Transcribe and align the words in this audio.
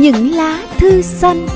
những 0.00 0.30
lá 0.30 0.62
thư 0.78 1.02
xanh. 1.02 1.46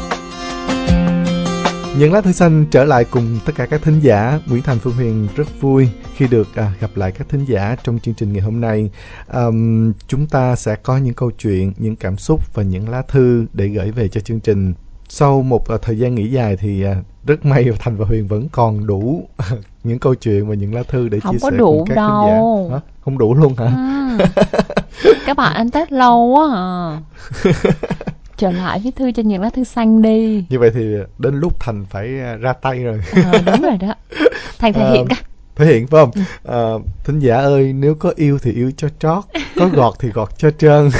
Những 1.98 2.12
lá 2.12 2.20
thư 2.20 2.32
xanh 2.32 2.66
trở 2.70 2.84
lại 2.84 3.04
cùng 3.04 3.38
tất 3.46 3.52
cả 3.56 3.66
các 3.66 3.82
thính 3.82 4.00
giả. 4.00 4.40
Nguyễn 4.46 4.62
Thành 4.62 4.78
Phương 4.78 4.94
Huyền 4.94 5.28
rất 5.36 5.60
vui 5.60 5.88
khi 6.16 6.26
được 6.26 6.54
à, 6.54 6.72
gặp 6.80 6.90
lại 6.94 7.12
các 7.12 7.28
thính 7.28 7.44
giả 7.44 7.76
trong 7.84 7.98
chương 7.98 8.14
trình 8.14 8.32
ngày 8.32 8.42
hôm 8.42 8.60
nay. 8.60 8.90
Um, 9.34 9.92
chúng 10.08 10.26
ta 10.26 10.56
sẽ 10.56 10.76
có 10.76 10.96
những 10.96 11.14
câu 11.14 11.30
chuyện 11.30 11.72
những 11.76 11.96
cảm 11.96 12.18
xúc 12.18 12.54
và 12.54 12.62
những 12.62 12.88
lá 12.88 13.02
thư 13.02 13.46
để 13.52 13.68
gửi 13.68 13.90
về 13.90 14.08
cho 14.08 14.20
chương 14.20 14.40
trình. 14.40 14.74
Sau 15.08 15.42
một 15.42 15.74
uh, 15.74 15.82
thời 15.82 15.98
gian 15.98 16.14
nghỉ 16.14 16.30
dài 16.30 16.56
thì 16.56 16.84
uh, 16.86 17.26
rất 17.26 17.44
may 17.44 17.70
Thành 17.78 17.96
và 17.96 18.06
Huyền 18.06 18.28
vẫn 18.28 18.48
còn 18.48 18.86
đủ 18.86 19.28
những 19.84 19.98
câu 19.98 20.14
chuyện 20.14 20.48
và 20.48 20.54
những 20.54 20.74
lá 20.74 20.82
thư 20.88 21.08
để 21.08 21.20
không 21.20 21.34
chia 21.34 21.38
sẻ 21.38 21.56
cùng 21.58 21.84
các 21.88 21.94
đâu. 21.94 22.66
thính 22.68 22.70
giả. 22.70 22.76
Hả? 22.76 22.80
không 23.04 23.18
đủ 23.18 23.34
luôn 23.34 23.54
hả? 23.56 23.66
Ừ. 24.18 24.24
các 25.26 25.36
bạn 25.36 25.54
ăn 25.54 25.70
tết 25.70 25.92
lâu 25.92 26.26
quá 26.26 26.50
à 26.54 27.00
trở 28.44 28.50
lại 28.50 28.80
viết 28.84 28.96
thư 28.96 29.12
cho 29.12 29.22
những 29.22 29.42
lá 29.42 29.50
thư 29.50 29.64
xanh 29.64 30.02
đi. 30.02 30.44
Như 30.48 30.58
vậy 30.58 30.70
thì 30.74 30.94
đến 31.18 31.40
lúc 31.40 31.60
Thành 31.60 31.84
phải 31.90 32.20
à, 32.20 32.36
ra 32.36 32.52
tay 32.52 32.84
rồi. 32.84 33.00
Ờ, 33.12 33.38
đúng 33.46 33.62
rồi 33.62 33.76
đó. 33.76 33.94
Thành 34.58 34.72
thể 34.72 34.90
hiện 34.90 35.06
cả 35.08 35.16
thể 35.56 35.66
hiện 35.66 35.86
phải 35.86 36.04
không? 36.04 36.10
Ờ, 36.42 36.78
thính 37.04 37.18
giả 37.18 37.36
ơi 37.36 37.72
nếu 37.72 37.94
có 37.94 38.12
yêu 38.16 38.38
thì 38.42 38.52
yêu 38.52 38.70
cho 38.76 38.88
trót 38.98 39.24
có 39.56 39.68
gọt 39.68 39.94
thì 39.98 40.08
gọt 40.08 40.38
cho 40.38 40.50
trơn. 40.50 40.90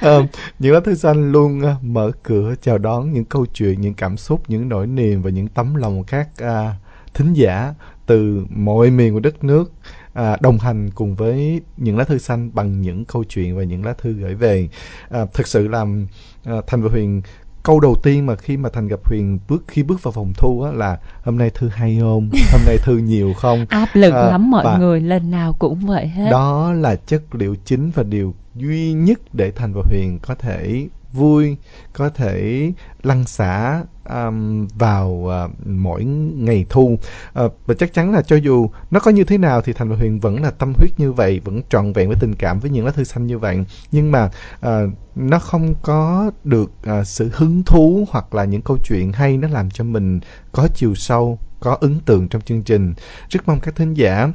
Ờ, 0.00 0.26
những 0.58 0.74
lá 0.74 0.80
thư 0.80 0.94
xanh 0.94 1.32
luôn 1.32 1.60
à, 1.62 1.76
mở 1.82 2.10
cửa 2.22 2.54
chào 2.62 2.78
đón 2.78 3.12
những 3.12 3.24
câu 3.24 3.46
chuyện 3.54 3.80
những 3.80 3.94
cảm 3.94 4.16
xúc 4.16 4.42
những 4.48 4.68
nỗi 4.68 4.86
niềm 4.86 5.22
và 5.22 5.30
những 5.30 5.48
tấm 5.48 5.74
lòng 5.74 6.04
các 6.04 6.28
à, 6.38 6.74
thính 7.14 7.32
giả 7.32 7.74
từ 8.06 8.44
mọi 8.50 8.90
miền 8.90 9.14
của 9.14 9.20
đất 9.20 9.44
nước 9.44 9.72
à, 10.12 10.36
đồng 10.40 10.58
hành 10.58 10.90
cùng 10.90 11.14
với 11.14 11.60
những 11.76 11.98
lá 11.98 12.04
thư 12.04 12.18
xanh 12.18 12.50
bằng 12.54 12.80
những 12.82 13.04
câu 13.04 13.24
chuyện 13.28 13.56
và 13.56 13.62
những 13.62 13.84
lá 13.84 13.94
thư 13.98 14.12
gửi 14.12 14.34
về. 14.34 14.68
À, 15.10 15.20
thực 15.34 15.46
sự 15.46 15.68
làm 15.68 16.06
à, 16.44 16.52
thành 16.66 16.82
và 16.82 16.88
huyền 16.92 17.22
câu 17.62 17.80
đầu 17.80 17.94
tiên 18.02 18.26
mà 18.26 18.36
khi 18.36 18.56
mà 18.56 18.68
thành 18.72 18.88
gặp 18.88 19.00
huyền 19.04 19.38
bước 19.48 19.64
khi 19.68 19.82
bước 19.82 20.02
vào 20.02 20.12
phòng 20.12 20.32
thu 20.38 20.62
á 20.62 20.72
là 20.72 20.98
hôm 21.24 21.38
nay 21.38 21.50
thư 21.54 21.68
hay 21.68 21.98
không? 22.00 22.30
Hôm 22.52 22.60
nay 22.66 22.76
thư 22.82 22.96
nhiều 22.98 23.34
không? 23.34 23.66
Áp 23.70 23.88
lực 23.94 24.10
Ờ, 24.14 24.30
lắm 24.30 24.50
mọi 24.50 24.64
và- 24.64 24.78
người 24.78 25.00
lần 25.00 25.30
nào 25.30 25.52
cũng 25.58 25.86
vậy 25.86 26.06
hết. 26.08 26.28
Đó 26.30 26.72
là 26.72 26.96
chất 26.96 27.22
liệu 27.34 27.56
chính 27.64 27.90
và 27.94 28.02
điều 28.02 28.34
duy 28.54 28.92
nhất 28.92 29.20
để 29.32 29.50
thành 29.50 29.72
và 29.74 29.82
huyền 29.90 30.18
có 30.22 30.34
thể 30.34 30.88
vui 31.12 31.56
có 31.92 32.08
thể 32.08 32.72
lăn 33.02 33.24
xả 33.24 33.82
um, 34.08 34.66
vào 34.66 35.08
uh, 35.10 35.66
mỗi 35.66 36.04
ngày 36.36 36.66
thu. 36.68 36.98
Uh, 37.44 37.52
và 37.66 37.74
chắc 37.78 37.92
chắn 37.92 38.12
là 38.12 38.22
cho 38.22 38.36
dù 38.36 38.70
nó 38.90 39.00
có 39.00 39.10
như 39.10 39.24
thế 39.24 39.38
nào 39.38 39.62
thì 39.62 39.72
thành 39.72 39.88
và 39.88 39.96
huyền 39.96 40.20
vẫn 40.20 40.42
là 40.42 40.50
tâm 40.50 40.72
huyết 40.76 41.00
như 41.00 41.12
vậy 41.12 41.40
vẫn 41.44 41.62
trọn 41.68 41.92
vẹn 41.92 42.08
với 42.08 42.16
tình 42.20 42.34
cảm 42.34 42.60
với 42.60 42.70
những 42.70 42.86
lá 42.86 42.92
thư 42.92 43.04
xanh 43.04 43.26
như 43.26 43.38
vậy. 43.38 43.64
Nhưng 43.92 44.12
mà 44.12 44.30
uh, 44.66 44.70
nó 45.14 45.38
không 45.38 45.74
có 45.82 46.30
được 46.44 46.70
uh, 47.00 47.06
sự 47.06 47.30
hứng 47.32 47.62
thú 47.62 48.06
hoặc 48.10 48.34
là 48.34 48.44
những 48.44 48.62
câu 48.62 48.78
chuyện 48.84 49.12
hay 49.12 49.36
nó 49.36 49.48
làm 49.48 49.70
cho 49.70 49.84
mình 49.84 50.20
có 50.52 50.68
chiều 50.74 50.94
sâu 50.94 51.38
có 51.60 51.78
ấn 51.80 52.00
tượng 52.00 52.28
trong 52.28 52.42
chương 52.42 52.62
trình. 52.62 52.94
Rất 53.28 53.48
mong 53.48 53.60
các 53.60 53.76
thính 53.76 53.94
giả 53.94 54.28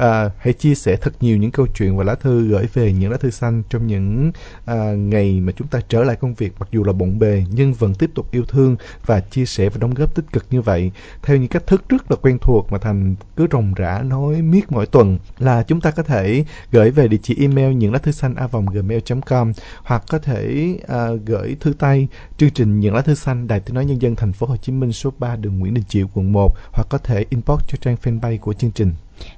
À, 0.00 0.30
hãy 0.38 0.52
chia 0.52 0.74
sẻ 0.74 0.96
thật 0.96 1.12
nhiều 1.20 1.36
những 1.36 1.50
câu 1.50 1.66
chuyện 1.66 1.96
và 1.96 2.04
lá 2.04 2.14
thư 2.14 2.48
gửi 2.48 2.66
về 2.74 2.92
những 2.92 3.10
lá 3.10 3.16
thư 3.16 3.30
xanh 3.30 3.62
trong 3.70 3.86
những 3.86 4.32
à, 4.64 4.92
ngày 4.92 5.40
mà 5.40 5.52
chúng 5.52 5.68
ta 5.68 5.80
trở 5.88 6.04
lại 6.04 6.16
công 6.16 6.34
việc 6.34 6.52
mặc 6.58 6.68
dù 6.72 6.84
là 6.84 6.92
bộn 6.92 7.18
bề 7.18 7.44
nhưng 7.50 7.74
vẫn 7.74 7.94
tiếp 7.94 8.10
tục 8.14 8.32
yêu 8.32 8.44
thương 8.48 8.76
và 9.06 9.20
chia 9.20 9.44
sẻ 9.46 9.68
và 9.68 9.76
đóng 9.80 9.94
góp 9.94 10.14
tích 10.14 10.24
cực 10.32 10.46
như 10.50 10.62
vậy. 10.62 10.90
Theo 11.22 11.36
những 11.36 11.48
cách 11.48 11.66
thức 11.66 11.88
rất 11.88 12.10
là 12.10 12.16
quen 12.16 12.38
thuộc 12.40 12.72
mà 12.72 12.78
thành 12.78 13.14
cứ 13.36 13.46
rồng 13.52 13.74
rã 13.74 14.02
nói 14.02 14.42
miết 14.42 14.72
mỗi 14.72 14.86
tuần 14.86 15.18
là 15.38 15.62
chúng 15.62 15.80
ta 15.80 15.90
có 15.90 16.02
thể 16.02 16.44
gửi 16.72 16.90
về 16.90 17.08
địa 17.08 17.18
chỉ 17.22 17.36
email 17.40 17.74
những 17.74 17.92
lá 17.92 17.98
thư 17.98 18.12
xanh 18.12 18.34
a 18.34 18.46
vòng 18.46 18.66
gmail.com 18.66 19.52
hoặc 19.82 20.04
có 20.08 20.18
thể 20.18 20.74
à, 20.88 21.08
gửi 21.26 21.56
thư 21.60 21.72
tay 21.72 22.08
chương 22.36 22.50
trình 22.50 22.80
những 22.80 22.94
lá 22.94 23.02
thư 23.02 23.14
xanh 23.14 23.46
đài 23.46 23.60
tiếng 23.60 23.74
nói 23.74 23.84
nhân 23.84 24.02
dân 24.02 24.16
thành 24.16 24.32
phố 24.32 24.46
Hồ 24.46 24.56
Chí 24.56 24.72
Minh 24.72 24.92
số 24.92 25.12
3 25.18 25.36
đường 25.36 25.58
Nguyễn 25.58 25.74
Đình 25.74 25.84
Chiểu 25.88 26.06
quận 26.14 26.32
1 26.32 26.54
hoặc 26.72 26.86
có 26.90 26.98
thể 26.98 27.24
inbox 27.30 27.60
cho 27.68 27.78
trang 27.80 27.96
fanpage 28.02 28.38
của 28.38 28.52
chương 28.52 28.70
trình 28.70 28.92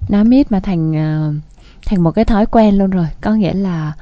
nó 0.08 0.24
mít 0.24 0.52
mà 0.52 0.60
thành 0.60 0.92
ờ, 0.96 1.32
thành 1.86 2.02
một 2.02 2.10
cái 2.10 2.24
thói 2.24 2.46
quen 2.46 2.78
luôn 2.78 2.90
rồi. 2.90 3.06
Có 3.20 3.34
nghĩa 3.34 3.52
là 3.52 3.92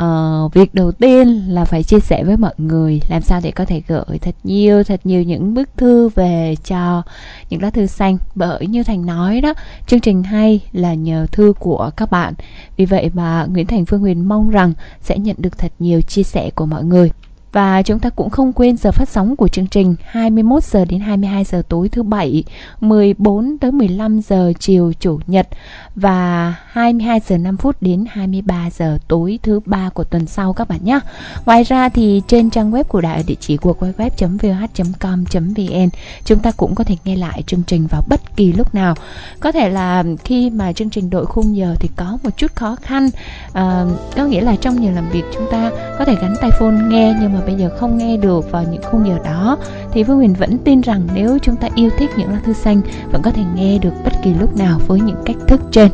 uh, 0.00 0.54
việc 0.54 0.74
đầu 0.74 0.92
tiên 0.92 1.28
là 1.48 1.64
phải 1.64 1.82
chia 1.82 2.00
sẻ 2.00 2.24
với 2.24 2.36
mọi 2.36 2.54
người 2.58 3.00
làm 3.08 3.22
sao 3.22 3.40
để 3.42 3.50
có 3.50 3.64
thể 3.64 3.82
gửi 3.88 4.18
thật 4.20 4.34
nhiều 4.44 4.84
thật 4.84 5.00
nhiều 5.04 5.22
những 5.22 5.54
bức 5.54 5.68
thư 5.76 6.08
về 6.08 6.54
cho 6.64 7.02
những 7.50 7.62
lá 7.62 7.70
thư 7.70 7.86
xanh. 7.86 8.18
Bởi 8.34 8.66
như 8.66 8.82
thành 8.84 9.06
nói 9.06 9.40
đó 9.40 9.54
chương 9.86 10.00
trình 10.00 10.22
hay 10.22 10.60
là 10.72 10.94
nhờ 10.94 11.26
thư 11.32 11.52
của 11.58 11.90
các 11.96 12.10
bạn. 12.10 12.34
Vì 12.76 12.84
vậy 12.86 13.10
mà 13.14 13.46
nguyễn 13.50 13.66
thành 13.66 13.84
phương 13.84 14.00
huyền 14.00 14.28
mong 14.28 14.50
rằng 14.50 14.72
sẽ 15.00 15.18
nhận 15.18 15.36
được 15.38 15.58
thật 15.58 15.72
nhiều 15.78 16.00
chia 16.00 16.22
sẻ 16.22 16.50
của 16.54 16.66
mọi 16.66 16.84
người 16.84 17.10
và 17.52 17.82
chúng 17.82 17.98
ta 17.98 18.10
cũng 18.10 18.30
không 18.30 18.52
quên 18.52 18.76
giờ 18.76 18.92
phát 18.92 19.08
sóng 19.08 19.36
của 19.36 19.48
chương 19.48 19.66
trình 19.66 19.94
21 20.04 20.64
giờ 20.64 20.84
đến 20.84 21.00
22 21.00 21.44
giờ 21.44 21.62
tối 21.68 21.88
thứ 21.88 22.02
bảy, 22.02 22.44
14 22.80 23.58
tới 23.58 23.72
15 23.72 24.20
giờ 24.20 24.52
chiều 24.58 24.92
chủ 25.00 25.20
nhật 25.26 25.48
và 25.94 26.54
22 26.66 27.20
giờ 27.28 27.38
5 27.38 27.56
phút 27.56 27.76
đến 27.80 28.04
23 28.10 28.70
giờ 28.70 28.98
tối 29.08 29.38
thứ 29.42 29.60
ba 29.66 29.88
của 29.88 30.04
tuần 30.04 30.26
sau 30.26 30.52
các 30.52 30.68
bạn 30.68 30.78
nhé. 30.84 31.00
Ngoài 31.46 31.64
ra 31.64 31.88
thì 31.88 32.22
trên 32.26 32.50
trang 32.50 32.72
web 32.72 32.84
của 32.84 33.00
đài 33.00 33.16
ở 33.16 33.22
địa 33.26 33.34
chỉ 33.40 33.56
của 33.56 33.74
www.vh.com.vn 33.80 34.68
chúng 36.24 36.38
ta 36.38 36.50
cũng 36.56 36.74
có 36.74 36.84
thể 36.84 36.96
nghe 37.04 37.16
lại 37.16 37.42
chương 37.46 37.62
trình 37.66 37.86
vào 37.86 38.02
bất 38.08 38.36
kỳ 38.36 38.52
lúc 38.52 38.74
nào. 38.74 38.94
Có 39.40 39.52
thể 39.52 39.68
là 39.68 40.04
khi 40.24 40.50
mà 40.50 40.72
chương 40.72 40.90
trình 40.90 41.10
đội 41.10 41.26
khung 41.26 41.56
giờ 41.56 41.74
thì 41.80 41.88
có 41.96 42.18
một 42.22 42.30
chút 42.36 42.54
khó 42.54 42.76
khăn 42.82 43.10
à, 43.52 43.84
có 44.16 44.24
nghĩa 44.24 44.40
là 44.40 44.56
trong 44.56 44.84
giờ 44.84 44.90
làm 44.90 45.10
việc 45.10 45.24
chúng 45.34 45.46
ta 45.50 45.70
có 45.98 46.04
thể 46.04 46.14
gắn 46.22 46.34
tai 46.40 46.50
phone 46.58 46.76
nghe 46.88 47.16
nhưng 47.20 47.32
mà 47.32 47.41
bây 47.46 47.54
giờ 47.54 47.70
không 47.78 47.98
nghe 47.98 48.16
được 48.16 48.52
vào 48.52 48.64
những 48.72 48.82
khung 48.90 49.06
giờ 49.06 49.18
đó. 49.24 49.56
Thì 49.92 50.04
Phương 50.04 50.16
Huyền 50.16 50.34
vẫn 50.34 50.58
tin 50.58 50.80
rằng 50.80 51.08
nếu 51.14 51.38
chúng 51.42 51.56
ta 51.56 51.68
yêu 51.74 51.90
thích 51.98 52.10
những 52.16 52.28
lá 52.28 52.40
thư 52.44 52.52
xanh, 52.52 52.80
vẫn 53.12 53.22
có 53.22 53.30
thể 53.30 53.42
nghe 53.54 53.78
được 53.78 53.92
bất 54.04 54.12
kỳ 54.24 54.34
lúc 54.34 54.56
nào 54.56 54.80
với 54.86 55.00
những 55.00 55.22
cách 55.24 55.36
thức 55.48 55.60
trên. 55.70 55.88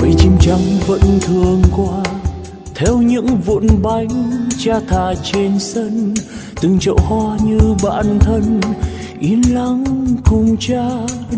Mây 0.00 0.14
chim 0.18 0.32
trắng 0.40 0.60
vẫn 0.86 1.00
thường 1.20 1.62
qua, 1.76 2.02
theo 2.74 2.98
những 2.98 3.26
vụn 3.46 3.66
bánh 3.82 4.08
cha 4.58 4.80
thả 4.88 5.14
trên 5.22 5.58
sân. 5.58 6.14
Từng 6.60 6.78
chậu 6.78 6.96
hoa 7.06 7.36
như 7.44 7.58
bạn 7.82 8.18
thân, 8.20 8.60
yên 9.20 9.42
lắng 9.54 9.84
cùng 10.24 10.56
cha 10.60 10.90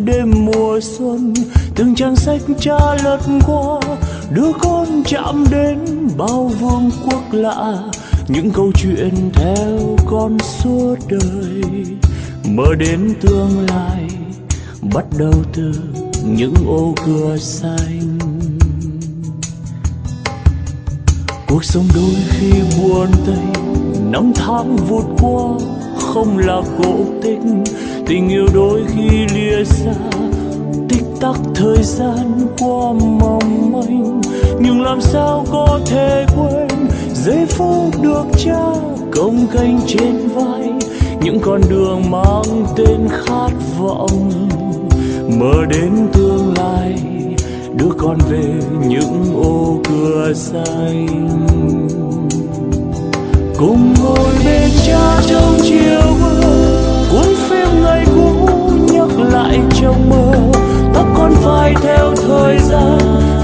đêm 0.05 0.33
mùa 0.45 0.81
xuân. 0.83 1.34
Từng 1.75 1.95
trang 1.95 2.17
sách 2.17 2.41
cha 2.61 2.78
lật 3.05 3.21
qua 3.47 3.81
đứa 4.31 4.53
con 4.62 5.03
chạm 5.07 5.45
đến 5.51 5.78
bao 6.17 6.51
vương 6.61 6.91
quốc 7.05 7.22
lạ 7.33 7.78
những 8.32 8.50
câu 8.50 8.72
chuyện 8.74 9.30
theo 9.32 9.96
con 10.06 10.38
suốt 10.38 10.96
đời 11.08 11.84
mở 12.44 12.74
đến 12.78 13.14
tương 13.20 13.66
lai, 13.68 14.08
bắt 14.94 15.04
đầu 15.18 15.32
từ 15.52 15.72
những 16.24 16.54
ô 16.66 16.94
cửa 17.06 17.36
xanh. 17.36 18.18
Cuộc 21.48 21.64
sống 21.64 21.84
đôi 21.94 22.14
khi 22.30 22.52
buồn 22.82 23.06
tênh 23.26 24.12
năm 24.12 24.32
tháng 24.34 24.76
vụt 24.76 25.04
qua 25.20 25.68
không 25.98 26.38
là 26.38 26.62
cổ 26.78 26.97
tích. 27.22 27.41
Tình 28.06 28.28
yêu 28.28 28.47
đôi 28.54 28.84
khi 28.88 29.26
lìa 29.34 29.64
xa, 29.64 29.94
tích 30.88 31.04
tắc 31.20 31.36
thời 31.54 31.82
gian 31.82 32.47
qua 32.58 32.92
mong 33.20 33.72
manh. 33.72 34.20
Nhưng 34.60 34.82
làm 34.82 35.00
sao 35.00 35.47
có 35.52 35.80
thể 35.86 36.26
quên 36.36 36.79
giây 37.25 37.47
phút 37.47 38.03
được 38.03 38.25
cha 38.44 38.64
công 39.12 39.47
canh 39.53 39.81
trên 39.86 40.28
vai, 40.34 40.70
những 41.22 41.41
con 41.41 41.60
đường 41.69 42.10
mang 42.10 42.66
tên 42.76 43.08
khát 43.10 43.50
vọng. 43.78 44.31
Mở 45.38 45.64
đến 45.69 46.09
tương 46.12 46.54
lai, 46.56 46.94
đưa 47.75 47.91
con 47.98 48.19
về 48.30 48.54
những 48.88 49.34
ô 49.42 49.78
cửa 49.89 50.33
xanh. 50.34 51.28
Cùng 53.59 53.95
ngồi 54.03 54.28
bên 54.45 54.71
cha 54.86 55.21
trong 55.27 55.56
chiều 55.62 56.16
mưa, 56.21 57.06
cuốn 57.12 57.34
phim 57.48 57.83
ngày 57.83 58.06
cũ 58.15 58.48
nhắc 58.92 59.09
lại 59.33 59.59
trong 59.80 60.09
mơ. 60.10 60.33
Tóc 60.95 61.06
con 61.16 61.33
phải 61.34 61.74
theo 61.83 62.15
thời 62.27 62.59
gian, 62.59 62.98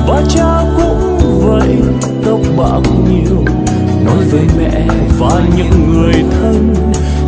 và 0.09 0.23
cha 0.29 0.65
cũng 0.77 1.41
vậy, 1.49 1.77
tóc 2.25 2.41
bạc 2.57 2.81
nhiều 3.11 3.56
nói 4.07 4.25
với 4.31 4.43
mẹ 4.59 4.87
và 5.19 5.43
những 5.57 5.93
người 5.93 6.25
thân, 6.31 6.75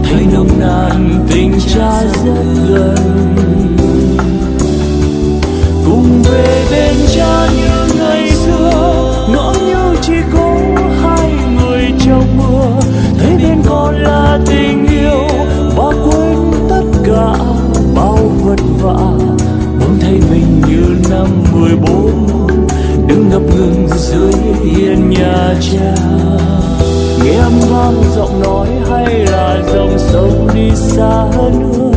thấy 0.05 0.27
nồng 0.35 0.61
nàn 0.61 1.27
tình 1.31 1.53
cha 1.75 2.03
rất 2.25 2.45
gần. 2.69 2.97
Cùng 5.87 6.23
về 6.23 6.67
bên 6.71 6.97
cha 7.17 7.49
như 7.57 7.95
ngày 7.99 8.31
xưa 8.31 9.27
ngõ 9.35 9.55
như 9.67 9.97
chỉ 10.03 10.13
có 10.33 10.57
hai 11.03 11.31
người 11.57 11.83
trong 12.07 12.37
mưa. 12.37 12.81
Thấy 13.19 13.37
bên 13.37 13.63
con 13.69 14.03
là 14.03 14.39
tình 14.47 14.87
yêu 14.87 15.29
và 15.77 15.93
quên 16.05 16.37
tất 16.69 16.85
cả 17.05 17.35
bao 17.95 18.19
vất 18.45 18.61
vả. 18.83 19.29
Muốn 19.81 19.99
thấy 20.01 20.21
mình 20.31 20.63
như 20.69 21.11
năm 21.11 21.27
mười 21.53 21.77
bốn, 21.77 22.27
đứng 23.07 23.29
ngập 23.29 23.43
ngừng 23.43 23.89
dưới 23.97 24.33
hiên 24.65 25.11
nhà 25.11 25.55
cha 25.61 25.95
em 27.31 27.53
mang 27.71 27.71
vang 27.71 28.03
giọng 28.17 28.43
nói 28.43 28.69
hay 28.91 29.27
là 29.27 29.63
dòng 29.75 29.99
sông 29.99 30.49
đi 30.55 30.71
xa 30.75 31.25
hơn 31.33 31.61
nữa 31.61 31.89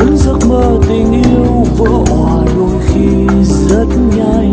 những 0.00 0.16
giấc 0.16 0.38
mơ 0.48 0.78
tình 0.88 1.12
yêu 1.12 1.64
vỡ 1.76 2.14
òa 2.14 2.44
đôi 2.56 2.80
khi 2.86 3.26
rất 3.68 3.86
nhanh. 4.16 4.50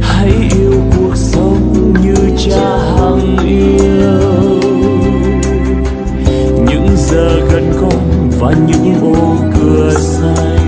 Hãy 0.00 0.32
yêu 0.58 0.72
cuộc 0.96 1.16
sống 1.16 1.94
như 2.02 2.14
cha 2.38 2.76
hằng 2.76 3.36
yêu. 3.46 4.60
Những 6.68 6.88
giờ 6.96 7.40
gần 7.52 7.72
con 7.80 8.30
và 8.40 8.54
những 8.66 9.14
ô 9.14 9.34
cửa 9.60 9.92
xanh 9.94 10.61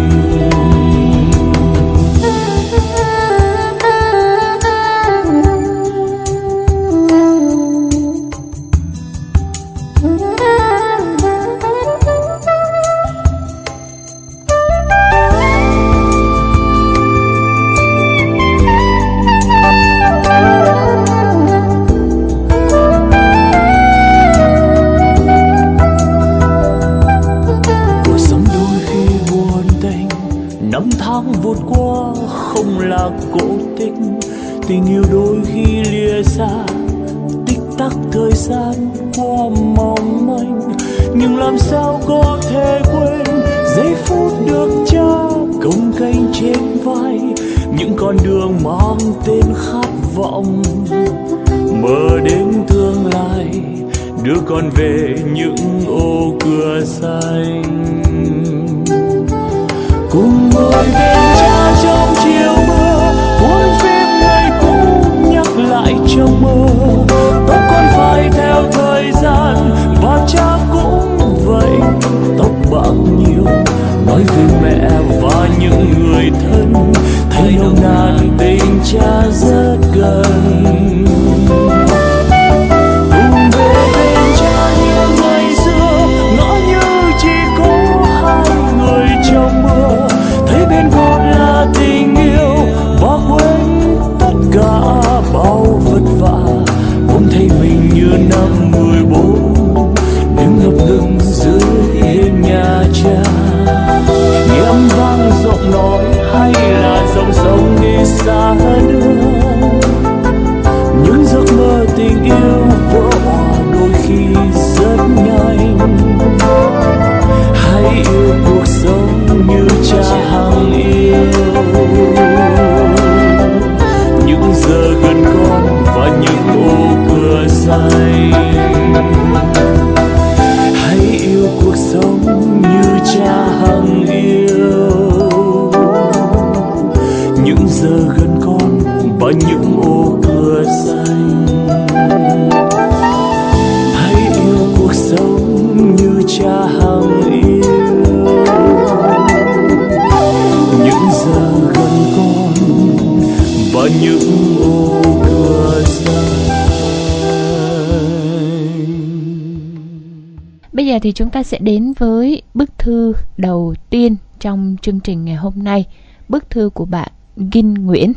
thì 161.05 161.13
chúng 161.13 161.31
ta 161.31 161.43
sẽ 161.43 161.59
đến 161.59 161.93
với 161.99 162.43
bức 162.55 162.79
thư 162.79 163.13
đầu 163.37 163.75
tiên 163.91 164.17
trong 164.41 164.77
chương 164.83 165.01
trình 165.01 165.25
ngày 165.25 165.35
hôm 165.35 165.53
nay, 165.57 165.85
bức 166.29 166.51
thư 166.51 166.71
của 166.75 166.85
bạn 166.85 167.13
Gin 167.37 167.75
Nguyễn. 167.75 168.13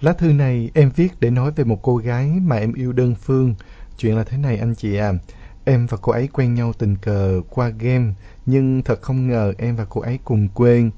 Lá 0.00 0.12
thư 0.12 0.32
này 0.32 0.70
em 0.74 0.90
viết 0.96 1.08
để 1.20 1.30
nói 1.30 1.50
về 1.56 1.64
một 1.64 1.82
cô 1.82 1.96
gái 1.96 2.26
mà 2.26 2.56
em 2.56 2.72
yêu 2.72 2.92
đơn 2.92 3.14
phương. 3.14 3.54
Chuyện 3.98 4.16
là 4.16 4.24
thế 4.24 4.36
này 4.36 4.58
anh 4.58 4.74
chị 4.74 4.96
à, 4.96 5.12
em 5.64 5.86
và 5.86 5.96
cô 6.02 6.12
ấy 6.12 6.28
quen 6.32 6.54
nhau 6.54 6.72
tình 6.78 6.96
cờ 6.96 7.40
qua 7.50 7.68
game, 7.68 8.12
nhưng 8.46 8.82
thật 8.82 9.02
không 9.02 9.28
ngờ 9.28 9.52
em 9.58 9.76
và 9.76 9.84
cô 9.88 10.00
ấy 10.00 10.18
cùng 10.24 10.48
quê. 10.48 10.90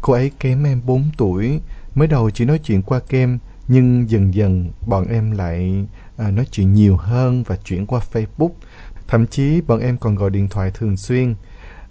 Cô 0.00 0.12
ấy 0.12 0.30
kém 0.40 0.64
em 0.64 0.80
4 0.86 1.04
tuổi, 1.16 1.60
mới 1.94 2.08
đầu 2.08 2.30
chỉ 2.30 2.44
nói 2.44 2.58
chuyện 2.64 2.82
qua 2.82 3.00
game, 3.08 3.38
nhưng 3.68 4.10
dần 4.10 4.34
dần 4.34 4.70
bọn 4.86 5.06
em 5.08 5.30
lại 5.30 5.86
à, 6.16 6.30
nói 6.30 6.46
chuyện 6.50 6.74
nhiều 6.74 6.96
hơn 6.96 7.42
và 7.42 7.56
chuyển 7.56 7.86
qua 7.86 8.00
Facebook. 8.12 8.50
Thậm 9.12 9.26
chí 9.26 9.60
bọn 9.60 9.80
em 9.80 9.96
còn 9.96 10.14
gọi 10.14 10.30
điện 10.30 10.48
thoại 10.48 10.70
thường 10.74 10.96
xuyên. 10.96 11.34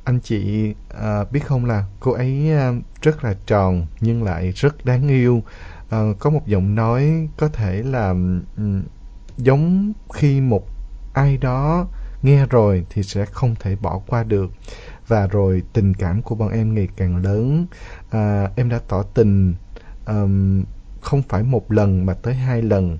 Anh 0.03 0.19
chị 0.19 0.73
à, 1.01 1.23
biết 1.31 1.39
không 1.45 1.65
là 1.65 1.85
cô 1.99 2.11
ấy 2.11 2.51
à, 2.51 2.73
rất 3.01 3.23
là 3.23 3.33
tròn 3.45 3.85
nhưng 3.99 4.23
lại 4.23 4.51
rất 4.55 4.85
đáng 4.85 5.07
yêu. 5.07 5.43
À, 5.89 5.99
có 6.19 6.29
một 6.29 6.47
giọng 6.47 6.75
nói 6.75 7.27
có 7.37 7.47
thể 7.47 7.83
là 7.83 8.09
um, 8.09 8.83
giống 9.37 9.93
khi 10.13 10.41
một 10.41 10.67
ai 11.13 11.37
đó 11.37 11.87
nghe 12.21 12.45
rồi 12.45 12.85
thì 12.89 13.03
sẽ 13.03 13.25
không 13.25 13.55
thể 13.59 13.75
bỏ 13.75 14.01
qua 14.07 14.23
được 14.23 14.51
và 15.07 15.27
rồi 15.27 15.63
tình 15.73 15.93
cảm 15.93 16.21
của 16.21 16.35
bọn 16.35 16.49
em 16.49 16.75
ngày 16.75 16.87
càng 16.95 17.17
lớn 17.17 17.65
à, 18.09 18.49
em 18.55 18.69
đã 18.69 18.79
tỏ 18.87 19.03
tình 19.03 19.55
um, 20.05 20.63
không 21.01 21.21
phải 21.29 21.43
một 21.43 21.71
lần 21.71 22.05
mà 22.05 22.13
tới 22.13 22.33
hai 22.33 22.61
lần 22.61 22.97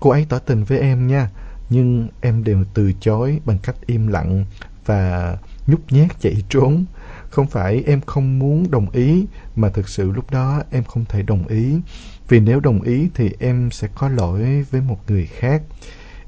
cô 0.00 0.10
ấy 0.10 0.26
tỏ 0.28 0.38
tình 0.38 0.64
với 0.64 0.78
em 0.78 1.06
nha 1.06 1.30
nhưng 1.72 2.08
em 2.20 2.44
đều 2.44 2.64
từ 2.74 2.92
chối 3.00 3.40
bằng 3.44 3.58
cách 3.62 3.76
im 3.86 4.06
lặng 4.06 4.44
và 4.86 5.36
nhút 5.66 5.80
nhát 5.90 6.20
chạy 6.20 6.42
trốn. 6.48 6.84
Không 7.30 7.46
phải 7.46 7.82
em 7.86 8.00
không 8.00 8.38
muốn 8.38 8.70
đồng 8.70 8.90
ý, 8.90 9.26
mà 9.56 9.68
thực 9.68 9.88
sự 9.88 10.10
lúc 10.10 10.30
đó 10.30 10.62
em 10.70 10.84
không 10.84 11.04
thể 11.08 11.22
đồng 11.22 11.46
ý. 11.46 11.80
Vì 12.28 12.40
nếu 12.40 12.60
đồng 12.60 12.82
ý 12.82 13.08
thì 13.14 13.30
em 13.38 13.70
sẽ 13.70 13.88
có 13.94 14.08
lỗi 14.08 14.64
với 14.70 14.80
một 14.80 14.98
người 15.08 15.26
khác. 15.26 15.62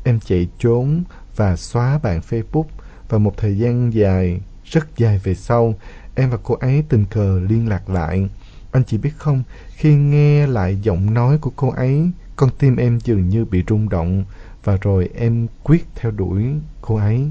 Em 0.04 0.20
chạy 0.20 0.48
trốn 0.58 1.04
và 1.36 1.56
xóa 1.56 1.98
bạn 1.98 2.20
Facebook 2.30 2.66
và 3.08 3.18
một 3.18 3.36
thời 3.36 3.58
gian 3.58 3.94
dài, 3.94 4.40
rất 4.64 4.96
dài 4.96 5.20
về 5.24 5.34
sau, 5.34 5.74
em 6.14 6.30
và 6.30 6.38
cô 6.42 6.54
ấy 6.54 6.84
tình 6.88 7.04
cờ 7.04 7.40
liên 7.48 7.68
lạc 7.68 7.90
lại. 7.90 8.28
Anh 8.72 8.84
chị 8.84 8.98
biết 8.98 9.12
không, 9.16 9.42
khi 9.76 9.94
nghe 9.94 10.46
lại 10.46 10.78
giọng 10.82 11.14
nói 11.14 11.38
của 11.38 11.52
cô 11.56 11.70
ấy, 11.70 12.10
con 12.36 12.50
tim 12.58 12.76
em 12.76 12.98
dường 13.04 13.28
như 13.28 13.44
bị 13.44 13.64
rung 13.68 13.88
động 13.88 14.24
và 14.64 14.76
rồi 14.80 15.09
em 15.14 15.47
quyết 15.62 15.87
theo 15.94 16.12
đuổi 16.12 16.44
cô 16.80 16.97
ấy. 16.97 17.30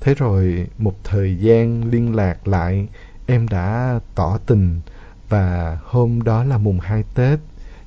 Thế 0.00 0.14
rồi 0.14 0.66
một 0.78 0.94
thời 1.04 1.36
gian 1.36 1.90
liên 1.90 2.16
lạc 2.16 2.48
lại, 2.48 2.88
em 3.26 3.48
đã 3.48 4.00
tỏ 4.14 4.38
tình 4.46 4.80
và 5.28 5.78
hôm 5.84 6.22
đó 6.22 6.44
là 6.44 6.58
mùng 6.58 6.80
2 6.80 7.04
Tết, 7.14 7.38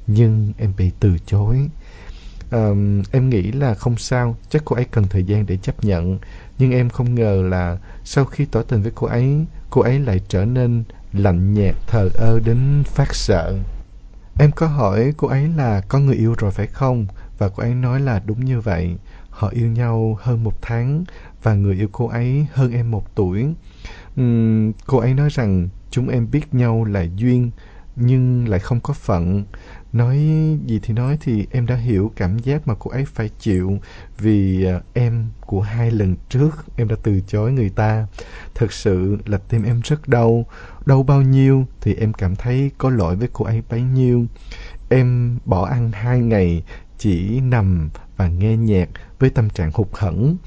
nhưng 0.08 0.53
em 0.58 0.74
bị 0.77 0.92
từ 1.00 1.18
chối. 1.25 1.70
Um, 2.51 3.03
em 3.12 3.30
nghĩ 3.30 3.51
là 3.51 3.74
không 3.74 3.98
sao, 3.98 4.36
chắc 4.50 4.62
cô 4.65 4.75
ấy 4.75 4.86
cần 4.86 5.03
thời 5.10 5.24
gian 5.24 5.46
để 5.46 5.58
chấp 5.58 5.84
nhận. 5.84 6.20
Nhưng 6.60 6.72
em 6.72 6.89
không 6.89 7.15
ngờ 7.15 7.44
là 7.50 7.77
sau 8.03 8.25
khi 8.25 8.46
tỏ 8.46 8.62
tình 8.62 8.82
với 8.82 8.92
cô 8.96 9.08
ấy, 9.08 9.46
cô 9.70 9.82
ấy 9.82 10.00
lại 10.00 10.22
trở 10.27 10.46
nên 10.46 10.84
lạnh 11.13 11.53
nhạt 11.53 11.75
thờ 11.88 12.10
ơ 12.13 12.39
đến 12.39 12.84
phát 12.86 13.15
sợ. 13.15 13.56
Em 14.39 14.51
có 14.51 14.68
hỏi 14.68 15.13
cô 15.18 15.27
ấy 15.27 15.48
là 15.58 15.82
có 15.82 16.00
người 16.00 16.15
yêu 16.15 16.36
rồi 16.38 16.51
phải 16.51 16.68
không? 16.68 17.06
Và 17.37 17.49
cô 17.49 17.63
ấy 17.63 17.75
nói 17.75 17.99
là 17.99 18.21
đúng 18.25 18.45
như 18.45 18.59
vậy. 18.59 18.95
Họ 19.29 19.47
yêu 19.47 19.67
nhau 19.67 20.17
hơn 20.21 20.43
một 20.43 20.61
tháng 20.61 21.03
và 21.43 21.53
người 21.53 21.75
yêu 21.75 21.87
cô 21.91 22.07
ấy 22.07 22.47
hơn 22.53 22.71
em 22.71 22.91
một 22.91 23.15
tuổi. 23.15 23.53
Uhm, 24.21 24.71
cô 24.85 24.97
ấy 24.97 25.13
nói 25.13 25.29
rằng 25.31 25.69
chúng 25.91 26.09
em 26.09 26.27
biết 26.31 26.53
nhau 26.53 26.83
là 26.83 27.05
duyên 27.15 27.51
nhưng 27.95 28.47
lại 28.47 28.59
không 28.59 28.79
có 28.79 28.93
phận. 28.93 29.43
Nói 29.93 30.17
gì 30.65 30.79
thì 30.83 30.93
nói 30.93 31.17
thì 31.21 31.47
em 31.51 31.65
đã 31.65 31.75
hiểu 31.75 32.11
cảm 32.15 32.39
giác 32.39 32.67
mà 32.67 32.73
cô 32.79 32.91
ấy 32.91 33.05
phải 33.05 33.29
chịu 33.39 33.77
vì 34.17 34.65
à, 34.65 34.81
em 34.93 35.29
của 35.41 35.61
hai 35.61 35.91
lần 35.91 36.15
trước 36.29 36.65
em 36.75 36.87
đã 36.87 36.95
từ 37.03 37.21
chối 37.27 37.51
người 37.51 37.69
ta. 37.69 38.07
Thật 38.55 38.73
sự 38.73 39.17
là 39.25 39.37
tim 39.37 39.63
em 39.63 39.81
rất 39.83 40.07
đau. 40.07 40.45
Đau 40.85 41.03
bao 41.03 41.21
nhiêu 41.21 41.65
thì 41.81 41.93
em 41.93 42.13
cảm 42.13 42.35
thấy 42.35 42.71
có 42.77 42.89
lỗi 42.89 43.15
với 43.15 43.29
cô 43.33 43.45
ấy 43.45 43.63
bấy 43.69 43.81
nhiêu. 43.81 44.25
Em 44.89 45.37
bỏ 45.45 45.65
ăn 45.65 45.91
hai 45.91 46.19
ngày 46.19 46.63
chỉ 46.97 47.39
nằm 47.41 47.89
và 48.17 48.27
nghe 48.27 48.57
nhạc 48.57 48.89
với 49.19 49.29
tâm 49.29 49.50
trạng 49.50 49.71
hụt 49.73 49.88
hẫng. 49.93 50.38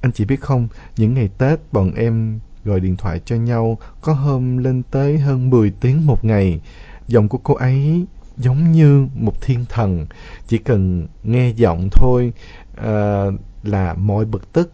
Anh 0.00 0.12
chị 0.12 0.24
biết 0.24 0.40
không 0.40 0.68
những 0.96 1.14
ngày 1.14 1.28
tết 1.38 1.58
bọn 1.72 1.94
em 1.94 2.40
gọi 2.64 2.80
điện 2.80 2.96
thoại 2.96 3.20
cho 3.24 3.36
nhau 3.36 3.78
có 4.00 4.12
hôm 4.12 4.58
lên 4.58 4.82
tới 4.90 5.18
hơn 5.18 5.50
10 5.50 5.70
tiếng 5.70 6.06
một 6.06 6.24
ngày. 6.24 6.60
Giọng 7.08 7.28
của 7.28 7.38
cô 7.38 7.54
ấy 7.54 8.06
giống 8.36 8.72
như 8.72 9.06
một 9.14 9.40
thiên 9.40 9.64
thần 9.68 10.06
chỉ 10.46 10.58
cần 10.58 11.06
nghe 11.22 11.50
giọng 11.50 11.88
thôi 11.92 12.32
à, 12.76 13.24
là 13.62 13.94
mọi 13.94 14.24
bực 14.24 14.52
tức 14.52 14.72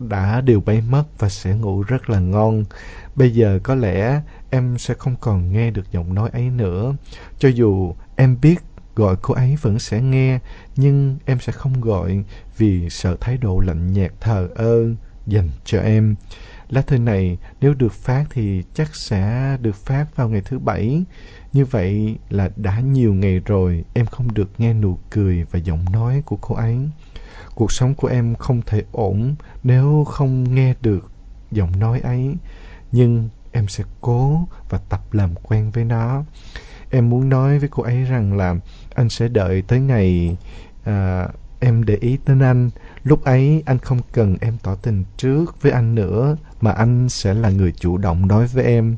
đã 0.00 0.40
đều 0.40 0.60
bay 0.60 0.82
mất 0.90 1.04
và 1.18 1.28
sẽ 1.28 1.54
ngủ 1.56 1.82
rất 1.82 2.10
là 2.10 2.20
ngon. 2.20 2.64
Bây 3.14 3.30
giờ 3.34 3.60
có 3.62 3.74
lẽ 3.74 4.22
em 4.50 4.78
sẽ 4.78 4.94
không 4.94 5.16
còn 5.20 5.52
nghe 5.52 5.70
được 5.70 5.92
giọng 5.92 6.14
nói 6.14 6.30
ấy 6.32 6.50
nữa. 6.50 6.94
Cho 7.38 7.48
dù 7.48 7.94
em 8.16 8.36
biết 8.42 8.56
gọi 8.96 9.16
cô 9.22 9.34
ấy 9.34 9.56
vẫn 9.62 9.78
sẽ 9.78 10.00
nghe, 10.00 10.38
nhưng 10.76 11.18
em 11.24 11.40
sẽ 11.40 11.52
không 11.52 11.80
gọi 11.80 12.24
vì 12.56 12.90
sợ 12.90 13.16
thái 13.20 13.36
độ 13.36 13.60
lạnh 13.60 13.92
nhạt 13.92 14.12
thờ 14.20 14.48
ơ 14.54 14.84
dành 15.26 15.48
cho 15.64 15.80
em 15.80 16.14
lá 16.68 16.82
thư 16.82 16.98
này 16.98 17.38
nếu 17.60 17.74
được 17.74 17.92
phát 17.92 18.24
thì 18.30 18.62
chắc 18.74 18.96
sẽ 18.96 19.56
được 19.60 19.76
phát 19.76 20.16
vào 20.16 20.28
ngày 20.28 20.42
thứ 20.44 20.58
bảy 20.58 21.04
như 21.52 21.64
vậy 21.64 22.16
là 22.30 22.50
đã 22.56 22.80
nhiều 22.80 23.14
ngày 23.14 23.40
rồi 23.44 23.84
em 23.94 24.06
không 24.06 24.34
được 24.34 24.50
nghe 24.58 24.74
nụ 24.74 24.98
cười 25.10 25.44
và 25.50 25.58
giọng 25.58 25.84
nói 25.92 26.22
của 26.26 26.36
cô 26.40 26.54
ấy. 26.54 26.78
Cuộc 27.54 27.72
sống 27.72 27.94
của 27.94 28.08
em 28.08 28.34
không 28.34 28.62
thể 28.66 28.82
ổn 28.92 29.34
nếu 29.62 30.04
không 30.04 30.54
nghe 30.54 30.74
được 30.80 31.10
giọng 31.50 31.78
nói 31.78 32.00
ấy. 32.00 32.36
Nhưng 32.92 33.28
em 33.52 33.68
sẽ 33.68 33.84
cố 34.00 34.40
và 34.68 34.78
tập 34.88 35.14
làm 35.14 35.34
quen 35.42 35.70
với 35.70 35.84
nó. 35.84 36.24
Em 36.90 37.10
muốn 37.10 37.28
nói 37.28 37.58
với 37.58 37.68
cô 37.68 37.82
ấy 37.82 38.04
rằng 38.04 38.36
là 38.36 38.54
anh 38.94 39.08
sẽ 39.08 39.28
đợi 39.28 39.62
tới 39.62 39.80
ngày 39.80 40.36
à, 40.84 41.28
em 41.60 41.84
để 41.84 41.96
ý 42.00 42.18
đến 42.26 42.40
anh. 42.40 42.70
Lúc 43.04 43.24
ấy 43.24 43.62
anh 43.66 43.78
không 43.78 44.00
cần 44.12 44.36
em 44.40 44.56
tỏ 44.62 44.74
tình 44.74 45.04
trước 45.16 45.62
với 45.62 45.72
anh 45.72 45.94
nữa 45.94 46.36
mà 46.60 46.72
anh 46.72 47.08
sẽ 47.08 47.34
là 47.34 47.50
người 47.50 47.72
chủ 47.72 47.98
động 47.98 48.28
nói 48.28 48.46
với 48.46 48.64
em 48.64 48.96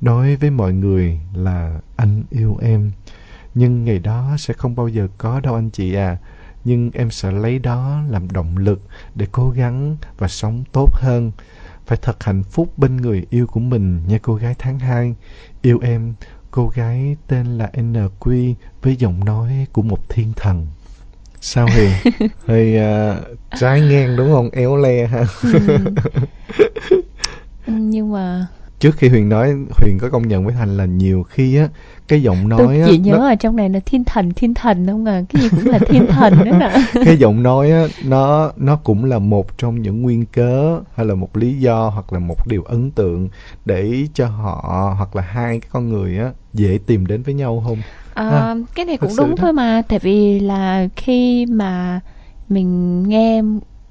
nói 0.00 0.36
với 0.36 0.50
mọi 0.50 0.72
người 0.72 1.20
là 1.34 1.80
anh 1.96 2.22
yêu 2.30 2.58
em. 2.62 2.90
Nhưng 3.54 3.84
ngày 3.84 3.98
đó 3.98 4.36
sẽ 4.38 4.54
không 4.54 4.76
bao 4.76 4.88
giờ 4.88 5.08
có 5.18 5.40
đâu 5.40 5.54
anh 5.54 5.70
chị 5.70 5.94
à. 5.94 6.16
Nhưng 6.64 6.90
em 6.94 7.10
sẽ 7.10 7.32
lấy 7.32 7.58
đó 7.58 8.00
làm 8.08 8.30
động 8.30 8.56
lực 8.56 8.82
để 9.14 9.26
cố 9.32 9.50
gắng 9.50 9.96
và 10.18 10.28
sống 10.28 10.64
tốt 10.72 10.90
hơn. 10.92 11.32
Phải 11.86 11.98
thật 12.02 12.24
hạnh 12.24 12.42
phúc 12.42 12.78
bên 12.78 12.96
người 12.96 13.26
yêu 13.30 13.46
của 13.46 13.60
mình 13.60 14.00
nha 14.06 14.18
cô 14.22 14.34
gái 14.34 14.54
tháng 14.58 14.78
2 14.78 15.14
yêu 15.62 15.78
em 15.82 16.14
cô 16.52 16.68
gái 16.74 17.16
tên 17.26 17.58
là 17.58 17.70
NQ 17.72 18.54
với 18.82 18.96
giọng 18.96 19.24
nói 19.24 19.66
của 19.72 19.82
một 19.82 20.08
thiên 20.08 20.32
thần. 20.36 20.66
Sao 21.40 21.66
hiền 21.66 21.90
hơi 22.46 22.76
uh, 22.76 23.38
trái 23.60 23.80
ngang 23.80 24.16
đúng 24.16 24.32
không? 24.32 24.50
Éo 24.50 24.76
le 24.76 25.06
ha. 25.06 25.24
Ừ. 25.42 25.78
nhưng 27.66 28.12
mà 28.12 28.46
trước 28.82 28.96
khi 28.96 29.08
huyền 29.08 29.28
nói 29.28 29.54
huyền 29.70 29.98
có 30.00 30.10
công 30.10 30.28
nhận 30.28 30.44
với 30.44 30.54
thành 30.54 30.76
là 30.76 30.84
nhiều 30.84 31.22
khi 31.22 31.56
á 31.56 31.68
cái 32.08 32.22
giọng 32.22 32.48
nói 32.48 32.58
tôi 32.58 32.82
chỉ 32.86 32.98
nhớ 32.98 33.16
nó... 33.18 33.28
ở 33.28 33.34
trong 33.34 33.56
này 33.56 33.68
là 33.68 33.80
thiên 33.86 34.04
thần 34.04 34.30
thiên 34.34 34.54
thần 34.54 34.86
không 34.86 35.08
à 35.08 35.22
cái 35.28 35.42
gì 35.42 35.48
cũng 35.48 35.66
là 35.66 35.78
thiên 35.78 36.06
thần 36.06 36.34
đó 36.44 36.58
nè. 36.58 36.72
Cái 37.04 37.16
giọng 37.16 37.42
nói 37.42 37.70
á 37.70 37.86
nó 38.04 38.52
nó 38.56 38.76
cũng 38.76 39.04
là 39.04 39.18
một 39.18 39.58
trong 39.58 39.82
những 39.82 40.02
nguyên 40.02 40.26
cớ 40.26 40.80
hay 40.94 41.06
là 41.06 41.14
một 41.14 41.36
lý 41.36 41.54
do 41.54 41.88
hoặc 41.88 42.12
là 42.12 42.18
một 42.18 42.48
điều 42.48 42.62
ấn 42.62 42.90
tượng 42.90 43.28
để 43.64 44.06
cho 44.14 44.26
họ 44.26 44.94
hoặc 44.96 45.16
là 45.16 45.22
hai 45.22 45.60
cái 45.60 45.68
con 45.72 45.88
người 45.88 46.18
á 46.18 46.30
dễ 46.52 46.78
tìm 46.86 47.06
đến 47.06 47.22
với 47.22 47.34
nhau 47.34 47.62
không? 47.66 47.78
À, 48.14 48.28
à, 48.28 48.54
cái 48.74 48.86
này 48.86 48.96
cũng 48.96 49.16
đúng 49.16 49.30
đó. 49.30 49.34
thôi 49.38 49.52
mà 49.52 49.82
tại 49.88 49.98
vì 49.98 50.40
là 50.40 50.88
khi 50.96 51.46
mà 51.46 52.00
mình 52.48 53.02
nghe 53.08 53.42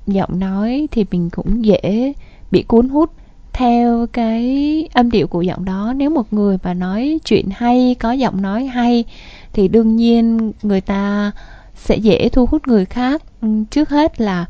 giọng 0.08 0.40
nói 0.40 0.88
thì 0.92 1.06
mình 1.12 1.30
cũng 1.30 1.66
dễ 1.66 2.14
bị 2.52 2.64
cuốn 2.64 2.90
hút 2.90 3.10
theo 3.54 4.08
cái 4.14 4.90
âm 4.94 5.12
điệu 5.12 5.28
của 5.28 5.42
giọng 5.42 5.66
đó 5.66 5.94
nếu 5.96 6.10
một 6.10 6.34
người 6.34 6.58
mà 6.64 6.74
nói 6.74 7.20
chuyện 7.26 7.50
hay 7.56 7.96
có 8.00 8.12
giọng 8.12 8.42
nói 8.42 8.66
hay 8.66 9.04
thì 9.54 9.68
đương 9.68 9.96
nhiên 9.96 10.52
người 10.64 10.82
ta 10.82 11.32
sẽ 11.76 11.96
dễ 11.96 12.30
thu 12.30 12.46
hút 12.46 12.68
người 12.68 12.86
khác. 12.86 13.22
Ừ, 13.42 13.48
trước 13.72 13.90
hết 13.90 14.22
là 14.22 14.46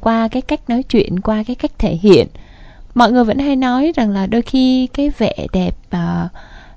qua 0.00 0.28
cái 0.28 0.42
cách 0.42 0.60
nói 0.68 0.82
chuyện 0.82 1.20
qua 1.20 1.42
cái 1.46 1.56
cách 1.56 1.72
thể 1.78 1.98
hiện. 2.02 2.26
Mọi 2.94 3.12
người 3.12 3.24
vẫn 3.24 3.38
hay 3.38 3.56
nói 3.56 3.92
rằng 3.96 4.10
là 4.10 4.26
đôi 4.26 4.42
khi 4.42 4.86
cái 4.86 5.10
vẻ 5.18 5.34
đẹp 5.52 5.76
à, 5.90 6.28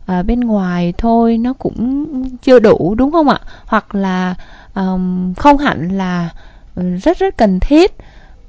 à, 0.05 0.23
bên 0.23 0.39
ngoài 0.39 0.93
thôi 0.97 1.38
nó 1.38 1.53
cũng 1.53 2.13
chưa 2.41 2.59
đủ 2.59 2.95
đúng 2.95 3.11
không 3.11 3.29
ạ? 3.29 3.39
Hoặc 3.65 3.95
là 3.95 4.35
um, 4.75 5.33
không 5.33 5.57
hẳn 5.57 5.89
là 5.97 6.29
rất 6.75 7.19
rất 7.19 7.38
cần 7.38 7.59
thiết 7.59 7.91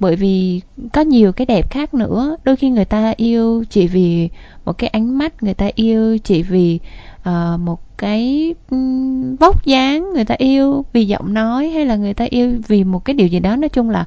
bởi 0.01 0.17
vì 0.17 0.61
có 0.93 1.01
nhiều 1.01 1.33
cái 1.33 1.47
đẹp 1.47 1.71
khác 1.71 1.95
nữa. 1.95 2.37
Đôi 2.45 2.57
khi 2.57 2.71
người 2.71 2.85
ta 2.85 3.15
yêu 3.17 3.65
chỉ 3.71 3.87
vì 3.87 4.29
một 4.65 4.79
cái 4.79 4.89
ánh 4.89 5.19
mắt 5.19 5.43
người 5.43 5.55
ta 5.55 5.71
yêu 5.75 6.19
chỉ 6.19 6.43
vì 6.43 6.79
uh, 7.29 7.61
một 7.61 7.81
cái 7.99 8.55
um, 8.71 9.37
vóc 9.37 9.65
dáng 9.65 10.13
người 10.15 10.25
ta 10.25 10.35
yêu 10.39 10.85
vì 10.93 11.05
giọng 11.05 11.35
nói 11.35 11.69
hay 11.69 11.87
là 11.87 11.97
người 11.97 12.15
ta 12.15 12.25
yêu 12.31 12.57
vì 12.69 12.85
một 12.85 13.05
cái 13.05 13.15
điều 13.15 13.27
gì 13.27 13.41
đó. 13.41 13.57
Nói 13.57 13.69
chung 13.69 13.91
là 13.91 14.07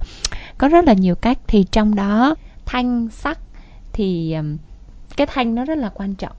có 0.57 0.67
rất 0.67 0.85
là 0.85 0.93
nhiều 0.93 1.15
cách. 1.15 1.39
Thì 1.47 1.65
trong 1.71 1.95
đó 1.95 2.35
thanh 2.65 3.07
sắc 3.11 3.39
thì 3.93 4.33
um, 4.33 4.57
cái 5.17 5.27
thanh 5.27 5.55
nó 5.55 5.65
rất 5.65 5.77
là 5.77 5.89
quan 5.93 6.15
trọng. 6.15 6.35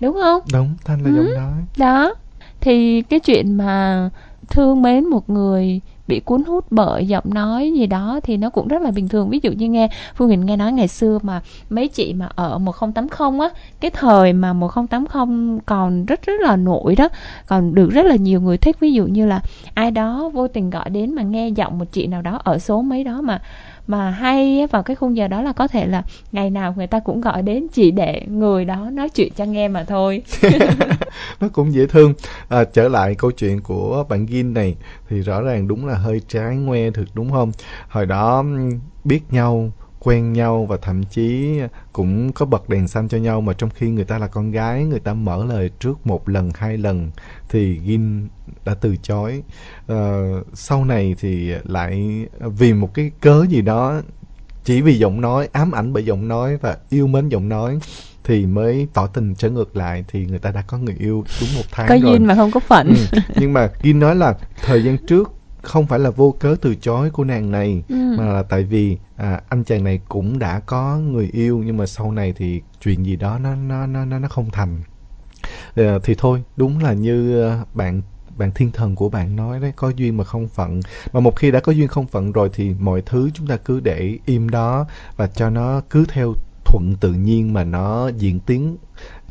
Đúng 0.00 0.14
không? 0.22 0.42
Đúng 0.52 0.74
thanh 0.84 1.02
là 1.02 1.10
ừ. 1.10 1.16
giọng 1.16 1.34
nói. 1.34 1.62
đó. 1.76 2.14
Thì 2.60 3.02
cái 3.02 3.20
chuyện 3.20 3.56
mà 3.56 4.10
thương 4.48 4.82
mến 4.82 5.04
một 5.04 5.30
người 5.30 5.80
bị 6.08 6.20
cuốn 6.20 6.44
hút 6.44 6.64
bởi 6.70 7.06
giọng 7.06 7.24
nói 7.34 7.72
gì 7.76 7.86
đó 7.86 8.20
thì 8.22 8.36
nó 8.36 8.50
cũng 8.50 8.68
rất 8.68 8.82
là 8.82 8.90
bình 8.90 9.08
thường. 9.08 9.28
Ví 9.28 9.40
dụ 9.42 9.52
như 9.52 9.68
nghe, 9.68 9.88
phương 10.14 10.28
huyền 10.28 10.46
nghe 10.46 10.56
nói 10.56 10.72
ngày 10.72 10.88
xưa 10.88 11.18
mà 11.22 11.40
mấy 11.70 11.88
chị 11.88 12.14
mà 12.14 12.28
ở 12.34 12.58
1080 12.58 13.48
á, 13.48 13.48
cái 13.80 13.90
thời 13.90 14.32
mà 14.32 14.52
1080 14.52 15.58
còn 15.66 16.04
rất 16.04 16.22
rất 16.26 16.40
là 16.40 16.56
nổi 16.56 16.96
đó, 16.96 17.08
còn 17.46 17.74
được 17.74 17.90
rất 17.90 18.06
là 18.06 18.16
nhiều 18.16 18.40
người 18.40 18.56
thích. 18.56 18.80
Ví 18.80 18.92
dụ 18.92 19.06
như 19.06 19.26
là 19.26 19.40
ai 19.74 19.90
đó 19.90 20.30
vô 20.34 20.48
tình 20.48 20.70
gọi 20.70 20.90
đến 20.90 21.14
mà 21.14 21.22
nghe 21.22 21.48
giọng 21.48 21.78
một 21.78 21.92
chị 21.92 22.06
nào 22.06 22.22
đó 22.22 22.40
ở 22.44 22.58
số 22.58 22.82
mấy 22.82 23.04
đó 23.04 23.20
mà 23.20 23.42
mà 23.88 24.10
hay 24.10 24.66
vào 24.70 24.82
cái 24.82 24.96
khung 24.96 25.16
giờ 25.16 25.28
đó 25.28 25.42
là 25.42 25.52
có 25.52 25.68
thể 25.68 25.86
là 25.86 26.02
ngày 26.32 26.50
nào 26.50 26.74
người 26.76 26.86
ta 26.86 27.00
cũng 27.00 27.20
gọi 27.20 27.42
đến 27.42 27.66
chỉ 27.72 27.90
để 27.90 28.22
người 28.26 28.64
đó 28.64 28.90
nói 28.92 29.08
chuyện 29.08 29.32
cho 29.36 29.44
nghe 29.44 29.68
mà 29.68 29.84
thôi. 29.84 30.22
Nó 31.40 31.48
cũng 31.52 31.72
dễ 31.72 31.86
thương. 31.86 32.14
À, 32.48 32.64
trở 32.64 32.88
lại 32.88 33.14
câu 33.14 33.30
chuyện 33.30 33.60
của 33.60 34.04
bạn 34.08 34.26
Gin 34.26 34.54
này 34.54 34.76
thì 35.08 35.20
rõ 35.20 35.42
ràng 35.42 35.68
đúng 35.68 35.86
là 35.86 35.94
hơi 35.94 36.20
trái 36.28 36.56
ngoe 36.56 36.90
thực 36.90 37.08
đúng 37.14 37.30
không? 37.30 37.52
Hồi 37.88 38.06
đó 38.06 38.44
biết 39.04 39.20
nhau 39.30 39.70
quen 40.00 40.32
nhau 40.32 40.66
và 40.66 40.76
thậm 40.76 41.04
chí 41.04 41.58
cũng 41.92 42.32
có 42.32 42.46
bật 42.46 42.68
đèn 42.68 42.88
xanh 42.88 43.08
cho 43.08 43.18
nhau 43.18 43.40
mà 43.40 43.52
trong 43.52 43.70
khi 43.70 43.90
người 43.90 44.04
ta 44.04 44.18
là 44.18 44.26
con 44.26 44.50
gái 44.50 44.84
người 44.84 45.00
ta 45.00 45.14
mở 45.14 45.44
lời 45.44 45.70
trước 45.80 46.06
một 46.06 46.28
lần 46.28 46.50
hai 46.54 46.78
lần 46.78 47.10
thì 47.48 47.80
Gin 47.86 48.28
đã 48.64 48.74
từ 48.74 48.96
chối 49.02 49.42
uh, 49.92 49.96
sau 50.54 50.84
này 50.84 51.14
thì 51.20 51.52
lại 51.64 52.26
vì 52.40 52.72
một 52.72 52.94
cái 52.94 53.10
cớ 53.20 53.46
gì 53.48 53.62
đó 53.62 54.00
chỉ 54.64 54.80
vì 54.80 54.98
giọng 54.98 55.20
nói 55.20 55.48
ám 55.52 55.72
ảnh 55.72 55.92
bởi 55.92 56.04
giọng 56.04 56.28
nói 56.28 56.56
và 56.56 56.76
yêu 56.90 57.06
mến 57.06 57.28
giọng 57.28 57.48
nói 57.48 57.78
thì 58.24 58.46
mới 58.46 58.86
tỏ 58.94 59.06
tình 59.06 59.34
trở 59.34 59.50
ngược 59.50 59.76
lại 59.76 60.04
thì 60.08 60.26
người 60.26 60.38
ta 60.38 60.50
đã 60.50 60.62
có 60.62 60.78
người 60.78 60.96
yêu 60.98 61.24
đúng 61.40 61.48
một 61.56 61.62
tháng 61.70 61.88
có 61.88 61.94
rồi. 61.94 62.12
duyên 62.12 62.26
mà 62.26 62.34
không 62.34 62.50
có 62.50 62.60
phận 62.60 62.88
ừ. 62.88 63.20
nhưng 63.36 63.52
mà 63.52 63.70
Gin 63.82 64.00
nói 64.00 64.16
là 64.16 64.34
thời 64.64 64.84
gian 64.84 64.98
trước 65.06 65.32
không 65.62 65.86
phải 65.86 65.98
là 65.98 66.10
vô 66.10 66.34
cớ 66.38 66.56
từ 66.62 66.74
chối 66.74 67.10
của 67.10 67.24
nàng 67.24 67.50
này 67.50 67.82
ừ. 67.88 68.14
mà 68.18 68.24
là 68.24 68.42
tại 68.42 68.64
vì 68.64 68.98
à, 69.16 69.40
anh 69.48 69.64
chàng 69.64 69.84
này 69.84 70.00
cũng 70.08 70.38
đã 70.38 70.60
có 70.60 70.96
người 70.96 71.30
yêu 71.32 71.62
nhưng 71.66 71.76
mà 71.76 71.86
sau 71.86 72.12
này 72.12 72.32
thì 72.36 72.62
chuyện 72.80 73.06
gì 73.06 73.16
đó 73.16 73.38
nó 73.38 73.54
nó 73.54 73.86
nó 73.86 74.04
nó 74.04 74.18
nó 74.18 74.28
không 74.28 74.50
thành 74.50 74.78
Ờ, 75.76 75.98
thì 76.02 76.14
thôi 76.18 76.42
đúng 76.56 76.78
là 76.78 76.92
như 76.92 77.42
ờ, 77.42 77.64
bạn 77.74 78.02
bạn 78.36 78.50
thiên 78.54 78.72
thần 78.72 78.94
của 78.94 79.08
bạn 79.08 79.36
nói 79.36 79.60
đấy 79.60 79.72
có 79.76 79.88
duyên 79.88 80.16
mà 80.16 80.24
không 80.24 80.48
phận. 80.48 80.80
Mà 81.12 81.20
một 81.20 81.36
khi 81.36 81.50
đã 81.50 81.60
có 81.60 81.72
duyên 81.72 81.88
không 81.88 82.06
phận 82.06 82.32
rồi 82.32 82.50
thì 82.52 82.74
mọi 82.80 83.02
thứ 83.06 83.30
chúng 83.34 83.46
ta 83.46 83.56
cứ 83.56 83.80
để 83.80 84.18
im 84.26 84.48
đó 84.48 84.86
và 85.16 85.26
cho 85.26 85.50
nó 85.50 85.80
cứ 85.90 86.04
theo 86.08 86.34
thuận 86.64 86.94
tự 87.00 87.12
nhiên 87.12 87.52
mà 87.52 87.64
nó 87.64 88.08
diễn 88.08 88.40
tiến. 88.40 88.76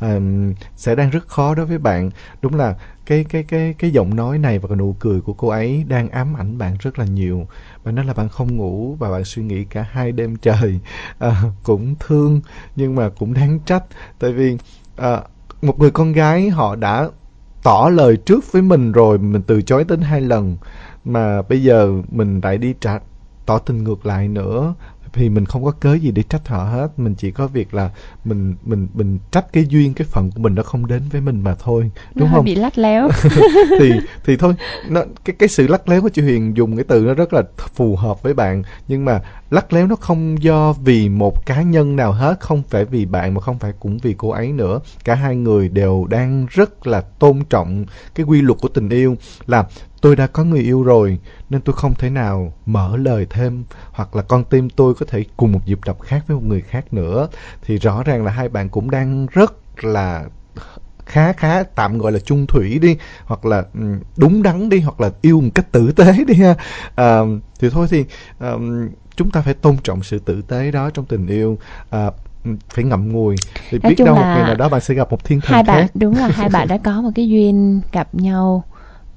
Um, 0.00 0.54
sẽ 0.76 0.94
đang 0.94 1.10
rất 1.10 1.28
khó 1.28 1.54
đối 1.54 1.66
với 1.66 1.78
bạn. 1.78 2.10
Đúng 2.42 2.54
là 2.54 2.74
cái 3.06 3.24
cái 3.24 3.42
cái 3.42 3.74
cái 3.78 3.90
giọng 3.90 4.16
nói 4.16 4.38
này 4.38 4.58
và 4.58 4.68
cái 4.68 4.76
nụ 4.76 4.96
cười 4.98 5.20
của 5.20 5.32
cô 5.32 5.48
ấy 5.48 5.84
đang 5.88 6.08
ám 6.08 6.36
ảnh 6.36 6.58
bạn 6.58 6.76
rất 6.80 6.98
là 6.98 7.04
nhiều. 7.04 7.46
Bạn 7.84 7.94
nói 7.94 8.04
là 8.04 8.12
bạn 8.12 8.28
không 8.28 8.56
ngủ 8.56 8.96
và 8.98 9.10
bạn 9.10 9.24
suy 9.24 9.42
nghĩ 9.42 9.64
cả 9.64 9.86
hai 9.90 10.12
đêm 10.12 10.36
trời. 10.36 10.80
À, 11.18 11.42
cũng 11.62 11.94
thương 12.00 12.40
nhưng 12.76 12.94
mà 12.94 13.08
cũng 13.08 13.34
đáng 13.34 13.58
trách. 13.66 13.84
Tại 14.18 14.32
vì 14.32 14.58
à, 14.96 15.20
một 15.62 15.78
người 15.78 15.90
con 15.90 16.12
gái, 16.12 16.48
họ 16.48 16.76
đã 16.76 17.08
tỏ 17.62 17.90
lời 17.92 18.16
trước 18.16 18.52
với 18.52 18.62
mình 18.62 18.92
rồi, 18.92 19.18
mình 19.18 19.42
từ 19.42 19.62
chối 19.62 19.84
đến 19.84 20.00
hai 20.00 20.20
lần. 20.20 20.56
Mà 21.04 21.42
bây 21.42 21.62
giờ 21.62 21.92
mình 22.08 22.40
lại 22.42 22.58
đi 22.58 22.74
trả, 22.80 22.98
tỏ 23.46 23.58
tình 23.58 23.84
ngược 23.84 24.06
lại 24.06 24.28
nữa 24.28 24.74
thì 25.12 25.28
mình 25.28 25.44
không 25.44 25.64
có 25.64 25.70
cớ 25.70 25.94
gì 25.94 26.10
để 26.10 26.22
trách 26.22 26.48
họ 26.48 26.64
hết. 26.64 26.88
Mình 26.96 27.14
chỉ 27.14 27.30
có 27.30 27.46
việc 27.46 27.74
là 27.74 27.90
mình 28.24 28.54
mình 28.64 28.88
mình 28.94 29.18
trách 29.30 29.52
cái 29.52 29.66
duyên 29.68 29.94
cái 29.94 30.06
phận 30.10 30.30
của 30.30 30.40
mình 30.40 30.54
nó 30.54 30.62
không 30.62 30.86
đến 30.86 31.02
với 31.12 31.20
mình 31.20 31.40
mà 31.42 31.54
thôi. 31.54 31.90
Đúng 32.14 32.28
nó 32.28 32.34
không? 32.34 32.44
bị 32.44 32.54
lắt 32.54 32.78
léo. 32.78 33.08
Thì 33.78 33.92
thì 34.24 34.36
thôi 34.36 34.54
nó 34.88 35.02
cái 35.24 35.36
cái 35.38 35.48
sự 35.48 35.66
lắc 35.66 35.88
léo 35.88 36.02
của 36.02 36.08
chị 36.08 36.22
Huyền 36.22 36.56
dùng 36.56 36.76
cái 36.76 36.84
từ 36.88 37.00
nó 37.00 37.14
rất 37.14 37.32
là 37.32 37.42
phù 37.74 37.96
hợp 37.96 38.22
với 38.22 38.34
bạn. 38.34 38.62
Nhưng 38.88 39.04
mà 39.04 39.20
lắc 39.50 39.72
léo 39.72 39.86
nó 39.86 39.96
không 39.96 40.42
do 40.42 40.72
vì 40.72 41.08
một 41.08 41.46
cá 41.46 41.62
nhân 41.62 41.96
nào 41.96 42.12
hết 42.12 42.40
không 42.40 42.62
phải 42.68 42.84
vì 42.84 43.04
bạn 43.04 43.34
mà 43.34 43.40
không 43.40 43.58
phải 43.58 43.72
cũng 43.80 43.98
vì 43.98 44.14
cô 44.18 44.30
ấy 44.30 44.52
nữa. 44.52 44.80
Cả 45.04 45.14
hai 45.14 45.36
người 45.36 45.68
đều 45.68 46.06
đang 46.10 46.46
rất 46.50 46.86
là 46.86 47.00
tôn 47.00 47.40
trọng 47.50 47.84
cái 48.14 48.26
quy 48.26 48.40
luật 48.40 48.58
của 48.60 48.68
tình 48.68 48.88
yêu. 48.88 49.16
Là 49.46 49.64
tôi 50.00 50.16
đã 50.16 50.26
có 50.26 50.44
người 50.44 50.60
yêu 50.60 50.82
rồi 50.82 51.18
nên 51.50 51.60
tôi 51.60 51.74
không 51.76 51.94
thể 51.94 52.10
nào 52.10 52.52
mở 52.66 52.96
lời 52.96 53.26
thêm 53.30 53.64
hoặc 53.92 54.16
là 54.16 54.22
con 54.22 54.44
tim 54.44 54.70
tôi 54.70 54.94
có 54.94 55.06
thể 55.08 55.24
cùng 55.36 55.52
một 55.52 55.60
nhịp 55.66 55.78
đập 55.86 56.00
khác 56.02 56.24
với 56.26 56.36
một 56.36 56.42
người 56.46 56.60
khác 56.60 56.92
nữa. 56.92 57.28
Thì 57.62 57.76
rõ 57.76 58.02
ràng 58.02 58.24
là 58.24 58.32
hai 58.32 58.48
bạn 58.48 58.68
cũng 58.68 58.90
đang 58.90 59.26
rất 59.26 59.54
là 59.84 60.24
khá 61.06 61.32
khá 61.32 61.62
tạm 61.62 61.98
gọi 61.98 62.12
là 62.12 62.18
chung 62.18 62.46
thủy 62.46 62.78
đi 62.78 62.96
hoặc 63.24 63.46
là 63.46 63.64
đúng 64.16 64.42
đắn 64.42 64.68
đi 64.68 64.80
hoặc 64.80 65.00
là 65.00 65.10
yêu 65.20 65.40
một 65.40 65.50
cách 65.54 65.72
tử 65.72 65.92
tế 65.92 66.24
đi 66.26 66.34
ha. 66.34 66.54
À, 66.94 67.20
thì 67.60 67.70
thôi 67.70 67.86
thì 67.90 68.04
um, 68.40 68.88
chúng 69.16 69.30
ta 69.30 69.40
phải 69.40 69.54
tôn 69.54 69.76
trọng 69.82 70.02
sự 70.02 70.18
tử 70.18 70.42
tế 70.42 70.70
đó 70.70 70.90
trong 70.90 71.04
tình 71.04 71.26
yêu. 71.26 71.58
À, 71.90 72.10
phải 72.68 72.84
ngậm 72.84 73.12
ngùi. 73.12 73.36
Thì 73.70 73.78
Nói 73.82 73.94
biết 73.94 74.04
đâu 74.04 74.14
một 74.14 74.22
ngày 74.22 74.42
nào 74.42 74.54
đó 74.54 74.68
bạn 74.68 74.80
sẽ 74.80 74.94
gặp 74.94 75.10
một 75.10 75.24
thiên 75.24 75.40
thần 75.40 75.54
hai 75.54 75.62
bạn 75.62 75.82
khác. 75.82 75.90
đúng 75.94 76.16
là 76.16 76.28
hai 76.28 76.48
bạn 76.48 76.68
đã 76.68 76.78
có 76.84 77.02
một 77.02 77.10
cái 77.14 77.28
duyên 77.28 77.80
gặp 77.92 78.14
nhau 78.14 78.64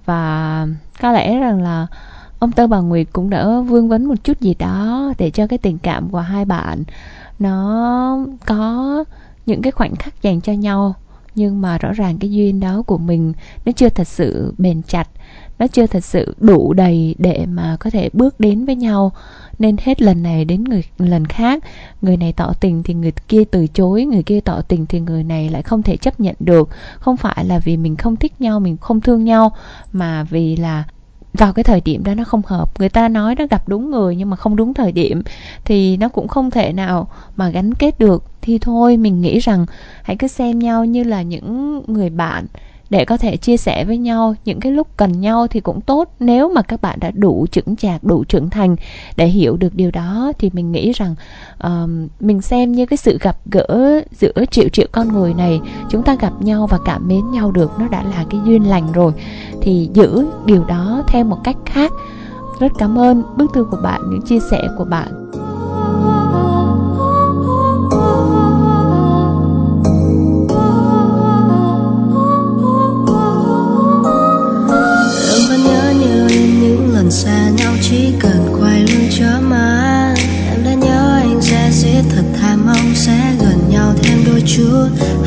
và 0.06 0.68
có 1.02 1.12
lẽ 1.12 1.40
rằng 1.40 1.62
là 1.62 1.88
ông 2.40 2.52
Tơ 2.52 2.68
bà 2.68 2.80
Nguyệt 2.80 3.08
cũng 3.14 3.30
đã 3.30 3.60
vương 3.60 3.90
vấn 3.90 4.06
một 4.06 4.16
chút 4.24 4.40
gì 4.40 4.56
đó 4.60 5.14
để 5.18 5.30
cho 5.30 5.48
cái 5.48 5.60
tình 5.60 5.78
cảm 5.78 6.10
của 6.10 6.20
hai 6.20 6.46
bạn 6.46 6.84
nó 7.40 8.26
có 8.46 9.04
những 9.46 9.62
cái 9.62 9.72
khoảnh 9.72 9.96
khắc 9.96 10.22
dành 10.22 10.42
cho 10.42 10.54
nhau. 10.54 10.96
Nhưng 11.36 11.62
mà 11.62 11.78
rõ 11.78 11.92
ràng 11.92 12.18
cái 12.18 12.32
duyên 12.32 12.60
đó 12.60 12.82
của 12.88 12.98
mình 12.98 13.34
nó 13.66 13.72
chưa 13.72 13.90
thật 13.90 14.08
sự 14.08 14.54
bền 14.58 14.82
chặt 14.82 15.08
nó 15.62 15.68
chưa 15.68 15.88
thật 15.88 16.04
sự 16.04 16.36
đủ 16.40 16.74
đầy 16.74 17.16
để 17.18 17.46
mà 17.46 17.78
có 17.80 17.90
thể 17.90 18.10
bước 18.14 18.40
đến 18.40 18.66
với 18.66 18.76
nhau. 18.76 19.12
Nên 19.60 19.76
hết 19.84 20.02
lần 20.02 20.24
này 20.24 20.46
đến 20.46 20.64
người, 20.64 20.84
lần 20.98 21.26
khác, 21.26 21.64
người 22.02 22.18
này 22.18 22.34
tỏ 22.34 22.54
tình 22.60 22.84
thì 22.84 22.94
người 22.94 23.12
kia 23.12 23.44
từ 23.52 23.68
chối, 23.68 24.06
người 24.06 24.24
kia 24.24 24.40
tỏ 24.40 24.62
tình 24.62 24.86
thì 24.86 25.00
người 25.00 25.24
này 25.24 25.50
lại 25.50 25.62
không 25.62 25.84
thể 25.84 25.98
chấp 25.98 26.20
nhận 26.20 26.36
được. 26.40 26.70
Không 27.00 27.18
phải 27.18 27.46
là 27.46 27.60
vì 27.60 27.78
mình 27.78 27.96
không 27.96 28.16
thích 28.16 28.42
nhau, 28.42 28.60
mình 28.60 28.78
không 28.78 29.02
thương 29.02 29.24
nhau, 29.26 29.52
mà 29.92 30.24
vì 30.24 30.56
là 30.56 30.84
vào 31.34 31.54
cái 31.54 31.64
thời 31.64 31.82
điểm 31.82 32.04
đó 32.04 32.14
nó 32.14 32.24
không 32.24 32.42
hợp. 32.46 32.80
Người 32.80 32.90
ta 32.90 33.08
nói 33.10 33.36
nó 33.36 33.46
gặp 33.50 33.70
đúng 33.70 33.92
người 33.92 34.16
nhưng 34.16 34.30
mà 34.30 34.36
không 34.36 34.56
đúng 34.56 34.74
thời 34.74 34.92
điểm 34.92 35.24
thì 35.66 35.98
nó 35.98 36.10
cũng 36.10 36.28
không 36.28 36.52
thể 36.52 36.74
nào 36.74 37.10
mà 37.36 37.50
gắn 37.50 37.74
kết 37.74 38.00
được. 38.00 38.24
Thì 38.42 38.58
thôi, 38.58 38.98
mình 38.98 39.22
nghĩ 39.22 39.40
rằng 39.40 39.66
hãy 40.04 40.18
cứ 40.18 40.28
xem 40.28 40.60
nhau 40.60 40.86
như 40.86 41.04
là 41.04 41.22
những 41.22 41.82
người 41.88 42.10
bạn 42.10 42.46
để 42.92 43.06
có 43.06 43.18
thể 43.18 43.38
chia 43.38 43.58
sẻ 43.58 43.86
với 43.86 43.98
nhau. 43.98 44.36
Những 44.46 44.60
cái 44.60 44.72
lúc 44.72 44.88
cần 44.98 45.22
nhau 45.22 45.48
thì 45.48 45.60
cũng 45.60 45.82
tốt. 45.82 46.10
Nếu 46.20 46.50
mà 46.50 46.62
các 46.62 46.82
bạn 46.82 47.00
đã 47.00 47.12
đủ 47.12 47.46
chững 47.52 47.76
chạc 47.76 48.04
đủ 48.04 48.24
trưởng 48.24 48.50
thành 48.50 48.76
để 49.16 49.28
hiểu 49.28 49.58
được 49.58 49.76
điều 49.76 49.92
đó 49.92 50.32
thì 50.40 50.50
mình 50.54 50.72
nghĩ 50.72 50.92
rằng 50.92 51.16
uh, 51.68 51.90
mình 52.20 52.42
xem 52.42 52.72
như 52.72 52.86
cái 52.86 52.98
sự 52.98 53.18
gặp 53.22 53.38
gỡ 53.46 54.02
giữa 54.20 54.46
triệu 54.52 54.70
triệu 54.70 54.88
con 54.92 55.08
người 55.08 55.34
này 55.34 55.62
chúng 55.90 56.04
ta 56.04 56.16
gặp 56.16 56.34
nhau 56.42 56.68
và 56.68 56.78
cảm 56.86 57.08
mến 57.08 57.32
nhau 57.32 57.52
được 57.52 57.72
nó 57.80 57.88
đã 57.88 58.04
là 58.04 58.26
cái 58.30 58.40
duyên 58.46 58.70
lành 58.70 58.92
rồi. 58.92 59.12
Thì 59.62 59.90
giữ 59.94 60.26
điều 60.46 60.64
đó 60.64 61.04
theo 61.08 61.24
một 61.24 61.38
cách 61.44 61.58
khác. 61.66 61.92
Rất 62.60 62.72
cảm 62.78 62.98
ơn. 62.98 63.24
Bức 63.38 63.54
thư 63.54 63.64
của 63.64 63.80
bạn 63.84 64.02
những 64.10 64.22
chia 64.22 64.40
sẻ 64.52 64.68
của 64.78 64.86
bạn. 64.86 65.08
Chúa. 84.52 85.21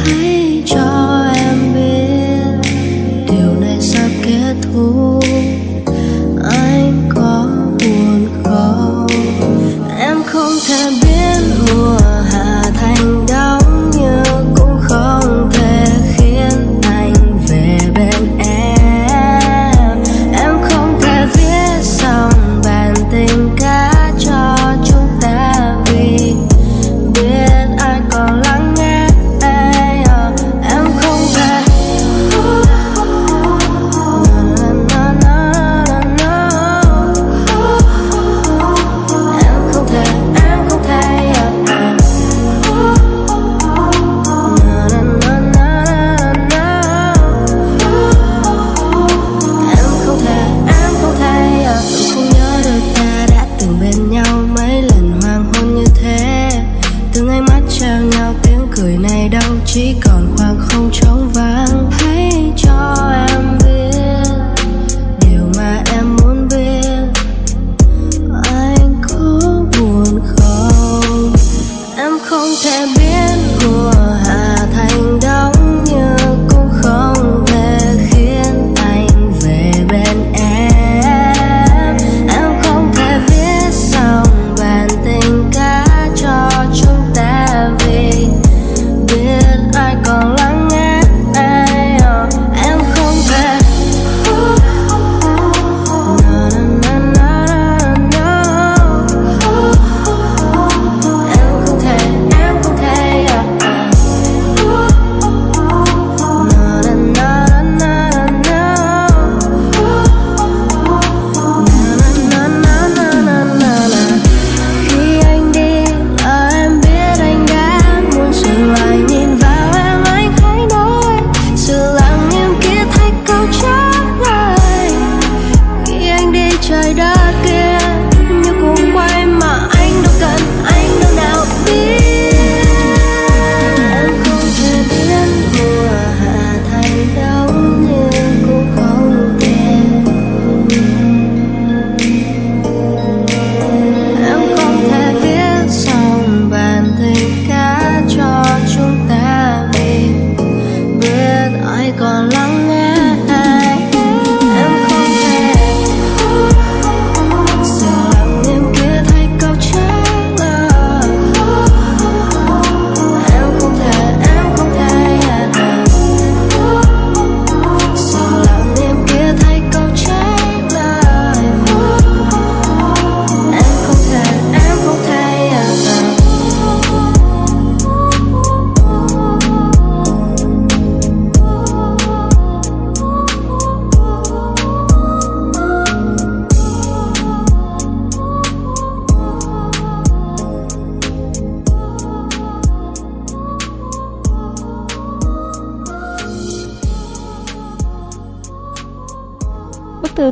cười 58.76 58.96
này 58.98 59.28
đâu 59.28 59.54
chỉ 59.66 59.94
còn 60.04 60.34
khoảng 60.36 60.56
không 60.60 60.90
trống 60.92 61.13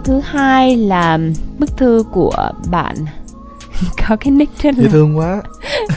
thứ 0.04 0.20
hai 0.20 0.76
là 0.76 1.18
bức 1.58 1.76
thư 1.76 2.04
của 2.12 2.50
bạn. 2.70 2.94
Có 4.08 4.16
cái 4.16 4.30
nick 4.30 4.62
rất 4.62 4.74
dễ 4.74 4.82
là 4.82 4.88
thương 4.92 5.18
quá. 5.18 5.42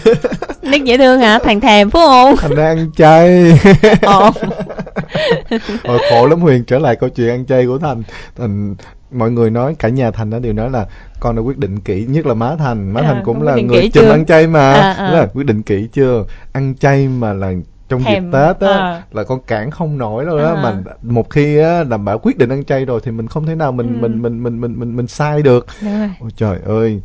Nick 0.62 0.86
dễ 0.86 0.98
thương 0.98 1.20
hả? 1.20 1.40
Thành 1.44 1.60
thèm 1.60 1.90
phải 1.90 2.02
không? 2.06 2.36
Thành 2.38 2.56
ra 2.56 2.66
ăn 2.66 2.92
chay. 2.98 3.52
Hồi 5.84 6.00
khổ 6.10 6.28
lắm 6.28 6.40
Huyền 6.40 6.64
trở 6.64 6.80
lại 6.80 6.96
câu 6.96 7.10
chuyện 7.10 7.30
ăn 7.30 7.46
chay 7.46 7.66
của 7.66 7.78
Thành. 7.78 8.04
Thành 8.38 8.76
mọi 9.12 9.32
người 9.32 9.50
nói 9.50 9.76
cả 9.80 9.90
nhà 9.90 10.12
Thành 10.12 10.30
đó 10.30 10.40
đều 10.40 10.54
nói 10.54 10.70
là 10.70 10.86
con 11.20 11.36
đã 11.36 11.42
quyết 11.42 11.58
định 11.58 11.80
kỹ 11.80 12.06
nhất 12.10 12.26
là 12.26 12.34
má 12.34 12.56
Thành. 12.56 12.92
Má 12.92 13.02
À, 13.02 13.04
Thành 13.04 13.22
cũng 13.26 13.42
là 13.42 13.56
người 13.56 13.90
chùm 13.94 14.10
ăn 14.10 14.26
chay 14.26 14.48
mà. 14.48 14.74
À, 14.74 14.94
à. 14.94 15.12
Là 15.12 15.28
quyết 15.34 15.46
định 15.46 15.64
kỹ 15.64 15.88
chưa? 15.94 16.26
Ăn 16.54 16.76
chay 16.80 17.08
mà 17.08 17.34
là 17.34 17.52
trong 17.90 18.04
Thèm, 18.04 18.24
dịp 18.24 18.30
Tết 18.34 18.60
á 18.70 18.78
à. 18.78 19.04
là 19.12 19.24
con 19.24 19.40
cản 19.48 19.72
không 19.72 19.98
nổi 19.98 20.26
đâu 20.26 20.38
đó 20.38 20.54
À. 20.56 20.62
mà 20.64 20.76
một 21.02 21.30
khi 21.30 21.58
á 21.58 21.84
là 21.84 21.98
bà 21.98 22.18
quyết 22.18 22.38
định 22.38 22.50
ăn 22.50 22.64
chay 22.66 22.86
rồi 22.86 23.00
thì 23.04 23.12
mình 23.12 23.28
không 23.28 23.46
thể 23.46 23.56
nào 23.56 23.72
mình 23.72 23.88
Ừ. 23.88 24.02
mình 24.02 24.22
mình 24.22 24.44
mình 24.44 24.62
mình 24.62 24.80
mình 24.80 24.96
mình 24.96 25.08
sai 25.08 25.42
được 25.42 25.66
ôi 26.22 26.30
trời 26.36 26.58
ơi 26.66 27.02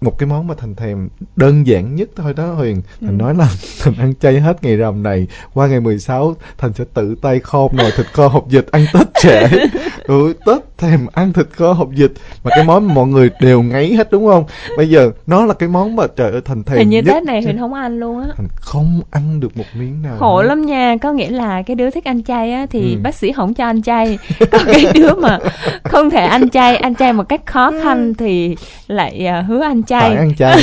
một 0.00 0.18
cái 0.18 0.26
món 0.28 0.46
mà 0.46 0.54
thành 0.58 0.74
thèm 0.74 1.08
đơn 1.36 1.66
giản 1.66 1.94
nhất 1.94 2.08
thôi 2.16 2.34
đó 2.36 2.46
Huyền 2.52 2.82
Thành 3.00 3.18
Ừ. 3.18 3.22
nói 3.22 3.34
là 3.34 3.48
Thành 3.82 3.94
ăn 3.98 4.14
chay 4.20 4.40
hết 4.40 4.62
ngày 4.64 4.76
rằm 4.76 5.02
này 5.02 5.26
qua 5.54 5.66
ngày 5.66 5.80
16 5.80 6.36
Thành 6.58 6.72
sẽ 6.72 6.84
tự 6.94 7.14
tay 7.22 7.40
kho 7.40 7.68
nồi 7.72 7.90
thịt 7.96 8.06
kho 8.12 8.28
hộp 8.28 8.44
vịt 8.48 8.66
ăn 8.70 8.86
Tết 8.92 9.06
trễ 9.22 9.48
ừ, 10.06 10.32
Tết 10.46 10.62
thèm 10.78 11.06
ăn 11.12 11.32
thịt 11.32 11.46
kho 11.56 11.72
hộp 11.72 11.88
vịt 11.96 12.10
mà 12.44 12.50
cái 12.54 12.64
món 12.64 12.88
mà 12.88 12.94
mọi 12.94 13.06
người 13.06 13.30
đều 13.40 13.62
ngấy 13.62 13.94
hết 13.94 14.10
đúng 14.10 14.26
không? 14.26 14.44
Bây 14.76 14.88
giờ 14.90 15.10
nó 15.26 15.46
là 15.46 15.54
cái 15.54 15.68
món 15.68 15.96
mà 15.96 16.06
trời 16.16 16.30
ơi 16.32 16.40
Thành 16.44 16.64
thèm 16.64 16.78
hình 16.78 16.90
như 16.90 17.02
nhất 17.02 17.12
tết 17.14 17.22
này 17.24 17.42
huyền 17.42 17.58
không 17.58 17.74
ăn 17.74 17.98
luôn 18.00 18.20
á. 18.20 18.26
Thành 18.36 18.48
không 18.56 19.00
ăn 19.10 19.40
được 19.40 19.56
một 19.56 19.64
miếng 19.74 20.02
nào 20.02 20.16
khổ 20.18 20.42
lắm 20.42 20.66
nha 20.66 20.96
có 21.02 21.12
nghĩa 21.12 21.30
là 21.30 21.62
cái 21.62 21.74
đứa 21.74 21.90
thích 21.90 22.04
ăn 22.04 22.22
chay 22.22 22.52
á 22.52 22.66
thì 22.70 22.80
Ừ. 22.94 23.00
bác 23.02 23.14
sĩ 23.14 23.32
không 23.32 23.54
cho 23.54 23.64
ăn 23.64 23.82
chay. 23.82 24.18
Còn 24.50 24.60
cái 24.66 24.84
đứa 24.94 25.14
mà 25.14 25.38
không 25.84 26.10
thể 26.10 26.20
ăn 26.26 26.48
chay 26.50 26.76
ăn 26.76 26.94
chay 26.94 27.12
một 27.12 27.28
cách 27.28 27.40
khó 27.46 27.72
khăn 27.82 28.14
thì 28.14 28.56
lại 28.88 29.26
à, 29.26 29.40
hứa 29.42 29.62
ăn 29.62 29.82
chay. 29.82 30.00
Phải 30.10 30.16
ăn 30.16 30.34
chay. 30.38 30.56